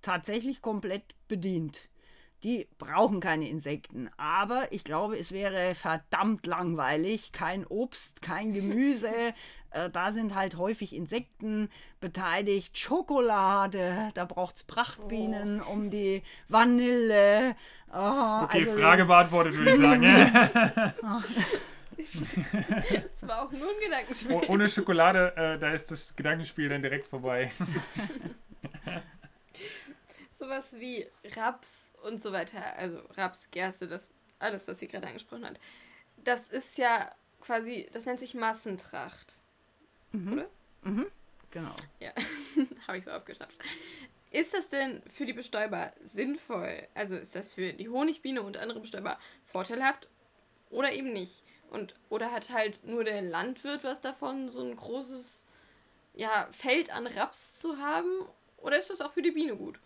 [0.00, 1.88] tatsächlich komplett bedient.
[2.44, 4.10] Die brauchen keine Insekten.
[4.16, 7.32] Aber ich glaube, es wäre verdammt langweilig.
[7.32, 9.12] Kein Obst, kein Gemüse.
[9.70, 11.68] äh, da sind halt häufig Insekten
[12.00, 12.78] beteiligt.
[12.78, 15.72] Schokolade, da braucht es Prachtbienen oh.
[15.72, 17.54] um die Vanille.
[17.92, 20.02] Oh, okay, also, Frage beantwortet, würde ich sagen.
[23.12, 24.32] das war auch nur ein Gedankenspiel.
[24.34, 27.52] Oh, ohne Schokolade, äh, da ist das Gedankenspiel dann direkt vorbei.
[30.42, 31.06] Sowas wie
[31.36, 34.10] Raps und so weiter, also Raps, Gerste, das
[34.40, 35.60] alles, was sie gerade angesprochen hat.
[36.16, 39.34] Das ist ja quasi, das nennt sich Massentracht.
[40.10, 40.32] Mhm.
[40.32, 40.50] Oder?
[40.82, 41.06] Mhm.
[41.52, 41.76] Genau.
[42.00, 42.10] Ja,
[42.88, 43.56] habe ich so aufgeschnappt.
[44.32, 46.88] Ist das denn für die Bestäuber sinnvoll?
[46.94, 50.08] Also ist das für die Honigbiene und andere Bestäuber vorteilhaft
[50.70, 51.44] oder eben nicht?
[51.70, 55.46] Und oder hat halt nur der Landwirt was davon, so ein großes
[56.14, 58.26] ja, Feld an Raps zu haben?
[58.56, 59.78] Oder ist das auch für die Biene gut?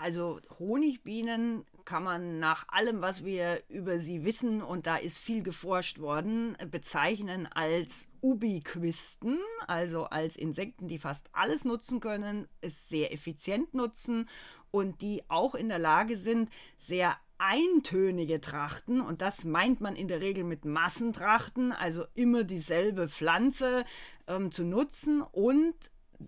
[0.00, 5.42] Also Honigbienen kann man nach allem, was wir über sie wissen, und da ist viel
[5.42, 13.12] geforscht worden, bezeichnen als Ubiquisten, also als Insekten, die fast alles nutzen können, es sehr
[13.12, 14.26] effizient nutzen
[14.70, 16.48] und die auch in der Lage sind,
[16.78, 23.06] sehr eintönige Trachten, und das meint man in der Regel mit Massentrachten, also immer dieselbe
[23.06, 23.84] Pflanze
[24.26, 25.74] ähm, zu nutzen und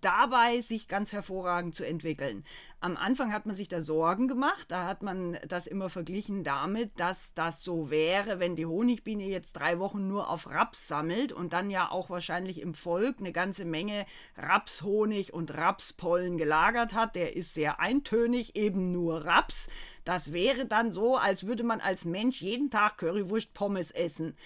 [0.00, 2.44] dabei sich ganz hervorragend zu entwickeln.
[2.80, 6.98] Am Anfang hat man sich da Sorgen gemacht, da hat man das immer verglichen damit,
[6.98, 11.52] dass das so wäre, wenn die Honigbiene jetzt drei Wochen nur auf Raps sammelt und
[11.52, 14.04] dann ja auch wahrscheinlich im Volk eine ganze Menge
[14.36, 17.14] Rapshonig und Rapspollen gelagert hat.
[17.14, 19.68] Der ist sehr eintönig, eben nur Raps.
[20.04, 24.36] Das wäre dann so, als würde man als Mensch jeden Tag Currywurst Pommes essen.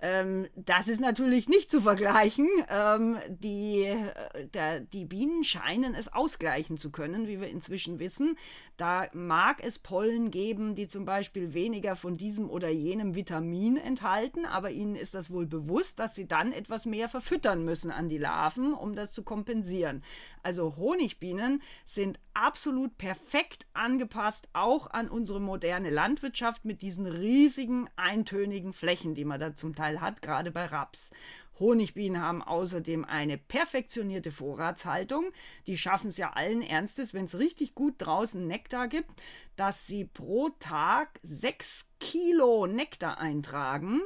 [0.00, 2.48] Ähm, das ist natürlich nicht zu vergleichen.
[2.68, 8.36] Ähm, die, äh, der, die Bienen scheinen es ausgleichen zu können, wie wir inzwischen wissen.
[8.78, 14.46] Da mag es Pollen geben, die zum Beispiel weniger von diesem oder jenem Vitamin enthalten,
[14.46, 18.18] aber ihnen ist das wohl bewusst, dass sie dann etwas mehr verfüttern müssen an die
[18.18, 20.04] Larven, um das zu kompensieren.
[20.44, 28.72] Also Honigbienen sind absolut perfekt angepasst, auch an unsere moderne Landwirtschaft mit diesen riesigen eintönigen
[28.72, 31.10] Flächen, die man da zum Teil hat, gerade bei Raps.
[31.60, 35.32] Honigbienen haben außerdem eine perfektionierte Vorratshaltung.
[35.66, 39.10] Die schaffen es ja allen Ernstes, wenn es richtig gut draußen Nektar gibt,
[39.56, 44.00] dass sie pro Tag sechs Kilo Nektar eintragen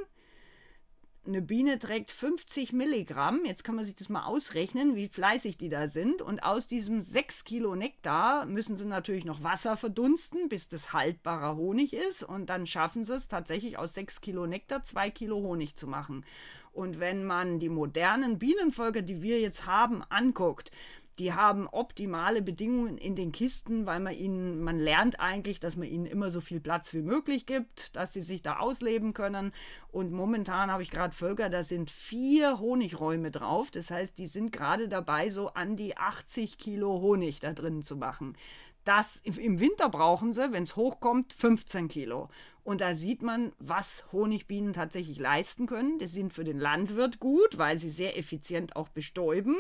[1.24, 3.44] eine Biene trägt 50 Milligramm.
[3.44, 6.20] Jetzt kann man sich das mal ausrechnen, wie fleißig die da sind.
[6.20, 11.56] Und aus diesem 6 Kilo Nektar müssen sie natürlich noch Wasser verdunsten, bis das haltbarer
[11.56, 12.24] Honig ist.
[12.24, 16.24] Und dann schaffen sie es tatsächlich aus 6 Kilo Nektar 2 Kilo Honig zu machen.
[16.72, 20.70] Und wenn man die modernen Bienenvölker, die wir jetzt haben, anguckt,
[21.18, 25.86] die haben optimale Bedingungen in den Kisten, weil man ihnen, man lernt eigentlich, dass man
[25.86, 29.52] ihnen immer so viel Platz wie möglich gibt, dass sie sich da ausleben können.
[29.90, 33.70] Und momentan habe ich gerade Völker, da sind vier Honigräume drauf.
[33.70, 37.96] Das heißt, die sind gerade dabei, so an die 80 Kilo Honig da drin zu
[37.96, 38.34] machen.
[38.84, 42.28] Das im Winter brauchen sie, wenn es hochkommt, 15 Kilo.
[42.64, 45.98] Und da sieht man, was Honigbienen tatsächlich leisten können.
[45.98, 49.56] Die sind für den Landwirt gut, weil sie sehr effizient auch bestäuben.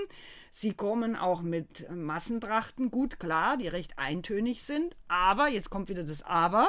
[0.50, 4.96] Sie kommen auch mit Massentrachten gut klar, die recht eintönig sind.
[5.08, 6.68] Aber, jetzt kommt wieder das Aber,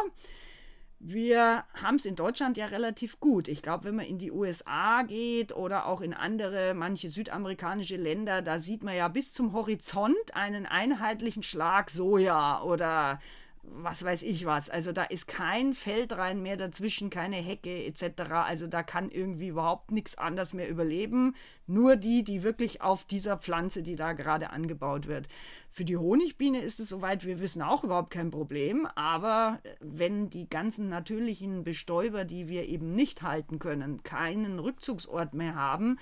[1.06, 3.50] wir haben es in Deutschland ja relativ gut.
[3.50, 8.42] Ich glaube, wenn man in die USA geht oder auch in andere, manche südamerikanische Länder,
[8.42, 13.20] da sieht man ja bis zum Horizont einen einheitlichen Schlag Soja oder
[13.64, 14.70] was weiß ich was.
[14.70, 18.32] Also da ist kein Feldrein mehr dazwischen, keine Hecke etc.
[18.32, 21.36] Also da kann irgendwie überhaupt nichts anderes mehr überleben.
[21.66, 25.28] Nur die, die wirklich auf dieser Pflanze, die da gerade angebaut wird.
[25.72, 28.86] Für die Honigbiene ist es soweit, wir wissen auch überhaupt kein Problem.
[28.96, 35.56] Aber wenn die ganzen natürlichen Bestäuber, die wir eben nicht halten können, keinen Rückzugsort mehr
[35.56, 35.98] haben,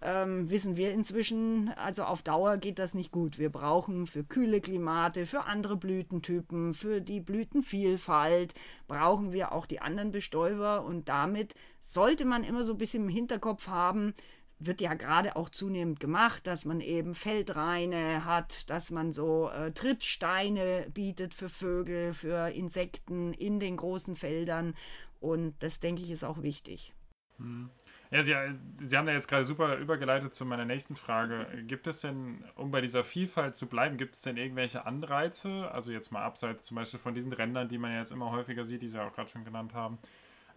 [0.00, 3.38] ähm, wissen wir inzwischen, also auf Dauer geht das nicht gut.
[3.38, 8.54] Wir brauchen für kühle Klimate, für andere Blütentypen, für die Blütenvielfalt,
[8.86, 13.08] brauchen wir auch die anderen Bestäuber und damit sollte man immer so ein bisschen im
[13.08, 14.14] Hinterkopf haben,
[14.60, 19.72] wird ja gerade auch zunehmend gemacht, dass man eben Feldreine hat, dass man so äh,
[19.72, 24.74] Trittsteine bietet für Vögel, für Insekten in den großen Feldern.
[25.20, 26.92] Und das, denke ich, ist auch wichtig.
[27.38, 27.70] Hm.
[28.10, 28.34] Ja, Sie,
[28.78, 31.46] Sie haben da jetzt gerade super übergeleitet zu meiner nächsten Frage.
[31.66, 35.92] Gibt es denn, um bei dieser Vielfalt zu bleiben, gibt es denn irgendwelche Anreize, also
[35.92, 38.88] jetzt mal abseits zum Beispiel von diesen Rändern, die man jetzt immer häufiger sieht, die
[38.88, 39.98] Sie auch gerade schon genannt haben,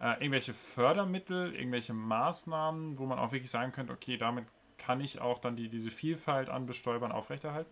[0.00, 4.46] äh, irgendwelche Fördermittel, irgendwelche Maßnahmen, wo man auch wirklich sagen könnte, okay, damit
[4.78, 7.70] kann ich auch dann die, diese Vielfalt an Bestäubern aufrechterhalten?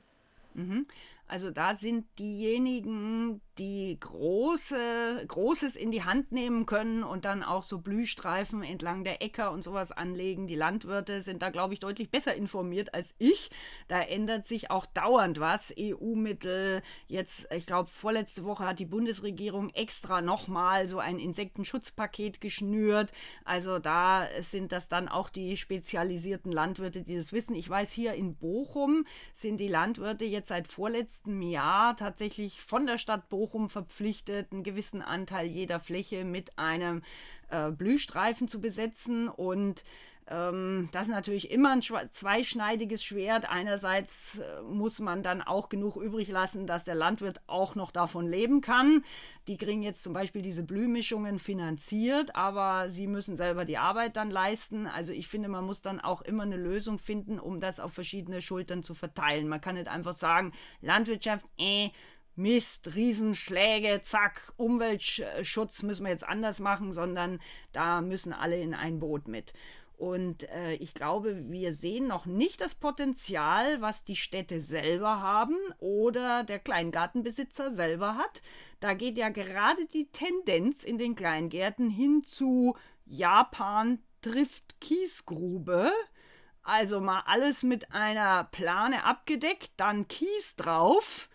[0.54, 0.86] Mhm.
[1.26, 7.62] Also da sind diejenigen, die große, Großes in die Hand nehmen können und dann auch
[7.62, 10.46] so Blühstreifen entlang der Äcker und sowas anlegen.
[10.46, 13.50] Die Landwirte sind da, glaube ich, deutlich besser informiert als ich.
[13.88, 15.74] Da ändert sich auch dauernd was.
[15.78, 23.12] EU-Mittel, jetzt, ich glaube, vorletzte Woche hat die Bundesregierung extra nochmal so ein Insektenschutzpaket geschnürt.
[23.44, 27.54] Also da sind das dann auch die spezialisierten Landwirte, die das wissen.
[27.54, 29.04] Ich weiß, hier in Bochum
[29.34, 35.02] sind die Landwirte jetzt seit vorletztem Jahr tatsächlich von der Stadt Bochum verpflichtet, einen gewissen
[35.02, 37.02] Anteil jeder Fläche mit einem
[37.48, 39.82] äh, Blühstreifen zu besetzen und
[40.30, 43.50] ähm, das ist natürlich immer ein zweischneidiges Schwert.
[43.50, 48.26] Einerseits äh, muss man dann auch genug übrig lassen, dass der Landwirt auch noch davon
[48.26, 49.04] leben kann.
[49.48, 54.30] Die kriegen jetzt zum Beispiel diese Blühmischungen finanziert, aber sie müssen selber die Arbeit dann
[54.30, 54.86] leisten.
[54.86, 58.40] Also ich finde, man muss dann auch immer eine Lösung finden, um das auf verschiedene
[58.40, 59.48] Schultern zu verteilen.
[59.48, 61.90] Man kann nicht einfach sagen, Landwirtschaft, äh,
[62.40, 67.40] Mist, Riesenschläge, zack, Umweltschutz müssen wir jetzt anders machen, sondern
[67.72, 69.52] da müssen alle in ein Boot mit.
[70.00, 75.56] Und äh, ich glaube, wir sehen noch nicht das Potenzial, was die Städte selber haben
[75.78, 78.40] oder der Kleingartenbesitzer selber hat.
[78.80, 85.92] Da geht ja gerade die Tendenz in den Kleingärten hin zu Japan trifft Kiesgrube.
[86.62, 91.28] Also mal alles mit einer Plane abgedeckt, dann Kies drauf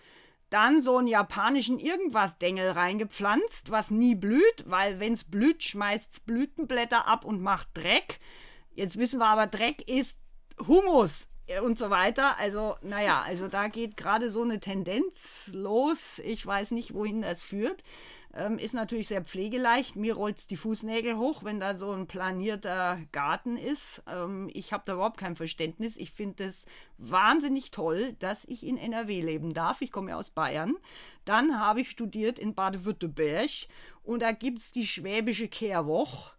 [0.49, 6.19] dann so einen japanischen Irgendwas-Dengel reingepflanzt, was nie blüht, weil wenn es blüht, schmeißt es
[6.19, 8.19] Blütenblätter ab und macht Dreck.
[8.73, 10.19] Jetzt wissen wir aber, Dreck ist
[10.67, 11.27] Humus
[11.63, 12.37] und so weiter.
[12.37, 16.19] Also, naja, also da geht gerade so eine Tendenz los.
[16.19, 17.83] Ich weiß nicht, wohin das führt.
[18.37, 19.95] Ähm, ist natürlich sehr pflegeleicht.
[19.95, 24.03] Mir rollt es die Fußnägel hoch, wenn da so ein planierter Garten ist.
[24.07, 25.95] Ähm, ich habe da überhaupt kein Verständnis.
[25.95, 26.65] Ich finde es
[26.97, 29.81] wahnsinnig toll, dass ich in NRW leben darf.
[29.81, 30.75] Ich komme ja aus Bayern.
[31.23, 33.49] Dann habe ich studiert in Baden-Württemberg
[34.03, 36.34] und da gibt es die Schwäbische Kehrwoche.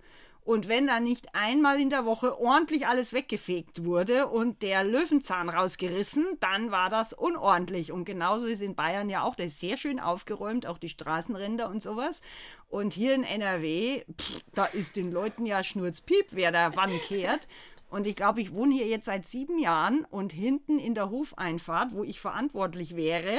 [0.47, 5.49] Und wenn da nicht einmal in der Woche ordentlich alles weggefegt wurde und der Löwenzahn
[5.49, 7.91] rausgerissen, dann war das unordentlich.
[7.91, 11.69] Und genauso ist in Bayern ja auch, der ist sehr schön aufgeräumt, auch die Straßenränder
[11.69, 12.23] und sowas.
[12.69, 17.49] Und hier in NRW, pff, da ist den Leuten ja Schnurzpiep, wer da wann kehrt.
[17.91, 21.93] Und ich glaube, ich wohne hier jetzt seit sieben Jahren und hinten in der Hofeinfahrt,
[21.93, 23.37] wo ich verantwortlich wäre,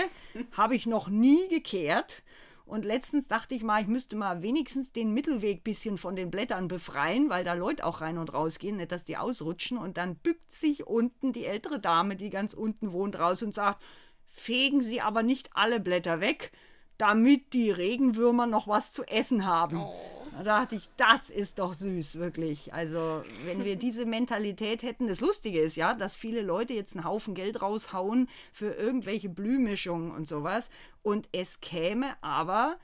[0.51, 2.21] habe ich noch nie gekehrt.
[2.67, 6.67] Und letztens dachte ich mal, ich müsste mal wenigstens den Mittelweg bisschen von den Blättern
[6.67, 9.77] befreien, weil da Leute auch rein und raus gehen, nicht dass die ausrutschen.
[9.77, 13.81] Und dann bückt sich unten die ältere Dame, die ganz unten wohnt, raus und sagt,
[14.25, 16.51] fegen Sie aber nicht alle Blätter weg,
[16.97, 19.77] damit die Regenwürmer noch was zu essen haben.
[19.77, 19.95] Oh.
[20.37, 22.71] Da dachte ich, das ist doch süß, wirklich.
[22.73, 27.05] Also, wenn wir diese Mentalität hätten, das Lustige ist ja, dass viele Leute jetzt einen
[27.05, 30.69] Haufen Geld raushauen für irgendwelche Blühmischungen und sowas
[31.01, 32.77] und es käme aber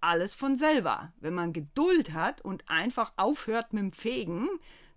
[0.00, 1.12] alles von selber.
[1.20, 4.48] Wenn man Geduld hat und einfach aufhört mit dem Fegen,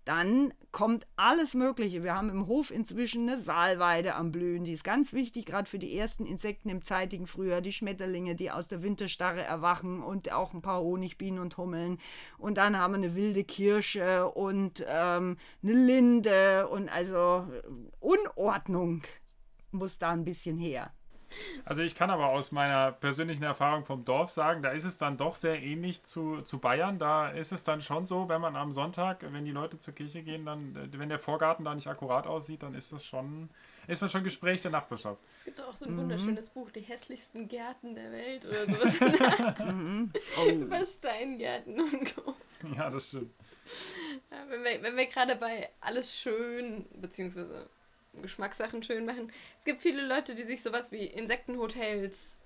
[0.06, 2.03] dann kommt alles Mögliche.
[2.03, 4.64] Wir haben im Hof inzwischen eine Saalweide am Blühen.
[4.64, 7.61] Die ist ganz wichtig, gerade für die ersten Insekten im zeitigen Frühjahr.
[7.61, 11.99] Die Schmetterlinge, die aus der Winterstarre erwachen und auch ein paar Honigbienen und Hummeln.
[12.38, 17.48] Und dann haben wir eine wilde Kirsche und ähm, eine Linde und also
[17.99, 19.03] Unordnung
[19.72, 20.91] muss da ein bisschen her.
[21.65, 25.17] Also ich kann aber aus meiner persönlichen Erfahrung vom Dorf sagen, da ist es dann
[25.17, 26.99] doch sehr ähnlich zu, zu Bayern.
[26.99, 30.23] Da ist es dann schon so, wenn man am Sonntag, wenn die Leute zur Kirche
[30.23, 33.49] gehen, dann, wenn der Vorgarten da nicht akkurat aussieht, dann ist das schon,
[33.87, 35.21] ist man schon Gespräch der Nachbarschaft.
[35.39, 35.99] Es gibt auch so ein mhm.
[35.99, 39.59] wunderschönes Buch, die hässlichsten Gärten der Welt oder sowas.
[39.59, 40.11] mhm.
[40.37, 40.49] oh.
[40.49, 42.35] Über Steingärten und Co.
[42.75, 43.33] Ja, das stimmt.
[44.31, 47.69] Ja, wenn wir, wenn wir gerade bei alles schön, beziehungsweise
[48.13, 49.31] Geschmackssachen schön machen.
[49.59, 52.38] Es gibt viele Leute, die sich sowas wie Insektenhotels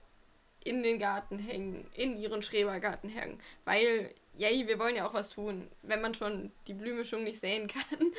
[0.64, 5.30] in den Garten hängen, in ihren Schrebergarten hängen, weil, yay, wir wollen ja auch was
[5.30, 5.70] tun.
[5.84, 8.12] Wenn man schon die Blühmischung nicht sehen kann,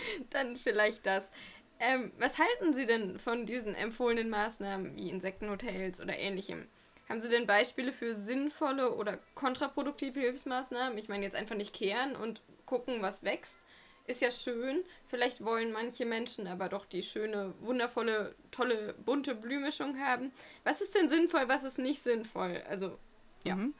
[0.30, 1.30] Dann vielleicht das.
[1.78, 6.68] Ähm, was halten Sie denn von diesen empfohlenen Maßnahmen wie Insektenhotels oder ähnlichem?
[7.08, 10.98] Haben Sie denn Beispiele für sinnvolle oder kontraproduktive Hilfsmaßnahmen?
[10.98, 13.60] Ich meine jetzt einfach nicht kehren und gucken, was wächst.
[14.06, 14.84] Ist ja schön.
[15.08, 20.32] Vielleicht wollen manche Menschen aber doch die schöne, wundervolle, tolle, bunte Blühmischung haben.
[20.64, 22.62] Was ist denn sinnvoll, was ist nicht sinnvoll?
[22.68, 22.98] Also,
[23.44, 23.56] ja.
[23.56, 23.74] Mhm.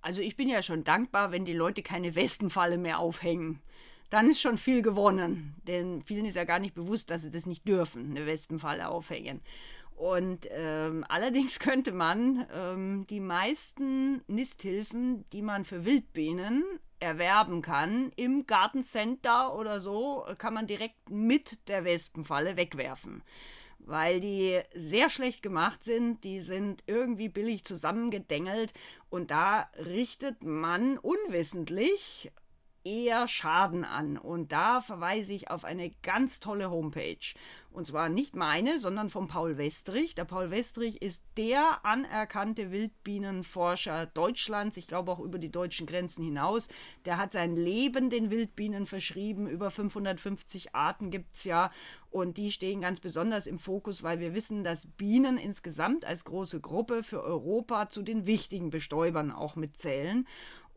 [0.00, 3.60] Also ich bin ja schon dankbar, wenn die Leute keine Wespenfalle mehr aufhängen.
[4.10, 5.54] Dann ist schon viel gewonnen.
[5.66, 9.42] Denn vielen ist ja gar nicht bewusst, dass sie das nicht dürfen, eine Wespenfalle aufhängen.
[9.98, 16.64] Und ähm, allerdings könnte man ähm, die meisten Nisthilfen, die man für Wildbienen
[17.00, 23.22] erwerben kann, im Gartencenter oder so, kann man direkt mit der Wespenfalle wegwerfen.
[23.80, 28.72] Weil die sehr schlecht gemacht sind, die sind irgendwie billig zusammengedengelt
[29.08, 32.30] und da richtet man unwissentlich
[32.88, 34.16] eher Schaden an.
[34.16, 37.34] Und da verweise ich auf eine ganz tolle Homepage.
[37.70, 40.14] Und zwar nicht meine, sondern von Paul Westrich.
[40.14, 46.24] Der Paul Westrich ist der anerkannte Wildbienenforscher Deutschlands, ich glaube auch über die deutschen Grenzen
[46.24, 46.68] hinaus.
[47.04, 49.46] Der hat sein Leben den Wildbienen verschrieben.
[49.46, 51.70] Über 550 Arten gibt es ja.
[52.10, 56.60] Und die stehen ganz besonders im Fokus, weil wir wissen, dass Bienen insgesamt als große
[56.60, 60.26] Gruppe für Europa zu den wichtigen Bestäubern auch mitzählen.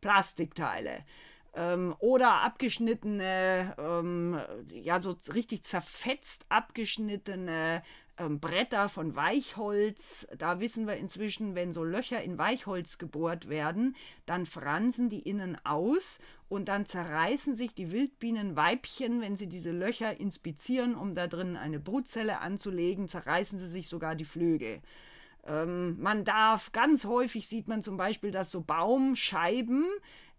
[0.00, 1.04] Plastikteile.
[1.54, 7.82] Ähm, oder abgeschnittene, ähm, ja, so richtig zerfetzt abgeschnittene
[8.18, 10.26] ähm, Bretter von Weichholz.
[10.38, 15.58] Da wissen wir inzwischen, wenn so Löcher in Weichholz gebohrt werden, dann fransen die innen
[15.64, 16.18] aus
[16.48, 21.80] und dann zerreißen sich die Wildbienenweibchen, wenn sie diese Löcher inspizieren, um da drin eine
[21.80, 24.80] Brutzelle anzulegen, zerreißen sie sich sogar die Flügel.
[25.44, 29.86] Ähm, man darf, ganz häufig sieht man zum Beispiel, dass so Baumscheiben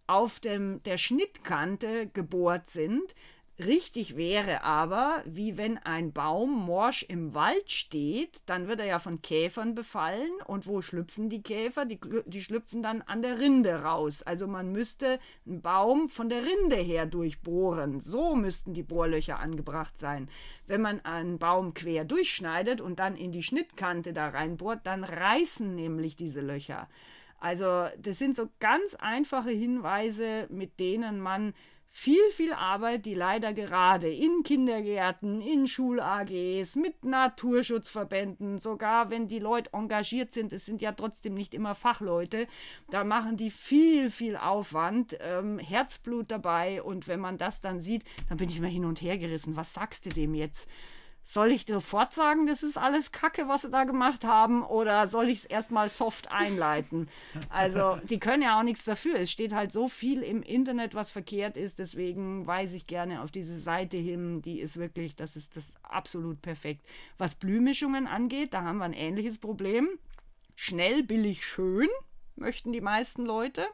[0.06, 3.14] auf dem, der Schnittkante gebohrt sind.
[3.58, 9.00] Richtig wäre aber, wie wenn ein Baum morsch im Wald steht, dann wird er ja
[9.00, 10.30] von Käfern befallen.
[10.46, 11.84] Und wo schlüpfen die Käfer?
[11.84, 14.22] Die, die schlüpfen dann an der Rinde raus.
[14.22, 18.00] Also man müsste einen Baum von der Rinde her durchbohren.
[18.00, 20.30] So müssten die Bohrlöcher angebracht sein.
[20.68, 25.74] Wenn man einen Baum quer durchschneidet und dann in die Schnittkante da reinbohrt, dann reißen
[25.74, 26.88] nämlich diese Löcher.
[27.40, 31.54] Also das sind so ganz einfache Hinweise, mit denen man
[31.90, 39.38] viel, viel Arbeit, die leider gerade in Kindergärten, in Schul-AGs, mit Naturschutzverbänden, sogar wenn die
[39.38, 42.46] Leute engagiert sind, es sind ja trotzdem nicht immer Fachleute,
[42.90, 48.04] da machen die viel, viel Aufwand, ähm, Herzblut dabei und wenn man das dann sieht,
[48.28, 49.56] dann bin ich immer hin und her gerissen.
[49.56, 50.68] Was sagst du dem jetzt?
[51.28, 55.28] Soll ich sofort sagen, das ist alles Kacke, was sie da gemacht haben, oder soll
[55.28, 57.06] ich es erstmal soft einleiten?
[57.50, 59.16] Also, die können ja auch nichts dafür.
[59.16, 63.30] Es steht halt so viel im Internet, was verkehrt ist, deswegen weise ich gerne auf
[63.30, 64.40] diese Seite hin.
[64.40, 66.86] Die ist wirklich, das ist das absolut perfekt.
[67.18, 69.86] Was Blühmischungen angeht, da haben wir ein ähnliches Problem.
[70.56, 71.88] Schnell, billig, schön
[72.36, 73.66] möchten die meisten Leute.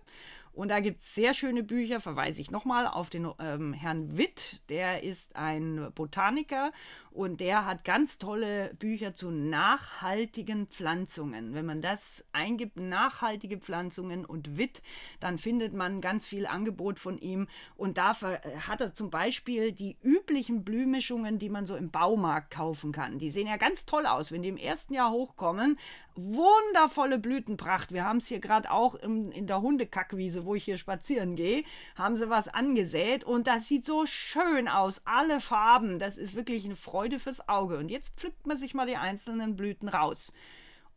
[0.55, 4.63] Und da gibt es sehr schöne Bücher, verweise ich nochmal auf den ähm, Herrn Witt,
[4.69, 6.71] der ist ein Botaniker
[7.11, 11.55] und der hat ganz tolle Bücher zu nachhaltigen Pflanzungen.
[11.55, 14.81] Wenn man das eingibt, nachhaltige Pflanzungen und Witt,
[15.19, 17.49] dann findet man ganz viel Angebot von ihm.
[17.77, 22.93] Und da hat er zum Beispiel die üblichen Blühmischungen, die man so im Baumarkt kaufen
[22.93, 23.19] kann.
[23.19, 24.31] Die sehen ja ganz toll aus.
[24.31, 25.79] Wenn die im ersten Jahr hochkommen,
[26.17, 27.93] wundervolle Blütenpracht.
[27.93, 31.65] Wir haben es hier gerade auch im, in der Hundekackwiese, wo ich hier spazieren gehe,
[31.97, 35.03] haben sie was angesät und das sieht so schön aus.
[35.05, 37.79] Alle Farben, das ist wirklich eine Freude fürs Auge.
[37.79, 40.33] Und jetzt pflückt man sich mal die einzelnen Blüten raus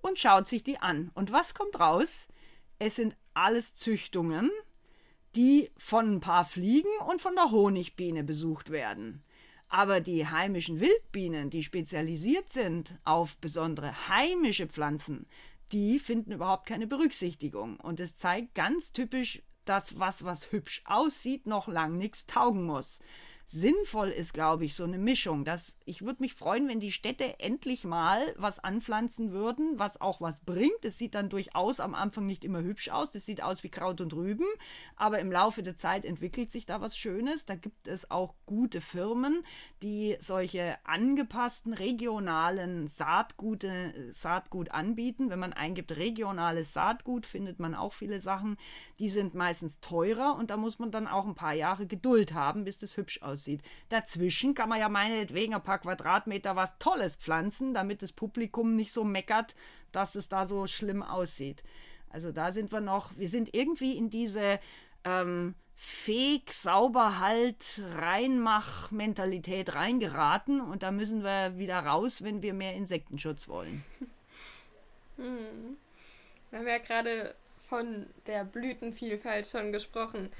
[0.01, 1.11] und schaut sich die an.
[1.13, 2.27] Und was kommt raus?
[2.79, 4.51] Es sind alles Züchtungen,
[5.35, 9.23] die von ein paar Fliegen und von der Honigbiene besucht werden.
[9.69, 15.27] Aber die heimischen Wildbienen, die spezialisiert sind auf besondere heimische Pflanzen,
[15.71, 17.77] die finden überhaupt keine Berücksichtigung.
[17.79, 23.01] Und es zeigt ganz typisch, dass was, was hübsch aussieht, noch lang nichts taugen muss.
[23.49, 25.45] Sinnvoll ist, glaube ich, so eine Mischung.
[25.45, 30.19] Das, ich würde mich freuen, wenn die Städte endlich mal was anpflanzen würden, was auch
[30.19, 30.83] was bringt.
[30.83, 33.11] Es sieht dann durchaus am Anfang nicht immer hübsch aus.
[33.11, 34.45] Das sieht aus wie Kraut und Rüben,
[34.97, 37.45] aber im Laufe der Zeit entwickelt sich da was Schönes.
[37.45, 39.43] Da gibt es auch gute Firmen,
[39.81, 45.29] die solche angepassten regionalen Saatgute, Saatgut anbieten.
[45.29, 48.57] Wenn man eingibt regionales Saatgut, findet man auch viele Sachen.
[48.99, 52.63] Die sind meistens teurer und da muss man dann auch ein paar Jahre Geduld haben,
[52.63, 53.61] bis das hübsch aussieht aussieht.
[53.89, 58.91] Dazwischen kann man ja meinetwegen ein paar Quadratmeter was Tolles pflanzen, damit das Publikum nicht
[58.91, 59.55] so meckert,
[59.91, 61.63] dass es da so schlimm aussieht.
[62.09, 64.59] Also da sind wir noch, wir sind irgendwie in diese
[65.03, 73.47] ähm, Feg, Sauberhalt, Reinmach-Mentalität reingeraten und da müssen wir wieder raus, wenn wir mehr Insektenschutz
[73.47, 73.83] wollen.
[75.17, 75.77] Hm.
[76.49, 77.35] Wir haben ja gerade
[77.69, 80.31] von der Blütenvielfalt schon gesprochen.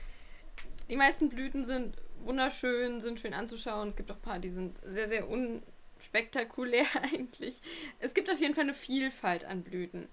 [0.89, 3.89] Die meisten Blüten sind wunderschön, sind schön anzuschauen.
[3.89, 7.61] Es gibt auch ein paar, die sind sehr, sehr unspektakulär eigentlich.
[7.99, 10.07] Es gibt auf jeden Fall eine Vielfalt an Blüten.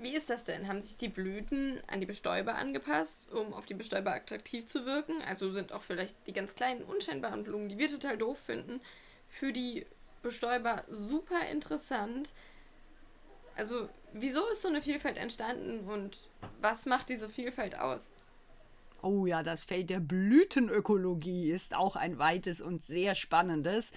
[0.00, 0.68] Wie ist das denn?
[0.68, 5.20] Haben sich die Blüten an die Bestäuber angepasst, um auf die Bestäuber attraktiv zu wirken?
[5.26, 8.80] Also sind auch vielleicht die ganz kleinen, unscheinbaren Blumen, die wir total doof finden,
[9.28, 9.86] für die
[10.22, 12.30] Bestäuber super interessant.
[13.56, 16.28] Also, wieso ist so eine Vielfalt entstanden und
[16.60, 18.08] was macht diese Vielfalt aus?
[19.00, 23.92] Oh ja, das Feld der Blütenökologie ist auch ein weites und sehr spannendes.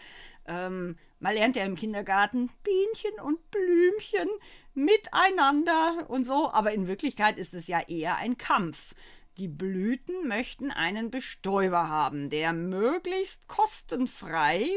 [0.45, 4.30] Ähm, man lernt ja im Kindergarten Bienchen und Blümchen
[4.73, 8.94] miteinander und so, aber in Wirklichkeit ist es ja eher ein Kampf.
[9.38, 14.68] Die Blüten möchten einen Bestäuber haben, der möglichst kostenfrei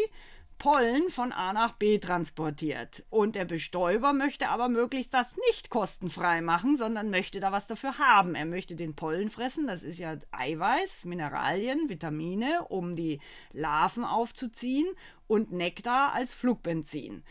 [0.58, 3.04] Pollen von A nach B transportiert.
[3.10, 7.98] Und der Bestäuber möchte aber möglichst das nicht kostenfrei machen, sondern möchte da was dafür
[7.98, 8.34] haben.
[8.34, 13.20] Er möchte den Pollen fressen, das ist ja Eiweiß, Mineralien, Vitamine, um die
[13.52, 14.86] Larven aufzuziehen
[15.26, 17.22] und Nektar als Flugbenzin.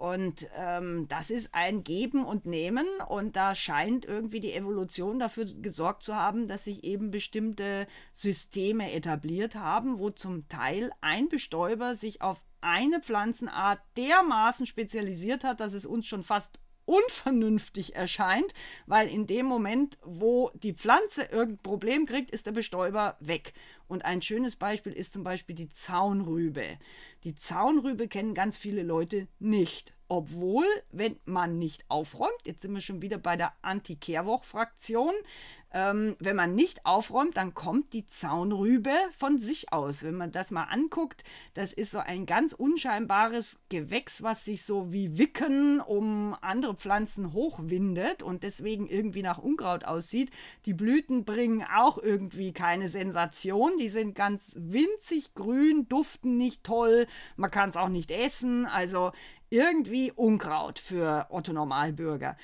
[0.00, 5.44] Und ähm, das ist ein Geben und Nehmen und da scheint irgendwie die Evolution dafür
[5.44, 11.96] gesorgt zu haben, dass sich eben bestimmte Systeme etabliert haben, wo zum Teil ein Bestäuber
[11.96, 16.58] sich auf eine Pflanzenart dermaßen spezialisiert hat, dass es uns schon fast
[16.90, 18.52] unvernünftig erscheint,
[18.86, 23.52] weil in dem Moment, wo die Pflanze irgendein Problem kriegt, ist der Bestäuber weg.
[23.86, 26.78] Und ein schönes Beispiel ist zum Beispiel die Zaunrübe.
[27.22, 29.94] Die Zaunrübe kennen ganz viele Leute nicht.
[30.08, 35.14] Obwohl, wenn man nicht aufräumt, jetzt sind wir schon wieder bei der Anti-Kehrwoch-Fraktion,
[35.72, 40.02] ähm, wenn man nicht aufräumt, dann kommt die Zaunrübe von sich aus.
[40.02, 41.22] Wenn man das mal anguckt,
[41.54, 47.32] das ist so ein ganz unscheinbares Gewächs, was sich so wie Wicken um andere Pflanzen
[47.32, 50.30] hochwindet und deswegen irgendwie nach Unkraut aussieht.
[50.66, 53.78] Die Blüten bringen auch irgendwie keine Sensation.
[53.78, 57.06] Die sind ganz winzig grün, duften nicht toll,
[57.36, 58.66] man kann es auch nicht essen.
[58.66, 59.12] Also
[59.50, 62.36] irgendwie Unkraut für Otto Normalbürger.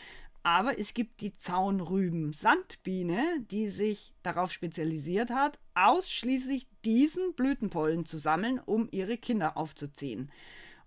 [0.47, 8.60] Aber es gibt die Zaunrüben-Sandbiene, die sich darauf spezialisiert hat, ausschließlich diesen Blütenpollen zu sammeln,
[8.64, 10.31] um ihre Kinder aufzuziehen.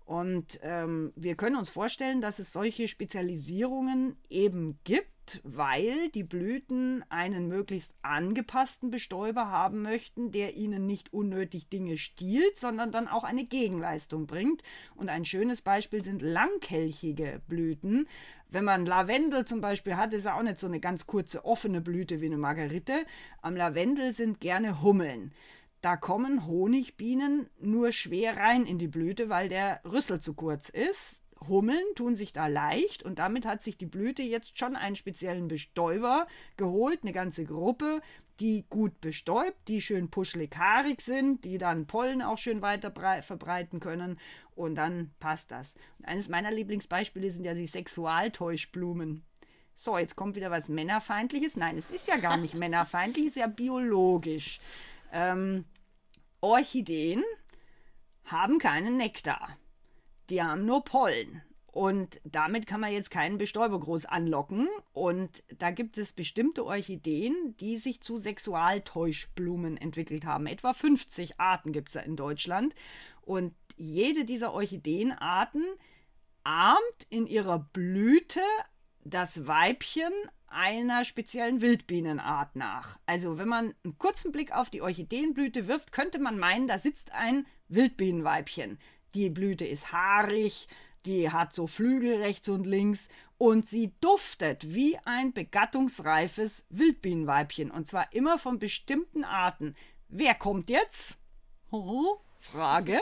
[0.06, 7.04] Und ähm, wir können uns vorstellen, dass es solche Spezialisierungen eben gibt, weil die Blüten
[7.10, 13.24] einen möglichst angepassten Bestäuber haben möchten, der ihnen nicht unnötig Dinge stiehlt, sondern dann auch
[13.24, 14.62] eine Gegenleistung bringt.
[14.96, 18.08] Und ein schönes Beispiel sind langkelchige Blüten.
[18.50, 21.80] Wenn man Lavendel zum Beispiel hat, ist er auch nicht so eine ganz kurze offene
[21.80, 23.06] Blüte wie eine Margerite.
[23.42, 25.32] Am Lavendel sind gerne Hummeln.
[25.80, 31.22] Da kommen Honigbienen nur schwer rein in die Blüte, weil der Rüssel zu kurz ist.
[31.48, 35.48] Hummeln tun sich da leicht und damit hat sich die Blüte jetzt schon einen speziellen
[35.48, 36.26] Bestäuber
[36.58, 38.02] geholt, eine ganze Gruppe,
[38.40, 42.90] die gut bestäubt, die schön puschelig haarig sind, die dann Pollen auch schön weiter
[43.22, 44.18] verbreiten können
[44.54, 45.74] und dann passt das.
[45.98, 49.24] Und eines meiner Lieblingsbeispiele sind ja die Sexualtäuschblumen.
[49.76, 51.56] So, jetzt kommt wieder was Männerfeindliches.
[51.56, 54.60] Nein, es ist ja gar nicht männerfeindlich, es ist ja biologisch.
[55.12, 55.64] Ähm,
[56.40, 57.22] Orchideen
[58.24, 59.58] haben keinen Nektar.
[60.30, 61.42] Die haben nur Pollen.
[61.72, 64.68] Und damit kann man jetzt keinen Bestäuber groß anlocken.
[64.92, 70.46] Und da gibt es bestimmte Orchideen, die sich zu Sexualtäuschblumen entwickelt haben.
[70.46, 72.74] Etwa 50 Arten gibt es da in Deutschland.
[73.22, 75.64] Und jede dieser Orchideenarten
[76.42, 78.40] ahmt in ihrer Blüte
[79.04, 80.12] das Weibchen
[80.48, 82.98] einer speziellen Wildbienenart nach.
[83.06, 87.12] Also wenn man einen kurzen Blick auf die Orchideenblüte wirft, könnte man meinen, da sitzt
[87.12, 88.78] ein Wildbienenweibchen.
[89.14, 90.66] Die Blüte ist haarig,
[91.06, 93.08] die hat so Flügel rechts und links
[93.38, 99.74] und sie duftet wie ein begattungsreifes Wildbienenweibchen und zwar immer von bestimmten Arten.
[100.08, 101.16] Wer kommt jetzt?
[101.70, 103.00] Oh, Frage.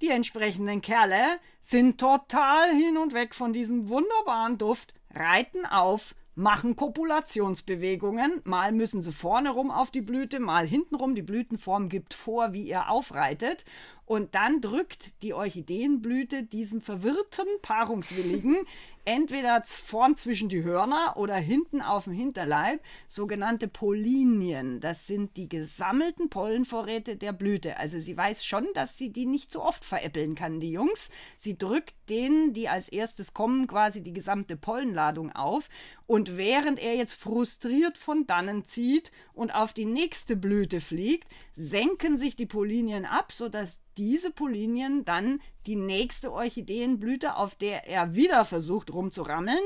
[0.00, 6.76] Die entsprechenden Kerle sind total hin und weg von diesem wunderbaren Duft, reiten auf, machen
[6.76, 8.40] Kopulationsbewegungen.
[8.44, 11.14] Mal müssen sie vorne rum auf die Blüte, mal hinten rum.
[11.14, 13.64] Die Blütenform gibt vor, wie ihr aufreitet.
[14.04, 18.56] Und dann drückt die Orchideenblüte diesem verwirrten Paarungswilligen
[19.04, 24.80] entweder vorn zwischen die Hörner oder hinten auf dem Hinterleib sogenannte Pollinien.
[24.80, 27.78] Das sind die gesammelten Pollenvorräte der Blüte.
[27.78, 31.10] Also sie weiß schon, dass sie die nicht so oft veräppeln kann, die Jungs.
[31.36, 35.68] Sie drückt denen, die als erstes kommen, quasi die gesamte Pollenladung auf.
[36.12, 41.26] Und während er jetzt frustriert von dannen zieht und auf die nächste Blüte fliegt,
[41.56, 48.14] senken sich die Pollinien ab, sodass diese Pollinien dann die nächste Orchideenblüte, auf der er
[48.14, 49.62] wieder versucht rumzurammeln,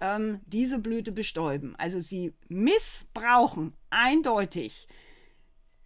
[0.00, 1.74] ähm, diese Blüte bestäuben.
[1.78, 4.86] Also sie missbrauchen eindeutig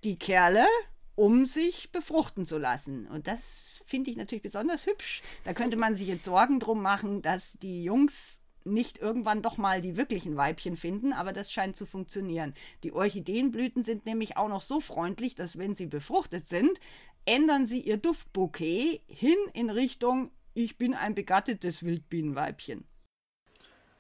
[0.05, 0.66] die Kerle,
[1.14, 3.06] um sich befruchten zu lassen.
[3.06, 5.22] Und das finde ich natürlich besonders hübsch.
[5.44, 9.80] Da könnte man sich jetzt Sorgen drum machen, dass die Jungs nicht irgendwann doch mal
[9.80, 12.55] die wirklichen Weibchen finden, aber das scheint zu funktionieren.
[12.82, 16.78] Die Orchideenblüten sind nämlich auch noch so freundlich, dass wenn sie befruchtet sind,
[17.24, 22.84] ändern sie ihr Duftbouquet hin in Richtung ich bin ein begattetes Wildbienenweibchen.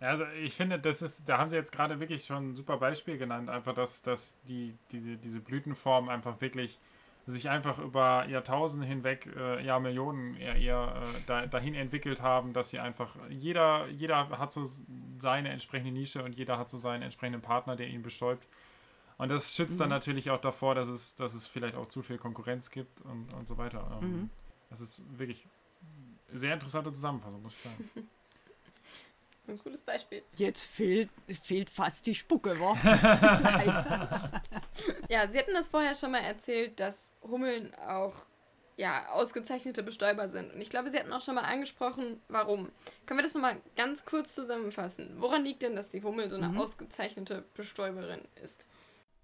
[0.00, 2.76] Ja, also ich finde, das ist, da haben sie jetzt gerade wirklich schon ein super
[2.76, 6.78] Beispiel genannt, einfach, dass, dass die, diese, diese Blütenform einfach wirklich
[7.26, 12.70] sich einfach über Jahrtausende hinweg, äh, Jahrmillionen eher, eher äh, da, dahin entwickelt haben, dass
[12.70, 14.68] sie einfach, jeder, jeder hat so
[15.18, 18.46] seine entsprechende Nische und jeder hat so seinen entsprechenden Partner, der ihn bestäubt.
[19.18, 19.78] Und das schützt mhm.
[19.78, 23.32] dann natürlich auch davor, dass es, dass es vielleicht auch zu viel Konkurrenz gibt und,
[23.34, 23.98] und so weiter.
[24.02, 24.30] Ähm, mhm.
[24.70, 25.46] Das ist wirklich
[26.30, 27.90] eine sehr interessante Zusammenfassung, muss ich sagen.
[29.52, 30.22] Ein cooles Beispiel.
[30.36, 31.10] Jetzt fehlt,
[31.42, 32.74] fehlt fast die Spucke, wa?
[35.10, 38.14] ja, Sie hatten das vorher schon mal erzählt, dass Hummeln auch
[38.78, 40.54] ja, ausgezeichnete Bestäuber sind.
[40.54, 42.70] Und ich glaube, Sie hatten auch schon mal angesprochen, warum.
[43.04, 45.16] Können wir das nochmal ganz kurz zusammenfassen?
[45.18, 46.58] Woran liegt denn, dass die Hummel so eine mhm.
[46.58, 48.64] ausgezeichnete Bestäuberin ist?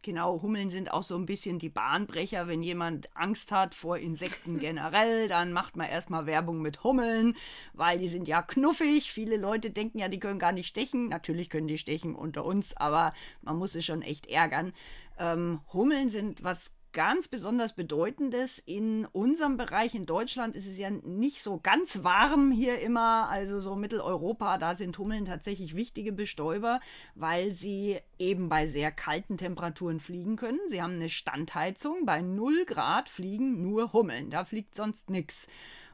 [0.02, 2.46] Genau, Hummeln sind auch so ein bisschen die Bahnbrecher.
[2.46, 7.36] Wenn jemand Angst hat vor Insekten generell, dann macht man erstmal Werbung mit Hummeln,
[7.74, 9.10] weil die sind ja knuffig.
[9.10, 11.08] Viele Leute denken ja, die können gar nicht stechen.
[11.08, 13.12] Natürlich können die stechen unter uns, aber
[13.42, 14.72] man muss sie schon echt ärgern.
[15.18, 18.58] Ähm, Hummeln sind was ganz besonders Bedeutendes.
[18.58, 23.60] In unserem Bereich in Deutschland ist es ja nicht so ganz warm hier immer, also
[23.60, 26.80] so Mitteleuropa, da sind Hummeln tatsächlich wichtige Bestäuber,
[27.14, 30.60] weil sie eben bei sehr kalten Temperaturen fliegen können.
[30.68, 35.46] Sie haben eine Standheizung, bei 0 Grad fliegen nur Hummeln, da fliegt sonst nichts.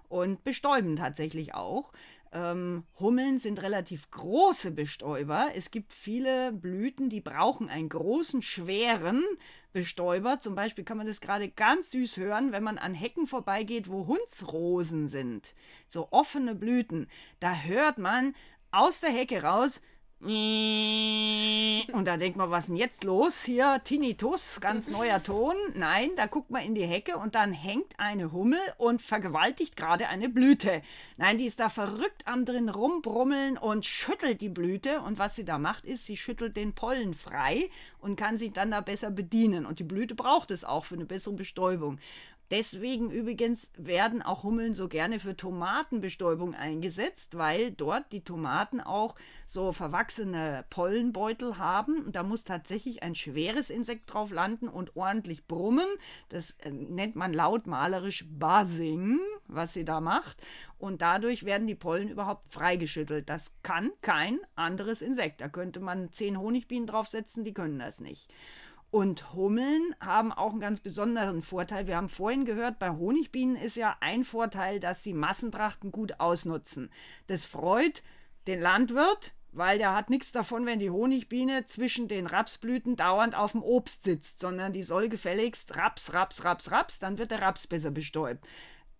[0.09, 1.93] Und bestäuben tatsächlich auch.
[2.35, 5.53] Ähm, Hummeln sind relativ große Bestäuber.
[5.55, 9.23] Es gibt viele Blüten, die brauchen einen großen, schweren
[9.73, 10.41] Bestäuber.
[10.41, 14.09] Zum Beispiel kann man das gerade ganz süß hören, wenn man an Hecken vorbeigeht, wo
[14.09, 15.55] Hundsrosen sind.
[15.87, 17.07] So offene Blüten.
[17.39, 18.35] Da hört man
[18.73, 19.81] aus der Hecke raus,
[20.27, 23.45] und da denkt man, was ist denn jetzt los?
[23.45, 25.55] Hier, Tinnitus, ganz neuer Ton.
[25.75, 30.09] Nein, da guckt man in die Hecke und dann hängt eine Hummel und vergewaltigt gerade
[30.09, 30.81] eine Blüte.
[31.19, 35.03] Nein, die ist da verrückt am drin rumbrummeln und schüttelt die Blüte.
[35.03, 37.69] Und was sie da macht, ist, sie schüttelt den Pollen frei
[38.01, 39.67] und kann sich dann da besser bedienen.
[39.67, 41.99] Und die Blüte braucht es auch für eine bessere Bestäubung.
[42.51, 49.15] Deswegen übrigens werden auch Hummeln so gerne für Tomatenbestäubung eingesetzt, weil dort die Tomaten auch
[49.47, 52.13] so verwachsene Pollenbeutel haben.
[52.13, 55.89] Da muss tatsächlich ein schweres Insekt drauf landen und ordentlich brummen.
[56.29, 60.43] Das äh, nennt man lautmalerisch Buzzing, was sie da macht.
[60.79, 63.29] Und dadurch werden die Pollen überhaupt freigeschüttelt.
[63.29, 65.41] Das kann kein anderes Insekt.
[65.41, 68.31] Da könnte man zehn Honigbienen draufsetzen, die können das nicht.
[68.95, 71.89] Und Hummeln haben auch einen ganz besonderen Vorteil.
[71.89, 76.93] Wir haben vorhin gehört, bei Honigbienen ist ja ein Vorteil, dass sie Massentrachten gut ausnutzen.
[77.27, 78.05] Das freut
[78.47, 83.51] den Landwirt, weil der hat nichts davon, wenn die Honigbiene zwischen den Rapsblüten dauernd auf
[83.51, 87.67] dem Obst sitzt, sondern die soll gefälligst Raps, Raps, Raps, Raps, dann wird der Raps
[87.67, 88.47] besser bestäubt.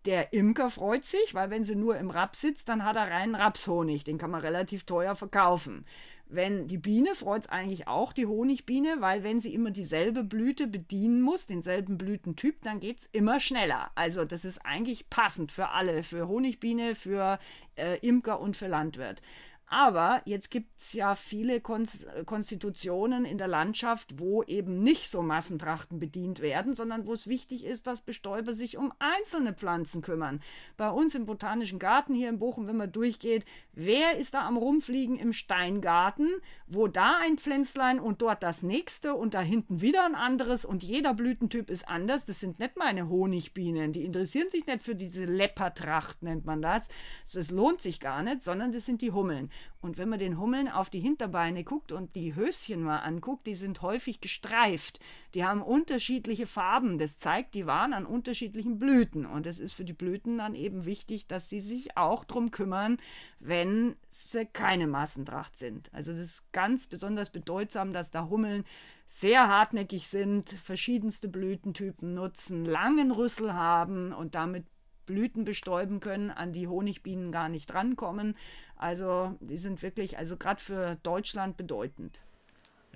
[0.07, 3.37] Der Imker freut sich, weil wenn sie nur im Raps sitzt, dann hat er reinen
[3.37, 5.87] Rapshonig, den kann man relativ teuer verkaufen.
[6.27, 10.67] Wenn die Biene freut es eigentlich auch, die Honigbiene, weil wenn sie immer dieselbe Blüte
[10.67, 13.91] bedienen muss, denselben Blütentyp, dann geht es immer schneller.
[13.95, 17.39] Also das ist eigentlich passend für alle, für Honigbiene, für
[17.77, 19.21] äh, Imker und für Landwirt.
[19.67, 25.99] Aber jetzt gibt es ja viele Konstitutionen in der Landschaft, wo eben nicht so Massentrachten
[25.99, 30.41] bedient werden, sondern wo es wichtig ist, dass Bestäuber sich um einzelne Pflanzen kümmern.
[30.77, 34.57] Bei uns im Botanischen Garten hier in Bochum, wenn man durchgeht, wer ist da am
[34.59, 36.29] Rumfliegen im Steingarten,
[36.67, 40.83] wo da ein Pflänzlein und dort das nächste und da hinten wieder ein anderes und
[40.83, 42.27] jeder Blütentyp ist anders.
[42.27, 46.89] Das sind nicht meine Honigbienen, die interessieren sich nicht für diese Leppertracht, nennt man das.
[47.33, 49.51] Das lohnt sich gar nicht, sondern das sind die Hummeln.
[49.81, 53.55] Und wenn man den Hummeln auf die Hinterbeine guckt und die Höschen mal anguckt, die
[53.55, 54.99] sind häufig gestreift.
[55.35, 56.99] Die haben unterschiedliche Farben.
[56.99, 59.27] Das zeigt, die waren an unterschiedlichen Blüten.
[59.27, 62.97] Und es ist für die Blüten dann eben wichtig, dass sie sich auch darum kümmern,
[63.41, 65.93] wenn sie keine Massentracht sind.
[65.93, 68.65] Also das ist ganz besonders bedeutsam, dass da Hummeln
[69.07, 74.65] sehr hartnäckig sind, verschiedenste Blütentypen nutzen, langen Rüssel haben und damit
[75.07, 78.37] Blüten bestäuben können, an die Honigbienen gar nicht rankommen.
[78.77, 82.21] Also die sind wirklich, also gerade für Deutschland bedeutend.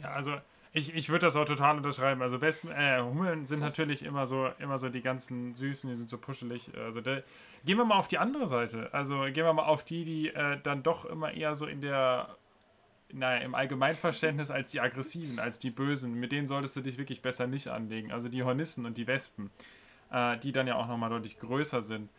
[0.03, 0.37] Ja, also
[0.73, 2.21] ich, ich würde das auch total unterschreiben.
[2.23, 6.11] Also Wespen, äh, Hummeln sind natürlich immer so, immer so die ganzen Süßen, die sind
[6.11, 6.71] so puschelig.
[6.77, 7.21] Also da,
[7.65, 8.93] gehen wir mal auf die andere Seite.
[8.93, 12.37] Also gehen wir mal auf die, die äh, dann doch immer eher so in der,
[13.13, 16.15] naja, im Allgemeinverständnis als die Aggressiven, als die Bösen.
[16.15, 18.13] Mit denen solltest du dich wirklich besser nicht anlegen.
[18.13, 19.51] Also die Hornissen und die Wespen
[20.11, 22.11] äh, die dann ja auch nochmal deutlich größer sind.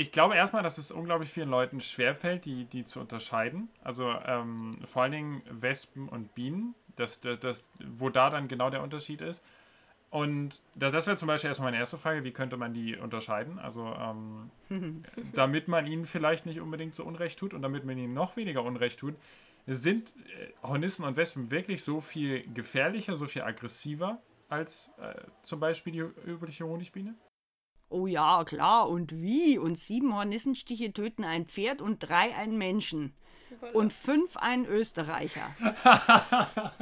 [0.00, 3.68] Ich, glaube erstmal, dass es unglaublich vielen Leuten schwerfällt, die, die zu unterscheiden.
[3.82, 8.70] Also ähm, vor allen Dingen Wespen und Bienen, das, das, das, wo da dann genau
[8.70, 9.42] der Unterschied ist.
[10.10, 13.58] Und das wäre zum Beispiel erstmal meine erste Frage, wie könnte man die unterscheiden?
[13.58, 13.92] Also
[14.70, 15.04] ähm,
[15.34, 18.62] damit man ihnen vielleicht nicht unbedingt so Unrecht tut und damit man ihnen noch weniger
[18.62, 19.16] Unrecht tut,
[19.66, 25.58] sind äh, Hornissen und Wespen wirklich so viel gefährlicher, so viel aggressiver als äh, zum
[25.58, 27.14] Beispiel die übliche Honigbiene?
[27.90, 28.88] Oh ja, klar.
[28.88, 29.58] Und wie?
[29.58, 33.14] Und sieben Hornissenstiche töten ein Pferd und drei einen Menschen.
[33.72, 35.54] Und fünf einen Österreicher.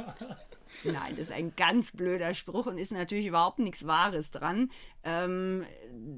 [0.83, 4.71] Nein, das ist ein ganz blöder Spruch und ist natürlich überhaupt nichts Wahres dran.
[5.03, 5.65] Ähm,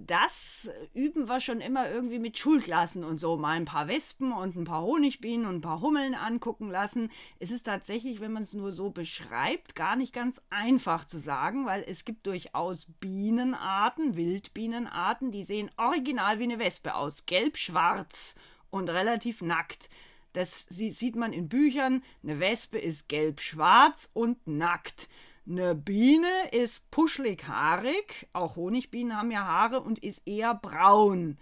[0.06, 3.38] das üben wir schon immer irgendwie mit Schulklassen und so.
[3.38, 7.12] Mal ein paar Wespen und ein paar Honigbienen und ein paar Hummeln angucken lassen.
[7.40, 11.66] Es ist tatsächlich, wenn man es nur so beschreibt, gar nicht ganz einfach zu sagen,
[11.66, 17.26] weil es gibt durchaus Bienenarten, Wildbienenarten, die sehen original wie eine Wespe aus.
[17.26, 18.36] Gelb-schwarz
[18.72, 19.90] und relativ nackt.
[20.34, 22.04] Das sieht man in Büchern.
[22.24, 25.10] Eine Wespe ist gelb-schwarz und nackt.
[25.50, 31.40] Eine Biene ist puschelig haarig, auch Honigbienen haben ja Haare und ist eher braun.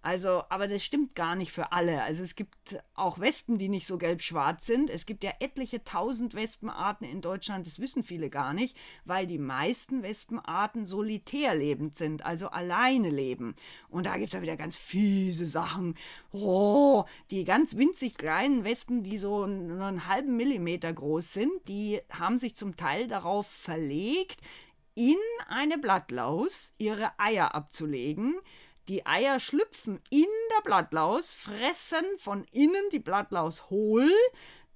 [0.00, 2.02] Also, aber das stimmt gar nicht für alle.
[2.02, 4.90] Also es gibt auch Wespen, die nicht so gelb-schwarz sind.
[4.90, 9.38] Es gibt ja etliche tausend Wespenarten in Deutschland, das wissen viele gar nicht, weil die
[9.38, 13.56] meisten Wespenarten solitär lebend sind, also alleine leben.
[13.88, 15.96] Und da gibt es ja wieder ganz fiese Sachen.
[16.30, 22.38] Oh, die ganz winzig kleinen Wespen, die so einen halben Millimeter groß sind, die haben
[22.38, 24.40] sich zum Teil darauf verlegt,
[24.94, 25.16] in
[25.48, 28.34] eine Blattlaus ihre Eier abzulegen
[28.88, 34.10] die Eier schlüpfen in der Blattlaus, fressen von innen die Blattlaus hohl.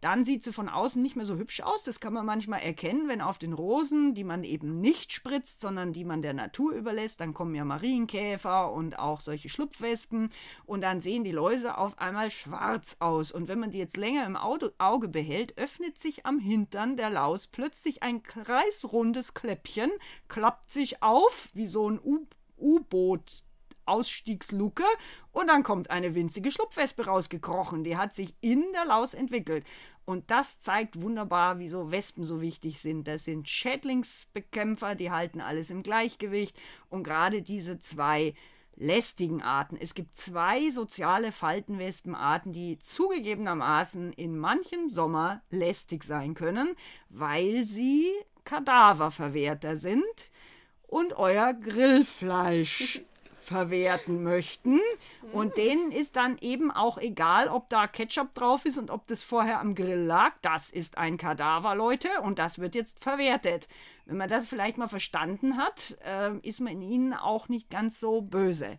[0.03, 1.85] Dann sieht sie von außen nicht mehr so hübsch aus.
[1.85, 5.93] Das kann man manchmal erkennen, wenn auf den Rosen, die man eben nicht spritzt, sondern
[5.93, 10.31] die man der Natur überlässt, dann kommen ja Marienkäfer und auch solche Schlupfwespen.
[10.67, 13.31] Und dann sehen die Läuse auf einmal schwarz aus.
[13.31, 17.47] Und wenn man die jetzt länger im Auge behält, öffnet sich am Hintern der Laus
[17.47, 19.93] plötzlich ein kreisrundes Kläppchen,
[20.27, 22.01] klappt sich auf wie so ein
[22.59, 23.45] U-Boot.
[23.87, 24.85] Ausstiegsluke
[25.33, 27.85] und dann kommt eine winzige Schlupfwespe rausgekrochen.
[27.85, 29.65] Die hat sich in der Laus entwickelt.
[30.05, 33.07] Und das zeigt wunderbar, wieso Wespen so wichtig sind.
[33.07, 36.61] Das sind Schädlingsbekämpfer, die halten alles im Gleichgewicht.
[36.91, 38.35] Und gerade diese zwei
[38.77, 39.77] lästigen Arten.
[39.77, 46.75] Es gibt zwei soziale Faltenwespenarten, die zugegebenermaßen in manchem Sommer lästig sein können,
[47.09, 48.11] weil sie
[48.45, 50.03] Kadaververwerter sind
[50.87, 53.03] und euer Grillfleisch
[53.43, 54.81] verwerten möchten.
[55.33, 59.23] Und denen ist dann eben auch egal, ob da Ketchup drauf ist und ob das
[59.23, 60.33] vorher am Grill lag.
[60.43, 63.69] Das ist ein Kadaver, Leute, und das wird jetzt verwertet.
[64.07, 68.01] Wenn man das vielleicht mal verstanden hat, äh, ist man in ihnen auch nicht ganz
[68.01, 68.79] so böse.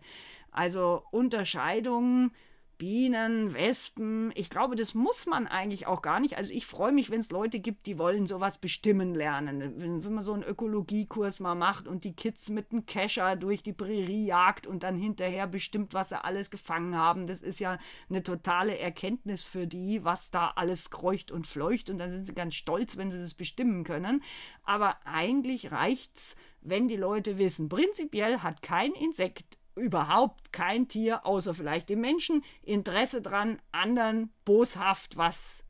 [0.50, 2.32] Also Unterscheidungen
[2.78, 4.32] Bienen, Wespen.
[4.34, 6.36] Ich glaube, das muss man eigentlich auch gar nicht.
[6.36, 9.60] Also ich freue mich, wenn es Leute gibt, die wollen sowas bestimmen lernen.
[9.78, 13.62] Wenn, wenn, man so einen Ökologiekurs mal macht und die Kids mit einem Kescher durch
[13.62, 17.26] die Prärie jagt und dann hinterher bestimmt, was sie alles gefangen haben.
[17.26, 17.78] Das ist ja
[18.08, 21.90] eine totale Erkenntnis für die, was da alles kreucht und fleucht.
[21.90, 24.22] Und dann sind sie ganz stolz, wenn sie das bestimmen können.
[24.64, 31.26] Aber eigentlich reicht es, wenn die Leute wissen, prinzipiell hat kein Insekt überhaupt kein Tier,
[31.26, 35.64] außer vielleicht dem Menschen, Interesse dran, anderen boshaft was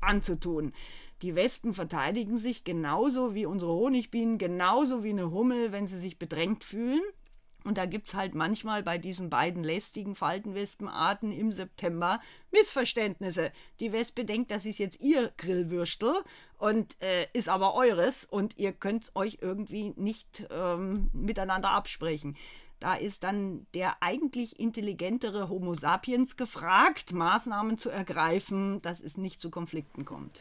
[0.00, 0.72] anzutun.
[1.22, 6.18] Die Wespen verteidigen sich genauso wie unsere Honigbienen, genauso wie eine Hummel, wenn sie sich
[6.18, 7.02] bedrängt fühlen.
[7.64, 12.20] Und da gibt es halt manchmal bei diesen beiden lästigen Faltenwespenarten im September
[12.50, 13.52] Missverständnisse.
[13.80, 16.14] Die Wespe denkt, das ist jetzt ihr Grillwürstel
[16.56, 22.34] und äh, ist aber eures und ihr könnt es euch irgendwie nicht ähm, miteinander absprechen.
[22.80, 29.40] Da ist dann der eigentlich intelligentere Homo sapiens gefragt, Maßnahmen zu ergreifen, dass es nicht
[29.40, 30.40] zu Konflikten kommt.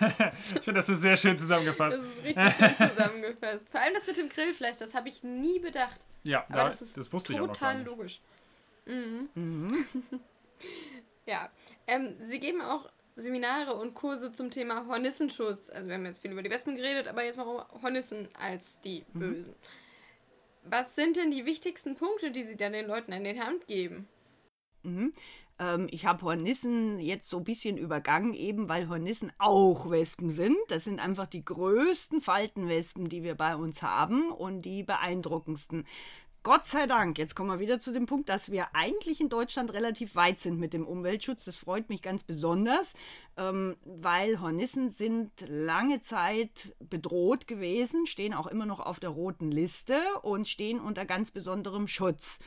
[0.00, 1.96] ich finde, das ist sehr schön zusammengefasst.
[1.96, 3.68] Das ist richtig schön zusammengefasst.
[3.68, 6.00] Vor allem das mit dem Grillfleisch, das habe ich nie bedacht.
[6.22, 8.20] Ja, Aber da, das ist das wusste ich auch noch total logisch.
[8.86, 9.28] Mhm.
[11.26, 11.50] ja,
[11.86, 12.88] ähm, sie geben auch
[13.18, 15.70] Seminare und Kurse zum Thema Hornissenschutz.
[15.70, 19.04] Also wir haben jetzt viel über die Wespen geredet, aber jetzt mal Hornissen als die
[19.12, 19.18] Mhm.
[19.18, 19.54] Bösen.
[20.62, 24.08] Was sind denn die wichtigsten Punkte, die sie dann den Leuten an die Hand geben?
[24.82, 25.12] Mhm.
[25.58, 30.56] Ähm, ich habe Hornissen jetzt so ein bisschen übergangen, eben weil Hornissen auch Wespen sind.
[30.68, 35.86] Das sind einfach die größten Faltenwespen, die wir bei uns haben und die beeindruckendsten.
[36.48, 39.70] Gott sei Dank, jetzt kommen wir wieder zu dem Punkt, dass wir eigentlich in Deutschland
[39.74, 41.44] relativ weit sind mit dem Umweltschutz.
[41.44, 42.94] Das freut mich ganz besonders,
[43.36, 49.50] ähm, weil Hornissen sind lange Zeit bedroht gewesen, stehen auch immer noch auf der roten
[49.50, 52.38] Liste und stehen unter ganz besonderem Schutz.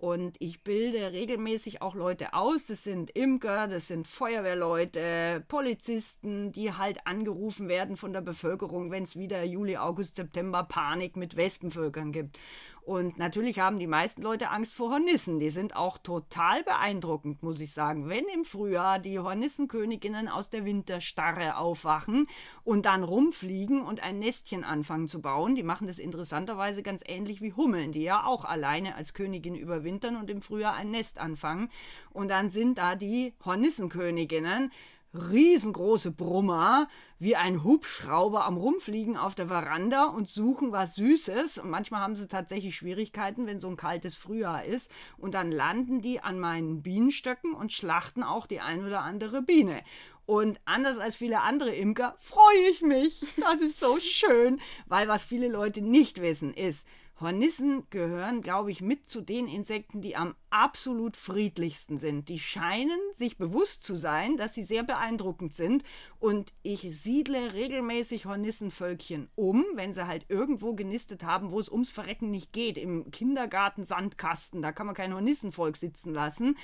[0.00, 2.64] Und ich bilde regelmäßig auch Leute aus.
[2.64, 9.02] Das sind Imker, das sind Feuerwehrleute, Polizisten, die halt angerufen werden von der Bevölkerung, wenn
[9.02, 12.38] es wieder Juli, August, September Panik mit Wespenvölkern gibt.
[12.82, 15.38] Und natürlich haben die meisten Leute Angst vor Hornissen.
[15.38, 18.08] Die sind auch total beeindruckend, muss ich sagen.
[18.08, 22.26] Wenn im Frühjahr die Hornissenköniginnen aus der Winterstarre aufwachen
[22.64, 27.42] und dann rumfliegen und ein Nestchen anfangen zu bauen, die machen das interessanterweise ganz ähnlich
[27.42, 31.70] wie Hummeln, die ja auch alleine als Königin überwintern und im Frühjahr ein Nest anfangen.
[32.10, 34.72] Und dann sind da die Hornissenköniginnen
[35.14, 36.88] riesengroße Brummer,
[37.18, 41.58] wie ein Hubschrauber am Rumfliegen auf der Veranda und suchen was Süßes.
[41.58, 44.90] Und manchmal haben sie tatsächlich Schwierigkeiten, wenn so ein kaltes Frühjahr ist.
[45.18, 49.82] Und dann landen die an meinen Bienenstöcken und schlachten auch die ein oder andere Biene.
[50.26, 53.24] Und anders als viele andere Imker freue ich mich.
[53.40, 56.86] Das ist so schön, weil was viele Leute nicht wissen ist,
[57.20, 62.28] Hornissen gehören, glaube ich, mit zu den Insekten, die am absolut friedlichsten sind.
[62.28, 65.84] Die scheinen sich bewusst zu sein, dass sie sehr beeindruckend sind.
[66.18, 71.90] Und ich siedle regelmäßig Hornissenvölkchen um, wenn sie halt irgendwo genistet haben, wo es ums
[71.90, 72.78] Verrecken nicht geht.
[72.78, 76.56] Im Kindergarten Sandkasten, da kann man kein Hornissenvolk sitzen lassen.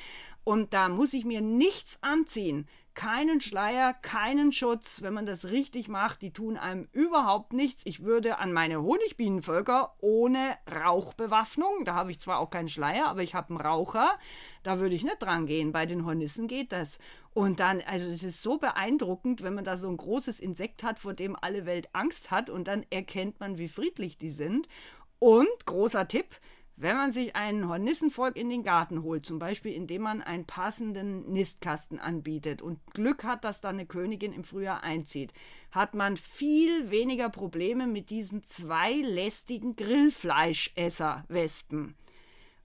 [0.45, 2.67] Und da muss ich mir nichts anziehen
[2.97, 6.23] keinen Schleier, keinen Schutz, wenn man das richtig macht.
[6.23, 7.83] Die tun einem überhaupt nichts.
[7.85, 13.23] Ich würde an meine Honigbienenvölker ohne Rauchbewaffnung, da habe ich zwar auch keinen Schleier, aber
[13.23, 14.19] ich habe einen Raucher,
[14.65, 15.71] da würde ich nicht dran gehen.
[15.71, 16.99] Bei den Hornissen geht das.
[17.35, 20.99] Und dann, also es ist so beeindruckend, wenn man da so ein großes Insekt hat,
[20.99, 24.69] vor dem alle Welt Angst hat und dann erkennt man, wie friedlich die sind.
[25.19, 26.41] Und großer Tipp,
[26.79, 31.33] wenn man sich ein Hornissenvolk in den Garten holt, zum Beispiel indem man einen passenden
[31.33, 35.33] Nistkasten anbietet und Glück hat, dass da eine Königin im Frühjahr einzieht,
[35.73, 41.95] hat man viel weniger Probleme mit diesen zwei lästigen Grillfleischesser-Wespen.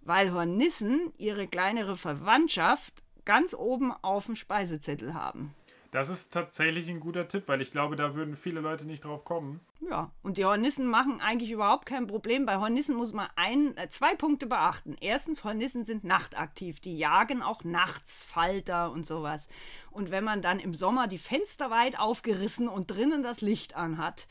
[0.02, 2.94] Weil Hornissen ihre kleinere Verwandtschaft
[3.24, 5.56] ganz oben auf dem Speisezettel haben.
[5.92, 9.26] Das ist tatsächlich ein guter Tipp, weil ich glaube, da würden viele Leute nicht drauf
[9.26, 9.60] kommen.
[9.82, 12.46] Ja, und die Hornissen machen eigentlich überhaupt kein Problem.
[12.46, 14.96] Bei Hornissen muss man ein, äh, zwei Punkte beachten.
[15.02, 16.80] Erstens, Hornissen sind nachtaktiv.
[16.80, 19.50] Die jagen auch nachts Falter und sowas.
[19.92, 24.30] Und wenn man dann im Sommer die Fenster weit aufgerissen und drinnen das Licht anhat,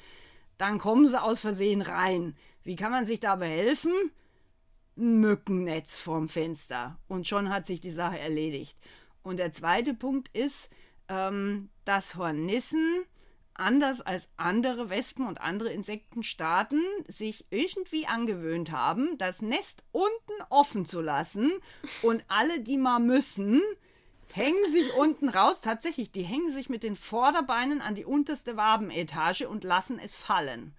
[0.56, 2.36] dann kommen sie aus Versehen rein.
[2.62, 3.92] Wie kann man sich da behelfen?
[4.96, 6.98] Ein Mückennetz vorm Fenster.
[7.06, 8.78] Und schon hat sich die Sache erledigt.
[9.22, 10.70] Und der zweite Punkt ist,
[11.10, 13.04] ähm, dass Hornissen
[13.52, 20.86] anders als andere Wespen und andere Insektenstaaten sich irgendwie angewöhnt haben, das Nest unten offen
[20.86, 21.52] zu lassen
[22.00, 23.60] und alle, die mal müssen,
[24.32, 25.60] hängen sich unten raus.
[25.60, 30.74] Tatsächlich, die hängen sich mit den Vorderbeinen an die unterste Wabenetage und lassen es fallen.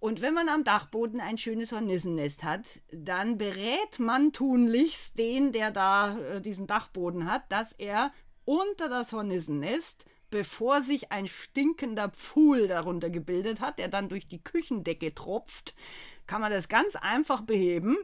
[0.00, 5.70] Und wenn man am Dachboden ein schönes Hornissennest hat, dann berät man tunlichst den, der
[5.70, 8.10] da äh, diesen Dachboden hat, dass er
[8.50, 14.42] unter das Hornissennest, bevor sich ein stinkender Pfuhl darunter gebildet hat, der dann durch die
[14.42, 15.76] Küchendecke tropft,
[16.26, 17.96] kann man das ganz einfach beheben,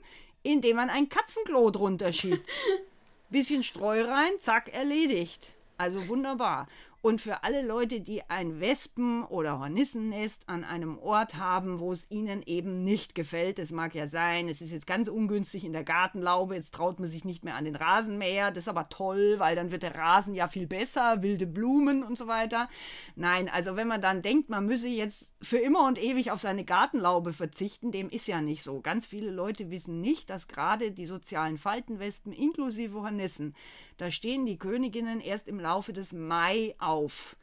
[0.44, 2.48] indem man ein Katzenklo drunter schiebt.
[3.28, 5.56] Bisschen Streu rein, zack, erledigt.
[5.78, 6.68] Also wunderbar.
[7.06, 12.10] Und für alle Leute, die ein Wespen- oder Hornissennest an einem Ort haben, wo es
[12.10, 15.84] ihnen eben nicht gefällt, das mag ja sein, es ist jetzt ganz ungünstig in der
[15.84, 19.54] Gartenlaube, jetzt traut man sich nicht mehr an den Rasenmäher, das ist aber toll, weil
[19.54, 22.68] dann wird der Rasen ja viel besser, wilde Blumen und so weiter.
[23.14, 26.64] Nein, also wenn man dann denkt, man müsse jetzt für immer und ewig auf seine
[26.64, 28.80] Gartenlaube verzichten, dem ist ja nicht so.
[28.80, 33.54] Ganz viele Leute wissen nicht, dass gerade die sozialen Faltenwespen inklusive Hornissen
[33.96, 37.36] da stehen die Königinnen erst im Laufe des Mai auf.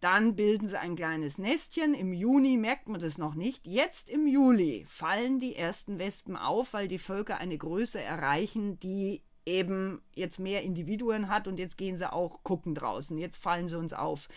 [0.00, 1.92] Dann bilden sie ein kleines Nestchen.
[1.92, 3.66] Im Juni merkt man das noch nicht.
[3.66, 9.22] Jetzt im Juli fallen die ersten Wespen auf, weil die Völker eine Größe erreichen, die
[9.44, 13.18] eben jetzt mehr Individuen hat und jetzt gehen sie auch gucken draußen.
[13.18, 14.28] Jetzt fallen sie uns auf.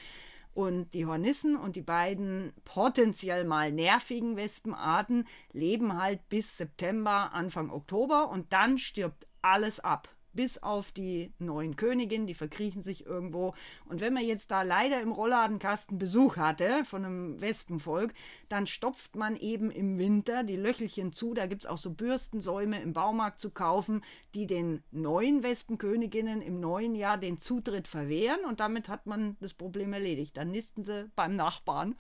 [0.54, 7.70] Und die Hornissen und die beiden potenziell mal nervigen Wespenarten leben halt bis September, Anfang
[7.70, 13.54] Oktober und dann stirbt alles ab bis auf die neuen Königin, die verkriechen sich irgendwo.
[13.86, 18.14] Und wenn man jetzt da leider im Rollladenkasten Besuch hatte von einem Wespenvolk,
[18.50, 21.34] dann stopft man eben im Winter die Löchelchen zu.
[21.34, 24.04] Da gibt es auch so Bürstensäume im Baumarkt zu kaufen,
[24.34, 28.46] die den neuen Wespenköniginnen im neuen Jahr den Zutritt verwehren.
[28.48, 30.38] Und damit hat man das Problem erledigt.
[30.38, 31.96] Dann nisten sie beim Nachbarn.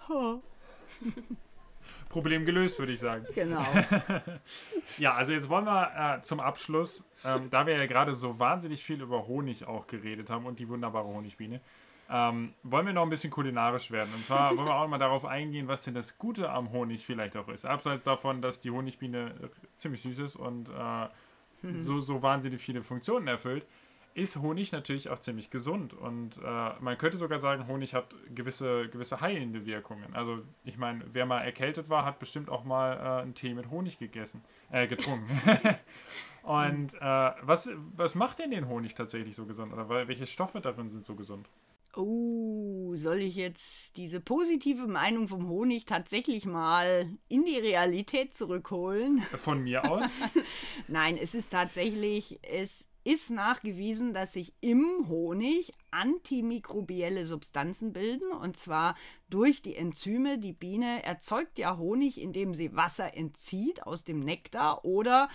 [2.11, 3.25] Problem gelöst, würde ich sagen.
[3.33, 3.65] Genau.
[4.97, 8.83] ja, also jetzt wollen wir äh, zum Abschluss, ähm, da wir ja gerade so wahnsinnig
[8.83, 11.61] viel über Honig auch geredet haben und die wunderbare Honigbiene,
[12.09, 14.09] ähm, wollen wir noch ein bisschen kulinarisch werden.
[14.13, 17.37] Und zwar wollen wir auch mal darauf eingehen, was denn das Gute am Honig vielleicht
[17.37, 17.65] auch ist.
[17.65, 19.33] Abseits davon, dass die Honigbiene
[19.77, 21.07] ziemlich süß ist und äh,
[21.61, 21.81] mhm.
[21.81, 23.65] so, so wahnsinnig viele Funktionen erfüllt
[24.13, 25.93] ist Honig natürlich auch ziemlich gesund.
[25.93, 30.13] Und äh, man könnte sogar sagen, Honig hat gewisse, gewisse heilende Wirkungen.
[30.13, 33.69] Also ich meine, wer mal erkältet war, hat bestimmt auch mal äh, einen Tee mit
[33.69, 35.29] Honig gegessen, äh, getrunken.
[36.43, 39.73] Und äh, was, was macht denn den Honig tatsächlich so gesund?
[39.73, 41.47] Oder welche Stoffe darin sind so gesund?
[41.95, 49.19] Oh, soll ich jetzt diese positive Meinung vom Honig tatsächlich mal in die Realität zurückholen?
[49.35, 50.05] Von mir aus?
[50.87, 58.57] Nein, es ist tatsächlich, es ist nachgewiesen, dass sich im Honig antimikrobielle Substanzen bilden und
[58.57, 58.95] zwar
[59.29, 60.37] durch die Enzyme.
[60.37, 65.29] Die Biene erzeugt ja Honig, indem sie Wasser entzieht aus dem Nektar oder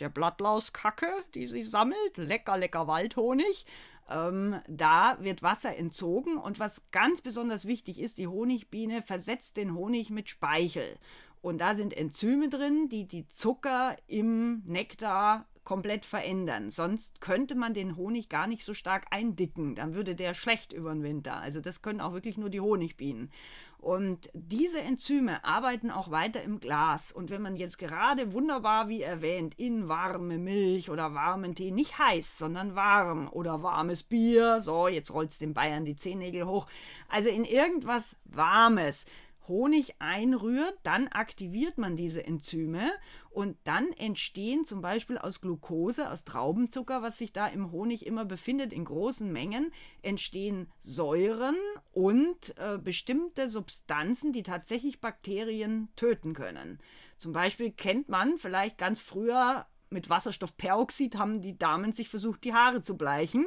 [0.00, 2.16] der Blattlauskacke, die sie sammelt.
[2.16, 3.66] Lecker, lecker Waldhonig.
[4.08, 9.74] Ähm, da wird Wasser entzogen und was ganz besonders wichtig ist, die Honigbiene versetzt den
[9.74, 10.98] Honig mit Speichel.
[11.40, 16.70] Und da sind Enzyme drin, die die Zucker im Nektar komplett verändern.
[16.70, 19.74] Sonst könnte man den Honig gar nicht so stark eindicken.
[19.74, 21.36] Dann würde der schlecht über den Winter.
[21.36, 23.30] Also das können auch wirklich nur die Honigbienen.
[23.76, 27.12] Und diese Enzyme arbeiten auch weiter im Glas.
[27.12, 31.98] Und wenn man jetzt gerade wunderbar, wie erwähnt, in warme Milch oder warmen Tee, nicht
[31.98, 36.66] heiß, sondern warm oder warmes Bier, so, jetzt rollt es den Bayern die Zehennägel hoch,
[37.10, 39.04] also in irgendwas Warmes,
[39.48, 42.92] Honig einrührt, dann aktiviert man diese Enzyme
[43.38, 48.24] und dann entstehen zum Beispiel aus Glucose, aus Traubenzucker, was sich da im Honig immer
[48.24, 49.70] befindet, in großen Mengen,
[50.02, 51.54] entstehen Säuren
[51.92, 56.80] und äh, bestimmte Substanzen, die tatsächlich Bakterien töten können.
[57.16, 62.54] Zum Beispiel kennt man vielleicht ganz früher mit Wasserstoffperoxid haben die Damen sich versucht, die
[62.54, 63.46] Haare zu bleichen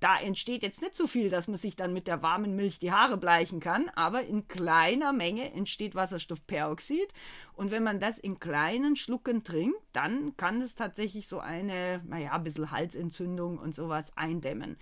[0.00, 2.92] da entsteht jetzt nicht so viel, dass man sich dann mit der warmen Milch die
[2.92, 7.12] Haare bleichen kann, aber in kleiner Menge entsteht Wasserstoffperoxid.
[7.54, 12.32] Und wenn man das in kleinen Schlucken trinkt, dann kann es tatsächlich so eine, naja,
[12.32, 14.76] ein bisschen Halsentzündung und sowas eindämmen.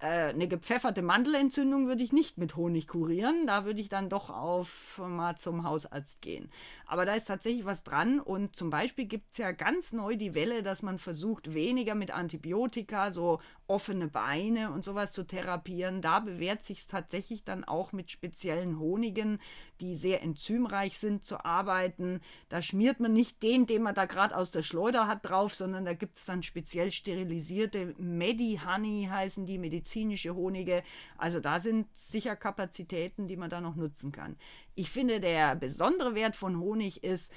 [0.00, 3.46] Äh, eine gepfefferte Mandelentzündung würde ich nicht mit Honig kurieren.
[3.46, 6.50] Da würde ich dann doch auf mal zum Hausarzt gehen.
[6.86, 8.18] Aber da ist tatsächlich was dran.
[8.18, 12.12] Und zum Beispiel gibt es ja ganz neu die Welle, dass man versucht, weniger mit
[12.12, 16.02] Antibiotika, so offene Beine und sowas zu therapieren.
[16.02, 19.38] Da bewährt sich es tatsächlich dann auch mit speziellen Honigen,
[19.80, 22.20] die sehr enzymreich sind, zu arbeiten.
[22.48, 25.84] Da schmiert man nicht den, den man da gerade aus der Schleuder hat, drauf, sondern
[25.84, 29.58] da gibt es dann speziell sterilisierte Medi-Honey, heißen die
[29.90, 30.82] medizinische Honige.
[31.18, 34.36] Also da sind sicher Kapazitäten, die man da noch nutzen kann.
[34.74, 37.32] Ich finde, der besondere Wert von Honig ist,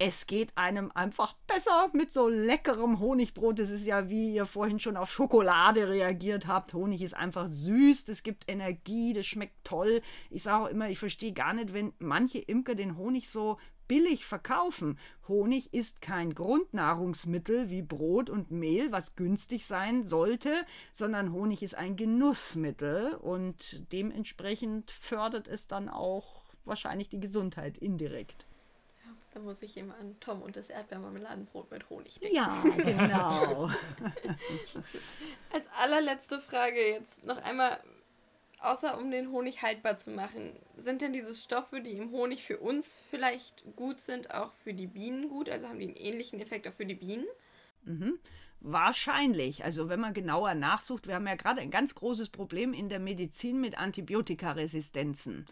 [0.00, 3.58] es geht einem einfach besser mit so leckerem Honigbrot.
[3.58, 6.72] Das ist ja, wie ihr vorhin schon auf Schokolade reagiert habt.
[6.72, 10.00] Honig ist einfach süß, es gibt Energie, das schmeckt toll.
[10.30, 13.58] Ich sage auch immer, ich verstehe gar nicht, wenn manche Imker den Honig so
[13.88, 14.98] billig verkaufen.
[15.26, 20.54] Honig ist kein Grundnahrungsmittel wie Brot und Mehl, was günstig sein sollte,
[20.92, 28.46] sondern Honig ist ein Genussmittel und dementsprechend fördert es dann auch wahrscheinlich die Gesundheit indirekt.
[29.34, 32.34] Da muss ich immer an Tom und das Erdbeermarmeladenbrot mit Honig denken.
[32.34, 33.68] Ja, genau.
[35.52, 37.78] Als allerletzte Frage jetzt noch einmal
[38.60, 42.58] außer um den Honig haltbar zu machen, sind denn diese Stoffe, die im Honig für
[42.58, 45.48] uns vielleicht gut sind, auch für die Bienen gut?
[45.48, 47.26] Also haben die einen ähnlichen Effekt auch für die Bienen?
[47.84, 48.18] Mhm.
[48.60, 49.64] Wahrscheinlich.
[49.64, 52.98] Also wenn man genauer nachsucht, wir haben ja gerade ein ganz großes Problem in der
[52.98, 55.46] Medizin mit Antibiotikaresistenzen.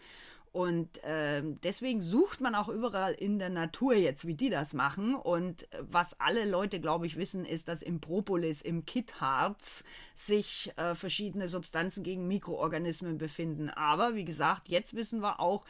[0.51, 5.15] Und äh, deswegen sucht man auch überall in der Natur jetzt, wie die das machen.
[5.15, 9.83] Und was alle Leute, glaube ich, wissen, ist, dass im Propolis, im Kittharz
[10.15, 13.69] sich äh, verschiedene Substanzen gegen Mikroorganismen befinden.
[13.69, 15.65] Aber wie gesagt, jetzt wissen wir auch,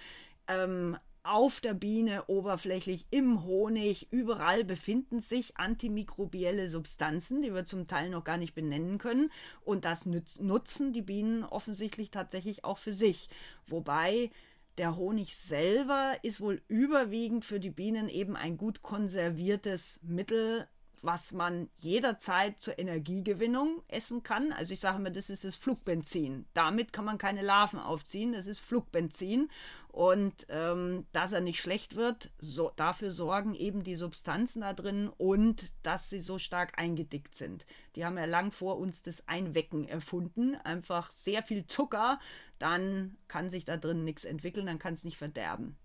[0.47, 0.97] ähm,
[1.27, 8.09] auf der Biene, oberflächlich, im Honig, überall befinden sich antimikrobielle Substanzen, die wir zum Teil
[8.09, 9.29] noch gar nicht benennen können.
[9.65, 13.27] Und das nutzen die Bienen offensichtlich tatsächlich auch für sich.
[13.65, 14.31] Wobei
[14.77, 20.67] der Honig selber ist wohl überwiegend für die Bienen eben ein gut konserviertes Mittel,
[21.01, 24.51] was man jederzeit zur Energiegewinnung essen kann.
[24.51, 26.45] Also ich sage immer, das ist das Flugbenzin.
[26.53, 29.49] Damit kann man keine Larven aufziehen, das ist Flugbenzin.
[29.97, 35.09] Und ähm, dass er nicht schlecht wird, so, dafür sorgen eben die Substanzen da drin
[35.17, 37.65] und dass sie so stark eingedickt sind.
[37.95, 40.55] Die haben ja lang vor uns das Einwecken erfunden.
[40.63, 42.19] Einfach sehr viel Zucker,
[42.59, 45.75] dann kann sich da drin nichts entwickeln, dann kann es nicht verderben.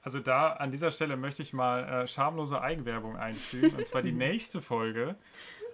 [0.00, 3.76] Also da an dieser Stelle möchte ich mal äh, schamlose Eigenwerbung einfügen.
[3.76, 5.18] Und zwar die nächste Folge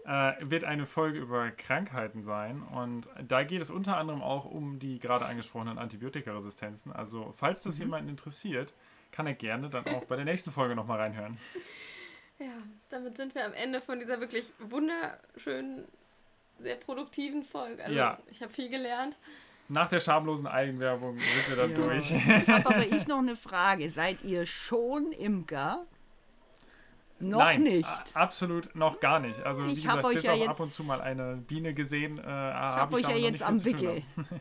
[0.06, 2.62] äh, wird eine Folge über Krankheiten sein.
[2.62, 6.92] Und da geht es unter anderem auch um die gerade angesprochenen Antibiotikaresistenzen.
[6.92, 7.82] Also falls das mhm.
[7.82, 8.72] jemanden interessiert,
[9.10, 11.36] kann er gerne dann auch bei der nächsten Folge nochmal reinhören.
[12.38, 12.52] Ja,
[12.90, 15.86] damit sind wir am Ende von dieser wirklich wunderschönen,
[16.58, 17.82] sehr produktiven Folge.
[17.82, 18.18] Also ja.
[18.30, 19.16] ich habe viel gelernt.
[19.70, 21.76] Nach der schamlosen Eigenwerbung sind wir dann ja.
[21.76, 22.10] durch.
[22.10, 23.88] Jetzt habe aber ich noch eine Frage.
[23.88, 25.86] Seid ihr schon Imker?
[27.18, 27.88] Noch Nein, nicht.
[28.14, 29.42] Absolut noch gar nicht.
[29.42, 32.22] Also wie ich gesagt, bis ja auf ab und zu mal eine Biene gesehen, äh,
[32.22, 34.02] habe ich, hab ich ja jetzt am Wickel.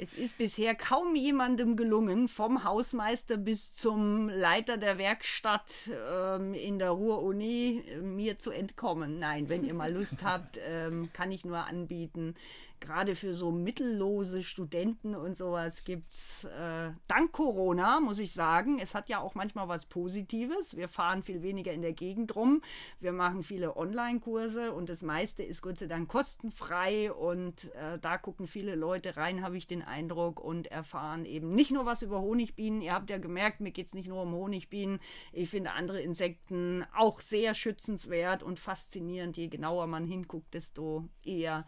[0.00, 6.78] Es ist bisher kaum jemandem gelungen, vom Hausmeister bis zum Leiter der Werkstatt ähm, in
[6.78, 9.18] der Ruhr-Uni äh, mir zu entkommen.
[9.18, 12.36] Nein, wenn ihr mal Lust habt, ähm, kann ich nur anbieten
[12.80, 18.78] gerade für so mittellose Studenten und sowas gibt es äh, dank Corona, muss ich sagen,
[18.80, 20.76] es hat ja auch manchmal was Positives.
[20.76, 22.62] Wir fahren viel weniger in der Gegend rum.
[23.00, 28.18] Wir machen viele Online-Kurse und das meiste ist Gott sei Dank kostenfrei und äh, da
[28.18, 32.20] gucken viele Leute rein, habe ich den Eindruck, und erfahren eben nicht nur was über
[32.20, 32.80] Honigbienen.
[32.80, 35.00] Ihr habt ja gemerkt, mir geht es nicht nur um Honigbienen.
[35.32, 39.36] Ich finde andere Insekten auch sehr schützenswert und faszinierend.
[39.36, 41.66] Je genauer man hinguckt, desto eher.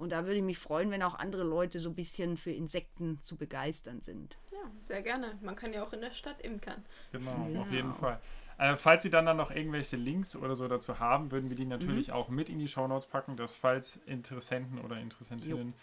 [0.00, 3.20] Und da würde ich mich freuen, wenn auch andere Leute so ein bisschen für Insekten
[3.20, 4.38] zu begeistern sind.
[4.50, 5.38] Ja, sehr gerne.
[5.42, 6.82] Man kann ja auch in der Stadt imkern.
[7.12, 7.60] Genau, genau.
[7.60, 8.18] auf jeden Fall.
[8.56, 11.66] Äh, falls Sie dann, dann noch irgendwelche Links oder so dazu haben, würden wir die
[11.66, 12.14] natürlich mhm.
[12.14, 15.74] auch mit in die Shownotes packen, dass falls Interessenten oder Interessentinnen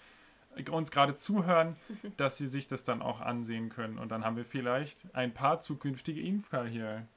[0.58, 0.74] jo.
[0.74, 1.76] uns gerade zuhören,
[2.18, 4.00] dass sie sich das dann auch ansehen können.
[4.00, 7.08] Und dann haben wir vielleicht ein paar zukünftige Imker hier,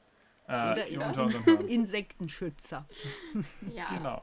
[0.49, 2.87] äh, hier unter unseren Insektenschützer.
[3.75, 3.89] ja.
[3.97, 4.23] Genau.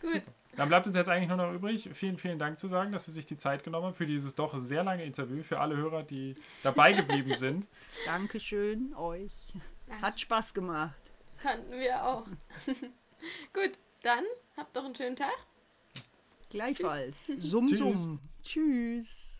[0.00, 0.12] Gut.
[0.12, 0.32] Super.
[0.56, 3.12] Dann bleibt uns jetzt eigentlich nur noch übrig, vielen, vielen Dank zu sagen, dass Sie
[3.12, 6.34] sich die Zeit genommen haben für dieses doch sehr lange Interview, für alle Hörer, die
[6.62, 7.68] dabei geblieben sind.
[8.04, 9.32] Dankeschön euch.
[10.02, 10.94] Hat Spaß gemacht.
[11.38, 12.26] Fanden wir auch.
[13.52, 13.72] Gut,
[14.02, 14.24] dann
[14.56, 15.36] habt doch einen schönen Tag.
[16.50, 17.32] Gleichfalls.
[17.38, 17.78] Summ, Tschüss.
[17.78, 18.20] summ.
[18.42, 19.31] Tschüss.